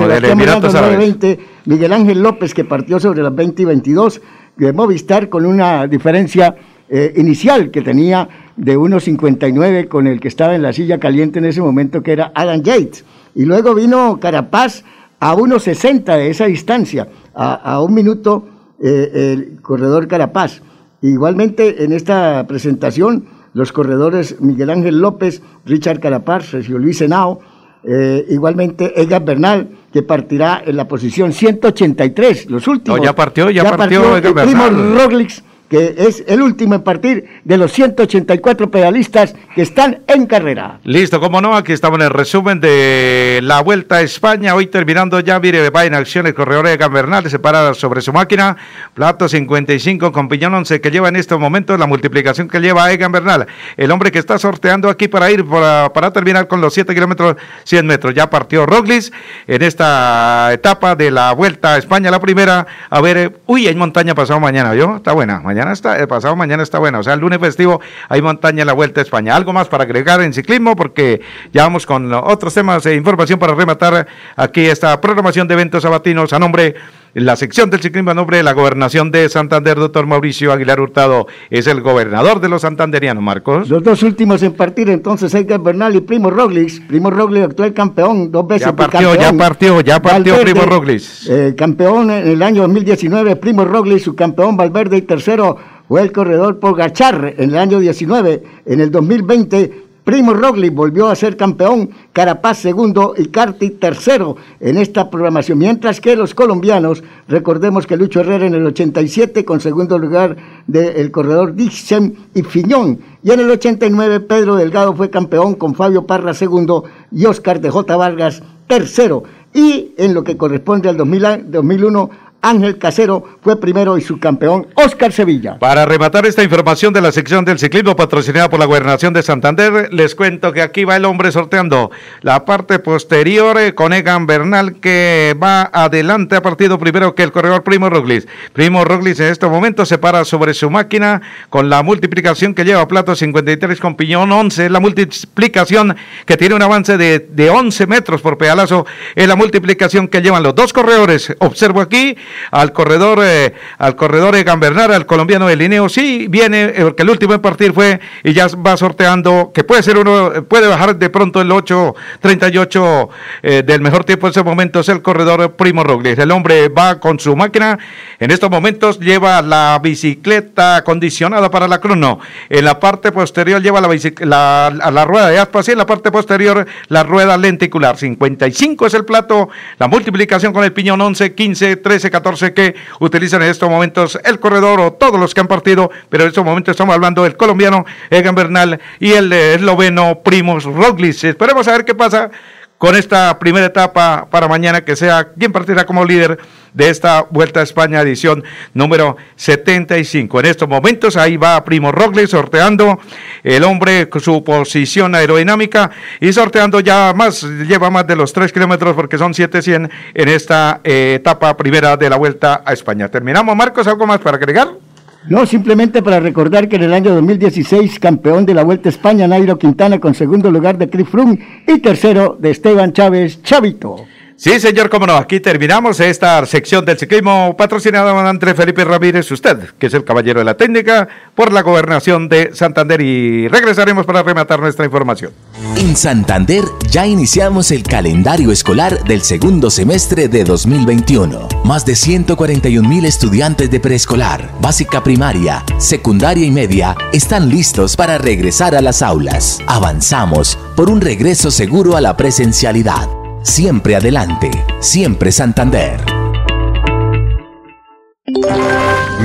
Miguel 1.65 1.93
Ángel 1.93 2.21
López, 2.21 2.53
que 2.53 2.65
partió 2.65 2.99
sobre 2.99 3.23
las 3.23 3.33
20 3.35 3.61
y 3.61 3.65
22 3.65 4.21
de 4.55 4.73
Movistar 4.73 5.29
con 5.29 5.45
una 5.45 5.87
diferencia 5.87 6.55
eh, 6.89 7.13
inicial 7.17 7.69
que 7.69 7.81
tenía 7.81 8.27
de 8.55 8.77
1.59 8.77 9.87
con 9.87 10.07
el 10.07 10.19
que 10.19 10.29
estaba 10.29 10.55
en 10.55 10.61
la 10.61 10.73
silla 10.73 10.99
caliente 10.99 11.39
en 11.39 11.45
ese 11.45 11.61
momento, 11.61 12.01
que 12.01 12.13
era 12.13 12.31
Adam 12.33 12.61
Yates. 12.61 13.03
Y 13.35 13.45
luego 13.45 13.75
vino 13.75 14.19
Carapaz 14.19 14.83
a 15.19 15.35
1.60 15.35 16.03
de 16.15 16.29
esa 16.29 16.45
distancia, 16.45 17.07
a, 17.33 17.81
un 17.81 17.93
minuto 17.93 18.47
eh, 18.81 19.33
el 19.33 19.61
corredor 19.61 20.07
Carapaz. 20.07 20.61
Igualmente 21.01 21.83
en 21.83 21.91
esta 21.91 22.45
presentación, 22.47 23.25
los 23.53 23.71
corredores 23.71 24.39
Miguel 24.41 24.69
Ángel 24.69 24.99
López, 24.99 25.41
Richard 25.65 25.99
Carapaz, 25.99 26.45
Sergio 26.45 26.77
Luis 26.77 26.99
Senao, 26.99 27.39
eh, 27.87 28.25
igualmente 28.29 28.99
Edgar 29.01 29.23
Bernal, 29.23 29.69
que 29.93 30.03
partirá 30.03 30.61
en 30.65 30.75
la 30.75 30.87
posición 30.87 31.31
183, 31.31 32.49
los 32.49 32.67
últimos. 32.67 32.99
ya 33.01 33.15
partió, 33.15 33.49
ya, 33.49 33.63
partió, 33.63 34.01
partió 34.01 34.29
el 34.29 34.47
primo 34.47 34.69
Roglic 34.69 35.31
que 35.69 35.95
es 35.97 36.23
el 36.27 36.41
último 36.41 36.75
en 36.75 36.81
partir 36.81 37.29
de 37.43 37.57
los 37.57 37.71
184 37.73 38.71
pedalistas 38.71 39.35
que 39.53 39.61
están 39.61 39.99
en 40.07 40.25
carrera. 40.25 40.79
Listo, 40.83 41.19
como 41.19 41.41
no, 41.41 41.55
aquí 41.55 41.73
estamos 41.73 41.99
en 41.99 42.05
el 42.05 42.11
resumen 42.11 42.59
de 42.59 43.41
la 43.43 43.61
Vuelta 43.61 43.97
a 43.97 44.01
España, 44.01 44.55
hoy 44.55 44.67
terminando 44.67 45.19
ya, 45.19 45.39
mire, 45.39 45.69
va 45.69 45.85
en 45.85 45.93
acción 45.93 46.25
el 46.25 46.33
corredor 46.33 46.67
de 46.67 46.77
Gambernal, 46.77 47.29
separada 47.29 47.73
sobre 47.73 48.01
su 48.01 48.13
máquina, 48.13 48.55
plato 48.93 49.27
55 49.27 50.11
con 50.11 50.29
piñón 50.29 50.53
11 50.53 50.79
que 50.79 50.91
lleva 50.91 51.09
en 51.09 51.17
estos 51.17 51.39
momentos 51.39 51.77
la 51.77 51.85
multiplicación 51.85 52.47
que 52.47 52.59
lleva 52.59 52.91
Egan 52.91 53.11
Bernal, 53.11 53.47
el 53.75 53.91
hombre 53.91 54.11
que 54.11 54.19
está 54.19 54.37
sorteando 54.37 54.89
aquí 54.89 55.07
para 55.07 55.29
ir, 55.31 55.45
para, 55.45 56.11
terminar 56.11 56.47
con 56.47 56.61
los 56.61 56.73
7 56.73 56.93
kilómetros 56.93 57.35
100 57.65 57.85
metros, 57.85 58.13
ya 58.13 58.29
partió 58.29 58.65
Roglis 58.65 59.11
en 59.47 59.61
esta 59.61 60.51
etapa 60.53 60.95
de 60.95 61.11
la 61.11 61.33
Vuelta 61.33 61.73
a 61.73 61.77
España, 61.77 62.09
la 62.09 62.21
primera, 62.21 62.65
a 62.89 63.01
ver, 63.01 63.39
uy, 63.45 63.67
hay 63.67 63.75
montaña 63.75 64.15
pasado 64.15 64.39
mañana, 64.39 64.73
¿yo? 64.73 64.97
Está 64.97 65.11
buena, 65.11 65.41
mañana 65.41 65.56
mañana 65.57 65.73
está, 65.73 65.97
el 65.97 66.07
pasado 66.07 66.35
mañana 66.35 66.61
está 66.61 66.77
bueno. 66.77 66.99
O 66.99 67.03
sea, 67.03 67.13
el 67.13 67.19
lunes 67.19 67.39
festivo 67.39 67.81
hay 68.09 68.21
montaña 68.21 68.61
en 68.61 68.67
la 68.67 68.73
Vuelta 68.73 69.01
a 69.01 69.03
España. 69.03 69.35
Algo 69.35 69.53
más 69.53 69.67
para 69.67 69.85
agregar 69.85 70.21
en 70.21 70.31
ciclismo, 70.31 70.75
porque 70.75 71.21
ya 71.51 71.63
vamos 71.63 71.87
con 71.87 72.13
otros 72.13 72.53
temas 72.53 72.83
de 72.83 72.93
información 72.93 73.39
para 73.39 73.55
rematar 73.55 74.05
aquí 74.35 74.67
esta 74.67 75.01
programación 75.01 75.47
de 75.47 75.55
eventos 75.55 75.81
sabatinos 75.81 76.31
a 76.31 76.37
nombre 76.37 76.75
la 77.13 77.35
sección 77.35 77.69
del 77.69 77.81
ciclismo 77.81 78.11
a 78.11 78.13
nombre 78.13 78.37
de 78.37 78.43
la 78.43 78.53
gobernación 78.53 79.11
de 79.11 79.27
Santander, 79.29 79.77
doctor 79.77 80.05
Mauricio 80.05 80.51
Aguilar 80.51 80.79
Hurtado, 80.79 81.27
es 81.49 81.67
el 81.67 81.81
gobernador 81.81 82.39
de 82.39 82.49
los 82.49 82.61
santanderianos, 82.61 83.23
Marcos. 83.23 83.69
Los 83.69 83.83
dos 83.83 84.03
últimos 84.03 84.43
en 84.43 84.53
partir, 84.53 84.89
entonces, 84.89 85.33
Edgar 85.33 85.59
Bernal 85.61 85.95
y 85.95 86.01
Primo 86.01 86.29
Roglic. 86.29 86.87
Primo 86.87 87.09
Roglic, 87.09 87.43
actual 87.43 87.73
campeón, 87.73 88.31
dos 88.31 88.47
veces. 88.47 88.67
Ya 88.67 88.75
partió, 88.75 89.15
ya 89.15 89.33
partió, 89.33 89.81
ya 89.81 90.01
partió 90.01 90.41
Primo 90.41 90.61
Roglic. 90.61 91.03
Eh, 91.29 91.55
campeón 91.57 92.11
en 92.11 92.27
el 92.27 92.43
año 92.43 92.61
2019, 92.63 93.35
Primo 93.37 93.65
Roglic, 93.65 93.99
su 93.99 94.15
campeón 94.15 94.57
Valverde 94.57 94.97
y 94.97 95.01
tercero 95.01 95.57
fue 95.87 96.01
el 96.01 96.11
corredor 96.11 96.59
por 96.59 96.75
Gachar 96.75 97.35
en 97.37 97.51
el 97.51 97.57
año 97.57 97.79
19. 97.79 98.43
En 98.65 98.81
el 98.81 98.91
2020 98.91 99.86
Primo 100.07 100.33
Rogli 100.33 100.69
volvió 100.69 101.09
a 101.09 101.15
ser 101.17 101.35
campeón, 101.35 101.89
Carapaz 102.13 102.59
segundo 102.59 103.13
y 103.17 103.25
Carti 103.25 103.71
tercero 103.71 104.37
en 104.61 104.77
esta 104.77 105.09
programación. 105.09 105.57
Mientras 105.57 105.99
que 105.99 106.15
los 106.15 106.33
colombianos, 106.33 107.03
recordemos 107.27 107.85
que 107.85 107.97
Lucho 107.97 108.21
Herrera 108.21 108.45
en 108.45 108.55
el 108.55 108.65
87 108.65 109.43
con 109.43 109.59
segundo 109.59 109.99
lugar 109.99 110.37
del 110.65 111.11
corredor 111.11 111.55
Dixon 111.55 112.15
y 112.33 112.43
Fiñón. 112.43 112.99
Y 113.21 113.31
en 113.31 113.41
el 113.41 113.51
89 113.51 114.21
Pedro 114.21 114.55
Delgado 114.55 114.95
fue 114.95 115.09
campeón 115.09 115.55
con 115.55 115.75
Fabio 115.75 116.07
Parra 116.07 116.33
segundo 116.33 116.85
y 117.11 117.25
Oscar 117.25 117.59
de 117.59 117.69
J. 117.69 117.97
Vargas 117.97 118.41
tercero. 118.65 119.23
Y 119.53 119.93
en 119.97 120.13
lo 120.13 120.23
que 120.23 120.37
corresponde 120.37 120.87
al 120.87 120.95
2001, 120.95 122.09
Ángel 122.47 122.77
Casero 122.77 123.23
fue 123.41 123.59
primero 123.59 123.97
y 123.97 124.01
subcampeón 124.01 124.67
Oscar 124.75 125.11
Sevilla. 125.11 125.59
Para 125.59 125.85
rematar 125.85 126.25
esta 126.25 126.43
información 126.43 126.93
de 126.93 127.01
la 127.01 127.11
sección 127.11 127.43
del 127.43 127.59
ciclismo 127.59 127.95
patrocinada 127.97 128.49
por 128.49 128.57
la 128.57 128.65
Gobernación 128.65 129.13
de 129.13 129.21
Santander, 129.21 129.93
les 129.93 130.15
cuento 130.15 130.53
que 130.53 130.61
aquí 130.61 130.85
va 130.85 130.95
el 130.95 131.03
hombre 131.03 131.33
sorteando 131.33 131.91
la 132.21 132.45
parte 132.45 132.79
posterior 132.79 133.59
eh, 133.59 133.75
con 133.75 133.91
Egan 133.91 134.27
Bernal 134.27 134.79
que 134.79 135.35
va 135.41 135.69
adelante 135.73 136.37
a 136.37 136.41
partido 136.41 136.79
primero 136.79 137.15
que 137.15 137.23
el 137.23 137.33
corredor 137.33 137.63
Primo 137.63 137.89
Roglis. 137.89 138.27
Primo 138.53 138.85
Roglis 138.85 139.19
en 139.19 139.27
este 139.27 139.47
momento 139.47 139.85
se 139.85 139.97
para 139.97 140.23
sobre 140.23 140.53
su 140.53 140.69
máquina 140.69 141.21
con 141.49 141.69
la 141.69 141.83
multiplicación 141.83 142.53
que 142.53 142.63
lleva 142.63 142.87
plato 142.87 143.13
53 143.13 143.77
con 143.81 143.95
piñón 143.95 144.31
11, 144.31 144.69
la 144.69 144.79
multiplicación 144.79 145.97
que 146.25 146.37
tiene 146.37 146.55
un 146.55 146.61
avance 146.61 146.97
de, 146.97 147.19
de 147.19 147.49
11 147.49 147.87
metros 147.87 148.21
por 148.21 148.37
pedalazo, 148.37 148.85
es 149.15 149.27
la 149.27 149.35
multiplicación 149.35 150.07
que 150.07 150.21
llevan 150.21 150.43
los 150.43 150.55
dos 150.55 150.71
corredores. 150.71 151.35
Observo 151.39 151.81
aquí 151.81 152.15
al 152.51 152.73
corredor, 152.73 153.19
eh, 153.23 153.53
al 153.77 153.95
corredor 153.95 154.35
de 154.35 154.43
Gambernal, 154.43 154.93
al 154.93 155.05
colombiano 155.05 155.47
de 155.47 155.55
Lineo, 155.55 155.89
sí 155.89 156.27
viene, 156.29 156.63
eh, 156.63 156.81
porque 156.81 157.03
el 157.03 157.09
último 157.09 157.33
en 157.33 157.41
partir 157.41 157.73
fue 157.73 157.99
y 158.23 158.33
ya 158.33 158.47
va 158.47 158.77
sorteando, 158.77 159.51
que 159.53 159.63
puede 159.63 159.83
ser 159.83 159.97
uno, 159.97 160.45
puede 160.47 160.67
bajar 160.67 160.95
de 160.95 161.09
pronto 161.09 161.41
el 161.41 161.49
8.38 161.49 163.09
eh, 163.43 163.63
del 163.65 163.81
mejor 163.81 164.03
tiempo 164.03 164.27
en 164.27 164.31
ese 164.31 164.43
momento, 164.43 164.79
es 164.79 164.89
el 164.89 165.01
corredor 165.01 165.55
Primo 165.55 165.83
Roglic. 165.83 166.19
El 166.19 166.31
hombre 166.31 166.69
va 166.69 166.99
con 166.99 167.19
su 167.19 167.35
máquina, 167.35 167.77
en 168.19 168.31
estos 168.31 168.49
momentos 168.49 168.99
lleva 168.99 169.41
la 169.41 169.79
bicicleta 169.81 170.77
acondicionada 170.77 171.49
para 171.49 171.67
la 171.67 171.79
crono, 171.79 172.19
en 172.49 172.65
la 172.65 172.79
parte 172.79 173.11
posterior 173.11 173.61
lleva 173.61 173.81
la, 173.81 173.89
la, 174.19 174.91
la 174.91 175.05
rueda 175.05 175.29
de 175.29 175.39
aspas 175.39 175.67
y 175.67 175.71
en 175.71 175.77
la 175.77 175.85
parte 175.85 176.11
posterior 176.11 176.65
la 176.87 177.03
rueda 177.03 177.37
lenticular. 177.37 177.97
55 177.97 178.85
es 178.85 178.93
el 178.93 179.05
plato, 179.05 179.49
la 179.79 179.87
multiplicación 179.87 180.53
con 180.53 180.63
el 180.63 180.73
piñón 180.73 181.01
11, 181.01 181.33
15, 181.33 181.77
13, 181.77 182.11
14 182.11 182.16
que 182.53 182.75
utilizan 182.99 183.41
en 183.41 183.49
estos 183.49 183.69
momentos 183.69 184.19
el 184.23 184.39
corredor 184.39 184.79
o 184.79 184.93
todos 184.93 185.19
los 185.19 185.33
que 185.33 185.41
han 185.41 185.47
partido, 185.47 185.89
pero 186.09 186.23
en 186.23 186.29
estos 186.29 186.43
momentos 186.43 186.71
estamos 186.71 186.93
hablando 186.93 187.23
del 187.23 187.37
colombiano 187.37 187.85
Egan 188.09 188.35
Bernal 188.35 188.79
y 188.99 189.13
el 189.13 189.31
esloveno 189.31 190.19
Primos 190.23 190.63
Roglic. 190.65 191.23
Esperemos 191.23 191.67
a 191.67 191.71
ver 191.71 191.85
qué 191.85 191.95
pasa 191.95 192.29
con 192.77 192.95
esta 192.95 193.37
primera 193.39 193.65
etapa 193.65 194.27
para 194.29 194.47
mañana 194.47 194.81
que 194.81 194.95
sea 194.95 195.29
quien 195.37 195.51
partirá 195.51 195.85
como 195.85 196.05
líder 196.05 196.37
de 196.73 196.89
esta 196.89 197.23
Vuelta 197.29 197.59
a 197.59 197.63
España 197.63 198.01
edición 198.01 198.43
número 198.73 199.17
75. 199.35 200.39
En 200.39 200.45
estos 200.45 200.69
momentos 200.69 201.17
ahí 201.17 201.37
va 201.37 201.63
Primo 201.63 201.91
Roglic 201.91 202.27
sorteando 202.27 202.99
el 203.43 203.63
hombre 203.63 204.07
su 204.19 204.43
posición 204.43 205.15
aerodinámica 205.15 205.89
y 206.19 206.31
sorteando 206.33 206.79
ya 206.79 207.13
más, 207.15 207.43
lleva 207.43 207.89
más 207.89 208.05
de 208.05 208.15
los 208.15 208.31
3 208.31 208.51
kilómetros 208.51 208.95
porque 208.95 209.17
son 209.17 209.33
700 209.33 209.91
en 210.13 210.29
esta 210.29 210.81
eh, 210.83 211.13
etapa 211.15 211.57
primera 211.57 211.97
de 211.97 212.09
la 212.09 212.17
Vuelta 212.17 212.61
a 212.63 212.73
España. 212.73 213.09
Terminamos, 213.09 213.55
Marcos, 213.55 213.87
¿algo 213.87 214.05
más 214.05 214.19
para 214.19 214.37
agregar? 214.37 214.86
No, 215.29 215.45
simplemente 215.45 216.01
para 216.01 216.21
recordar 216.21 216.69
que 216.69 216.77
en 216.77 216.83
el 216.83 216.93
año 216.93 217.13
2016, 217.13 217.99
campeón 217.99 218.45
de 218.45 218.53
la 218.53 218.63
Vuelta 218.63 218.87
a 218.87 218.91
España, 218.91 219.27
Nairo 219.27 219.59
Quintana 219.59 219.99
con 219.99 220.13
segundo 220.13 220.49
lugar 220.49 220.77
de 220.77 220.89
Chris 220.89 221.09
Froome 221.09 221.37
y 221.67 221.79
tercero 221.79 222.37
de 222.39 222.51
Esteban 222.51 222.93
Chávez 222.93 223.43
Chavito. 223.43 224.05
Sí, 224.39 224.59
señor, 224.59 224.91
cómo 224.91 225.07
no. 225.07 225.15
Aquí 225.15 225.39
terminamos 225.39 225.99
esta 225.99 226.45
sección 226.45 226.85
del 226.85 226.99
ciclismo 226.99 227.57
patrocinada 227.57 228.13
por 228.13 228.23
Andrés 228.23 228.55
Felipe 228.55 228.85
Ramírez, 228.85 229.31
usted, 229.31 229.57
que 229.79 229.87
es 229.87 229.93
el 229.95 230.03
caballero 230.03 230.39
de 230.39 230.45
la 230.45 230.55
técnica, 230.55 231.07
por 231.33 231.51
la 231.51 231.63
gobernación 231.63 232.29
de 232.29 232.51
Santander. 232.53 233.01
Y 233.01 233.47
regresaremos 233.47 234.05
para 234.05 234.21
rematar 234.21 234.59
nuestra 234.59 234.85
información. 234.85 235.31
En 235.75 235.95
Santander 235.95 236.63
ya 236.91 237.07
iniciamos 237.07 237.71
el 237.71 237.81
calendario 237.81 238.51
escolar 238.51 239.03
del 239.05 239.23
segundo 239.23 239.71
semestre 239.71 240.27
de 240.27 240.43
2021. 240.43 241.47
Más 241.63 241.83
de 241.83 241.95
141 241.95 242.87
mil 242.87 243.05
estudiantes 243.05 243.71
de 243.71 243.79
preescolar, 243.79 244.51
básica 244.61 245.03
primaria, 245.03 245.63
secundaria 245.79 246.45
y 246.45 246.51
media 246.51 246.95
están 247.11 247.49
listos 247.49 247.95
para 247.95 248.19
regresar 248.19 248.75
a 248.75 248.81
las 248.81 249.01
aulas. 249.01 249.57
Avanzamos 249.65 250.59
por 250.75 250.91
un 250.91 251.01
regreso 251.01 251.49
seguro 251.49 251.97
a 251.97 252.01
la 252.01 252.15
presencialidad. 252.15 253.16
Siempre 253.47 253.95
adelante, 253.95 254.51
siempre 254.81 255.31
Santander. 255.31 256.01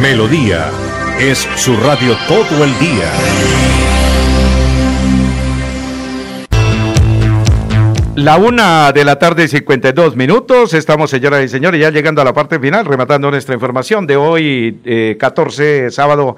Melodía 0.00 0.70
es 1.18 1.38
su 1.56 1.76
radio 1.76 2.16
todo 2.28 2.64
el 2.64 2.78
día. 2.78 3.10
La 8.14 8.36
una 8.38 8.92
de 8.92 9.04
la 9.04 9.18
tarde, 9.18 9.48
52 9.48 10.14
minutos. 10.14 10.72
Estamos, 10.72 11.10
señoras 11.10 11.44
y 11.44 11.48
señores, 11.48 11.80
ya 11.80 11.90
llegando 11.90 12.22
a 12.22 12.24
la 12.24 12.32
parte 12.32 12.60
final, 12.60 12.86
rematando 12.86 13.28
nuestra 13.28 13.54
información 13.54 14.06
de 14.06 14.16
hoy, 14.16 14.80
eh, 14.84 15.16
14, 15.18 15.90
sábado 15.90 16.36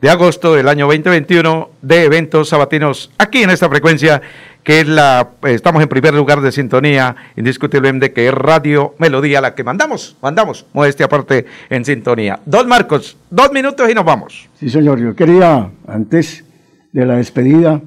de 0.00 0.10
agosto 0.10 0.54
del 0.54 0.68
año 0.68 0.86
2021, 0.86 1.70
de 1.80 2.04
eventos 2.04 2.50
sabatinos 2.50 3.10
aquí 3.18 3.42
en 3.42 3.50
esta 3.50 3.68
frecuencia 3.68 4.20
que 4.62 4.80
es 4.80 4.88
la, 4.88 5.30
estamos 5.44 5.80
en 5.80 5.88
primer 5.88 6.12
lugar 6.12 6.40
de 6.40 6.50
sintonía, 6.50 7.14
indiscutiblemente 7.36 8.12
que 8.12 8.26
es 8.26 8.34
Radio 8.34 8.94
Melodía 8.98 9.40
la 9.40 9.54
que 9.54 9.62
mandamos, 9.62 10.16
mandamos, 10.20 10.66
modestia 10.72 11.06
aparte 11.06 11.46
en 11.70 11.84
sintonía. 11.84 12.40
Dos 12.44 12.66
Marcos, 12.66 13.16
dos 13.30 13.52
minutos 13.52 13.88
y 13.88 13.94
nos 13.94 14.04
vamos. 14.04 14.48
Sí, 14.54 14.68
señor, 14.68 14.98
yo 15.00 15.14
quería, 15.14 15.70
antes 15.86 16.44
de 16.92 17.06
la 17.06 17.16
despedida, 17.16 17.80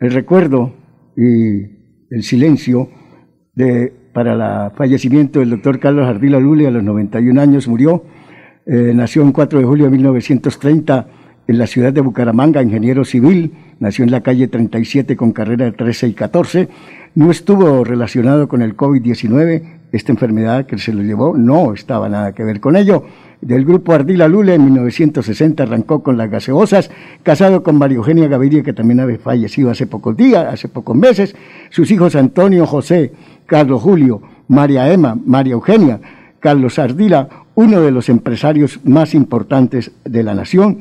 el 0.00 0.10
recuerdo 0.10 0.74
y 1.16 1.62
el 2.10 2.22
silencio 2.24 2.90
de, 3.54 3.92
para 4.12 4.32
el 4.32 4.76
fallecimiento 4.76 5.38
del 5.38 5.50
doctor 5.50 5.78
Carlos 5.78 6.08
Ardila 6.08 6.40
Lule 6.40 6.66
a 6.66 6.72
los 6.72 6.82
91 6.82 7.40
años, 7.40 7.68
murió, 7.68 8.04
eh, 8.66 8.92
nació 8.92 9.22
el 9.22 9.32
4 9.32 9.60
de 9.60 9.64
julio 9.64 9.84
de 9.84 9.92
1930 9.92 11.06
en 11.46 11.58
la 11.58 11.66
ciudad 11.66 11.92
de 11.92 12.00
Bucaramanga, 12.00 12.62
ingeniero 12.62 13.04
civil, 13.04 13.52
nació 13.78 14.04
en 14.04 14.10
la 14.10 14.22
calle 14.22 14.48
37 14.48 15.16
con 15.16 15.32
carrera 15.32 15.66
de 15.66 15.72
13 15.72 16.08
y 16.08 16.14
14, 16.14 16.68
no 17.14 17.30
estuvo 17.30 17.84
relacionado 17.84 18.48
con 18.48 18.62
el 18.62 18.76
COVID-19, 18.76 19.62
esta 19.92 20.10
enfermedad 20.10 20.66
que 20.66 20.78
se 20.78 20.92
lo 20.92 21.02
llevó 21.02 21.36
no 21.36 21.72
estaba 21.72 22.08
nada 22.08 22.32
que 22.32 22.42
ver 22.42 22.60
con 22.60 22.76
ello. 22.76 23.04
Del 23.40 23.64
grupo 23.64 23.92
Ardila 23.92 24.26
Lule 24.26 24.54
en 24.54 24.64
1960 24.64 25.62
arrancó 25.62 26.02
con 26.02 26.16
las 26.16 26.30
gaseosas, 26.30 26.90
casado 27.22 27.62
con 27.62 27.76
María 27.76 27.98
Eugenia 27.98 28.26
Gaviria, 28.26 28.62
que 28.62 28.72
también 28.72 29.00
había 29.00 29.18
fallecido 29.18 29.70
hace 29.70 29.86
pocos 29.86 30.16
días, 30.16 30.46
hace 30.52 30.66
pocos 30.68 30.96
meses. 30.96 31.36
Sus 31.70 31.90
hijos 31.90 32.16
Antonio 32.16 32.66
José, 32.66 33.12
Carlos 33.46 33.82
Julio, 33.82 34.22
María 34.48 34.92
Emma, 34.92 35.16
María 35.24 35.52
Eugenia, 35.52 36.00
Carlos 36.40 36.78
Ardila, 36.78 37.28
uno 37.54 37.80
de 37.80 37.92
los 37.92 38.08
empresarios 38.08 38.80
más 38.84 39.14
importantes 39.14 39.92
de 40.04 40.22
la 40.24 40.34
nación 40.34 40.78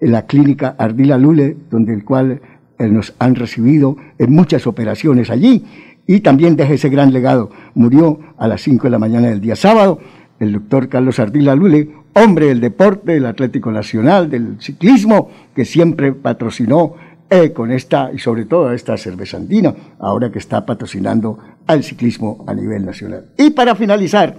la 0.00 0.26
clínica 0.26 0.74
Ardila 0.78 1.18
Lule, 1.18 1.56
donde 1.70 1.94
el 1.94 2.04
cual 2.04 2.40
eh, 2.78 2.88
nos 2.88 3.14
han 3.18 3.34
recibido 3.34 3.96
en 4.18 4.32
muchas 4.32 4.66
operaciones 4.66 5.30
allí 5.30 5.64
y 6.06 6.20
también 6.20 6.56
deja 6.56 6.74
ese 6.74 6.88
gran 6.88 7.12
legado. 7.12 7.50
Murió 7.74 8.18
a 8.36 8.48
las 8.48 8.62
5 8.62 8.84
de 8.84 8.90
la 8.90 8.98
mañana 8.98 9.28
del 9.28 9.40
día 9.40 9.56
sábado 9.56 10.00
el 10.40 10.52
doctor 10.52 10.88
Carlos 10.88 11.18
Ardila 11.18 11.54
Lule, 11.54 11.90
hombre 12.14 12.46
del 12.46 12.60
deporte, 12.60 13.12
del 13.12 13.26
Atlético 13.26 13.70
Nacional, 13.70 14.30
del 14.30 14.60
ciclismo, 14.60 15.30
que 15.54 15.64
siempre 15.64 16.12
patrocinó 16.12 16.94
eh, 17.30 17.52
con 17.52 17.70
esta 17.70 18.10
y 18.12 18.18
sobre 18.18 18.44
todo 18.44 18.72
esta 18.72 18.96
cerveza 18.96 19.36
andina, 19.36 19.74
ahora 19.98 20.30
que 20.30 20.38
está 20.38 20.66
patrocinando 20.66 21.38
al 21.66 21.82
ciclismo 21.82 22.44
a 22.46 22.54
nivel 22.54 22.84
nacional. 22.84 23.26
Y 23.38 23.50
para 23.50 23.74
finalizar, 23.74 24.36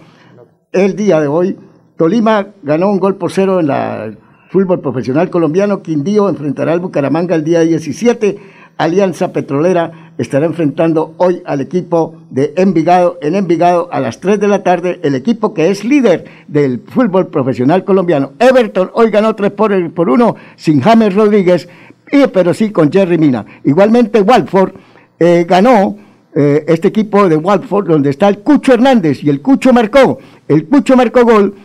el 0.71 0.95
día 0.95 1.19
de 1.19 1.27
hoy, 1.27 1.57
Tolima 1.97 2.47
ganó 2.61 2.89
un 2.89 2.99
gol 2.99 3.15
por 3.15 3.31
cero 3.31 3.59
en 3.59 3.67
la 3.67 4.11
fútbol 4.49 4.81
profesional 4.81 5.29
colombiano. 5.29 5.81
Quindío 5.81 6.29
enfrentará 6.29 6.73
al 6.73 6.79
Bucaramanga 6.79 7.35
el 7.35 7.43
día 7.43 7.61
17. 7.61 8.37
Alianza 8.77 9.31
Petrolera 9.31 10.11
estará 10.17 10.45
enfrentando 10.45 11.13
hoy 11.17 11.41
al 11.45 11.61
equipo 11.61 12.15
de 12.29 12.53
Envigado 12.57 13.17
en 13.21 13.35
Envigado 13.35 13.89
a 13.91 13.99
las 13.99 14.19
3 14.19 14.39
de 14.39 14.47
la 14.47 14.63
tarde, 14.63 14.99
el 15.03 15.15
equipo 15.15 15.53
que 15.53 15.69
es 15.69 15.85
líder 15.85 16.25
del 16.47 16.81
fútbol 16.85 17.27
profesional 17.27 17.83
colombiano. 17.83 18.33
Everton 18.39 18.91
hoy 18.93 19.11
ganó 19.11 19.35
3 19.35 19.51
por, 19.51 19.91
por 19.93 20.09
1 20.09 20.35
sin 20.55 20.81
James 20.81 21.13
Rodríguez, 21.13 21.69
y, 22.11 22.27
pero 22.27 22.53
sí 22.53 22.71
con 22.71 22.91
Jerry 22.91 23.17
Mina. 23.17 23.45
Igualmente 23.63 24.21
Walford 24.21 24.73
eh, 25.19 25.45
ganó 25.47 25.95
eh, 26.33 26.65
este 26.67 26.89
equipo 26.89 27.29
de 27.29 27.37
Walford 27.37 27.87
donde 27.87 28.09
está 28.09 28.27
el 28.27 28.39
Cucho 28.39 28.73
Hernández 28.73 29.23
y 29.23 29.29
el 29.29 29.41
Cucho 29.41 29.71
marcó. 29.71 30.19
El 30.47 30.65
Cucho 30.65 30.97
marcó 30.97 31.23
gol 31.23 31.55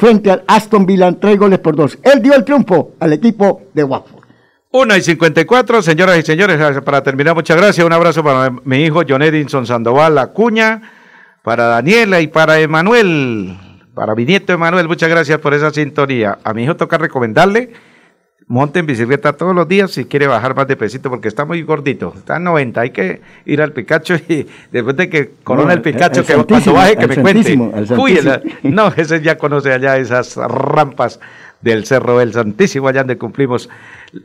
frente 0.00 0.30
al 0.30 0.42
Aston 0.46 0.86
Villa, 0.86 1.12
tres 1.12 1.38
goles 1.38 1.58
por 1.58 1.76
dos. 1.76 1.98
Él 2.02 2.22
dio 2.22 2.34
el 2.34 2.44
triunfo 2.44 2.92
al 2.98 3.12
equipo 3.12 3.62
de 3.74 3.84
Watford. 3.84 4.24
1 4.72 4.96
y 4.96 5.02
54, 5.02 5.82
señoras 5.82 6.18
y 6.18 6.22
señores, 6.22 6.80
para 6.82 7.02
terminar, 7.02 7.34
muchas 7.34 7.56
gracias. 7.56 7.84
Un 7.84 7.92
abrazo 7.92 8.24
para 8.24 8.50
mi 8.64 8.84
hijo 8.84 9.02
John 9.06 9.20
Edinson 9.20 9.66
Sandoval 9.66 10.16
Acuña, 10.16 10.80
para 11.42 11.64
Daniela 11.64 12.20
y 12.20 12.28
para 12.28 12.60
Emanuel, 12.60 13.58
para 13.94 14.14
mi 14.14 14.24
nieto 14.24 14.52
Emanuel, 14.52 14.88
muchas 14.88 15.10
gracias 15.10 15.38
por 15.40 15.54
esa 15.54 15.70
sintonía. 15.70 16.38
A 16.44 16.54
mi 16.54 16.64
hijo 16.64 16.76
toca 16.76 16.98
recomendarle, 16.98 17.72
monte 18.50 18.80
en 18.80 18.86
bicicleta 18.86 19.32
todos 19.32 19.54
los 19.54 19.68
días 19.68 19.92
si 19.92 20.06
quiere 20.06 20.26
bajar 20.26 20.56
más 20.56 20.66
de 20.66 20.74
pesito 20.74 21.08
porque 21.08 21.28
está 21.28 21.44
muy 21.44 21.62
gordito, 21.62 22.12
está 22.16 22.38
en 22.38 22.44
90, 22.44 22.80
hay 22.80 22.90
que 22.90 23.20
ir 23.46 23.62
al 23.62 23.72
Picacho 23.72 24.16
y 24.16 24.44
después 24.72 24.96
de 24.96 25.08
que 25.08 25.30
corona 25.44 25.72
el 25.72 25.82
Picacho, 25.82 26.26
que 26.26 26.34
cuando 26.34 26.72
baje 26.72 26.96
que 26.96 27.06
me 27.06 27.16
cuente. 27.16 27.56
Uy, 27.96 28.18
no, 28.64 28.88
ese 28.88 29.22
ya 29.22 29.38
conoce 29.38 29.72
allá 29.72 29.96
esas 29.98 30.34
rampas 30.36 31.20
del 31.60 31.86
Cerro 31.86 32.18
del 32.18 32.32
Santísimo, 32.32 32.88
allá 32.88 33.00
donde 33.02 33.18
cumplimos 33.18 33.70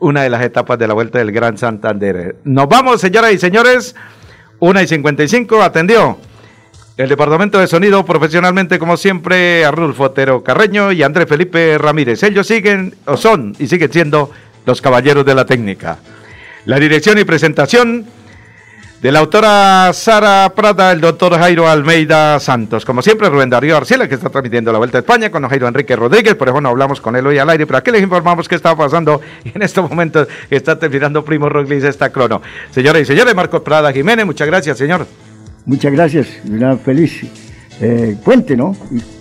una 0.00 0.24
de 0.24 0.30
las 0.30 0.42
etapas 0.42 0.76
de 0.76 0.88
la 0.88 0.94
Vuelta 0.94 1.20
del 1.20 1.30
Gran 1.30 1.56
Santander. 1.56 2.34
Nos 2.42 2.68
vamos, 2.68 3.00
señoras 3.00 3.32
y 3.32 3.38
señores. 3.38 3.94
Una 4.58 4.82
y 4.82 4.88
55, 4.88 5.62
atendió 5.62 6.18
el 6.96 7.10
Departamento 7.10 7.58
de 7.58 7.66
Sonido 7.66 8.04
profesionalmente, 8.06 8.78
como 8.78 8.96
siempre, 8.96 9.66
a 9.66 9.70
Rulfo 9.70 10.04
Otero 10.04 10.42
Carreño 10.42 10.92
y 10.92 11.02
Andrés 11.02 11.28
Felipe 11.28 11.76
Ramírez. 11.76 12.22
Ellos 12.22 12.46
siguen, 12.46 12.94
o 13.04 13.18
son, 13.18 13.54
y 13.58 13.66
siguen 13.66 13.92
siendo 13.92 14.30
los 14.64 14.80
caballeros 14.80 15.26
de 15.26 15.34
la 15.34 15.44
técnica. 15.44 15.98
La 16.64 16.80
dirección 16.80 17.18
y 17.18 17.24
presentación 17.24 18.06
de 19.02 19.12
la 19.12 19.18
autora 19.18 19.92
Sara 19.92 20.50
Prada, 20.56 20.90
el 20.90 21.02
doctor 21.02 21.38
Jairo 21.38 21.68
Almeida 21.68 22.40
Santos. 22.40 22.86
Como 22.86 23.02
siempre, 23.02 23.28
Rubén 23.28 23.50
Darío 23.50 23.76
Arcila, 23.76 24.08
que 24.08 24.14
está 24.14 24.30
transmitiendo 24.30 24.72
la 24.72 24.78
Vuelta 24.78 24.96
a 24.96 25.00
España 25.02 25.30
con 25.30 25.46
Jairo 25.46 25.68
Enrique 25.68 25.94
Rodríguez, 25.96 26.34
por 26.34 26.48
eso 26.48 26.62
no 26.62 26.70
hablamos 26.70 27.02
con 27.02 27.14
él 27.14 27.26
hoy 27.26 27.36
al 27.36 27.50
aire, 27.50 27.66
pero 27.66 27.76
aquí 27.76 27.90
les 27.90 28.02
informamos 28.02 28.48
qué 28.48 28.54
está 28.54 28.74
pasando 28.74 29.20
en 29.44 29.60
estos 29.60 29.88
momentos 29.88 30.28
está 30.48 30.78
terminando 30.78 31.22
Primo 31.22 31.50
Roglis 31.50 31.84
esta 31.84 32.08
crono. 32.08 32.40
Señores 32.70 33.02
y 33.02 33.04
señores, 33.04 33.34
Marcos 33.34 33.60
Prada 33.60 33.92
Jiménez, 33.92 34.24
muchas 34.24 34.46
gracias, 34.46 34.78
señor. 34.78 35.06
Muchas 35.66 35.92
gracias, 35.92 36.28
una 36.48 36.76
feliz 36.76 37.22
eh, 37.80 38.16
puente, 38.24 38.56
¿no? 38.56 38.74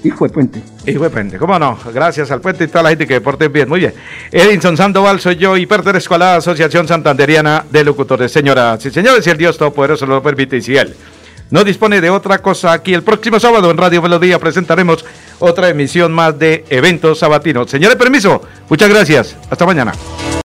Hijo 0.03 0.25
de 0.25 0.33
puente. 0.33 0.61
Hijo 0.85 1.03
de 1.03 1.09
puente, 1.09 1.37
¿cómo 1.37 1.57
no? 1.59 1.77
Gracias 1.93 2.31
al 2.31 2.39
puente 2.39 2.63
y 2.63 2.67
toda 2.67 2.83
la 2.83 2.89
gente 2.89 3.07
que 3.07 3.15
deporte 3.15 3.47
bien. 3.47 3.67
Muy 3.67 3.81
bien. 3.81 3.93
Edinson 4.31 4.77
Sandoval 4.77 5.19
soy 5.19 5.35
yo 5.35 5.57
y 5.57 5.65
pertenezco 5.65 6.15
a 6.15 6.17
la 6.19 6.35
Asociación 6.35 6.87
Santanderiana 6.87 7.65
de 7.69 7.83
Locutores. 7.83 8.31
Señoras 8.31 8.85
y 8.85 8.91
señores, 8.91 9.23
si 9.23 9.31
el 9.31 9.37
Dios 9.37 9.57
Todopoderoso 9.57 10.05
lo 10.05 10.21
permite 10.23 10.57
y 10.57 10.61
si 10.61 10.77
Él 10.77 10.95
no 11.49 11.63
dispone 11.63 12.01
de 12.01 12.09
otra 12.09 12.39
cosa 12.39 12.73
aquí, 12.73 12.93
el 12.93 13.03
próximo 13.03 13.39
sábado 13.39 13.69
en 13.69 13.77
Radio 13.77 14.01
Melodía 14.01 14.39
presentaremos 14.39 15.05
otra 15.39 15.69
emisión 15.69 16.11
más 16.11 16.37
de 16.39 16.65
eventos 16.69 17.19
sabatinos. 17.19 17.69
Señores, 17.69 17.97
permiso. 17.97 18.41
Muchas 18.69 18.89
gracias. 18.89 19.35
Hasta 19.49 19.65
mañana. 19.65 19.93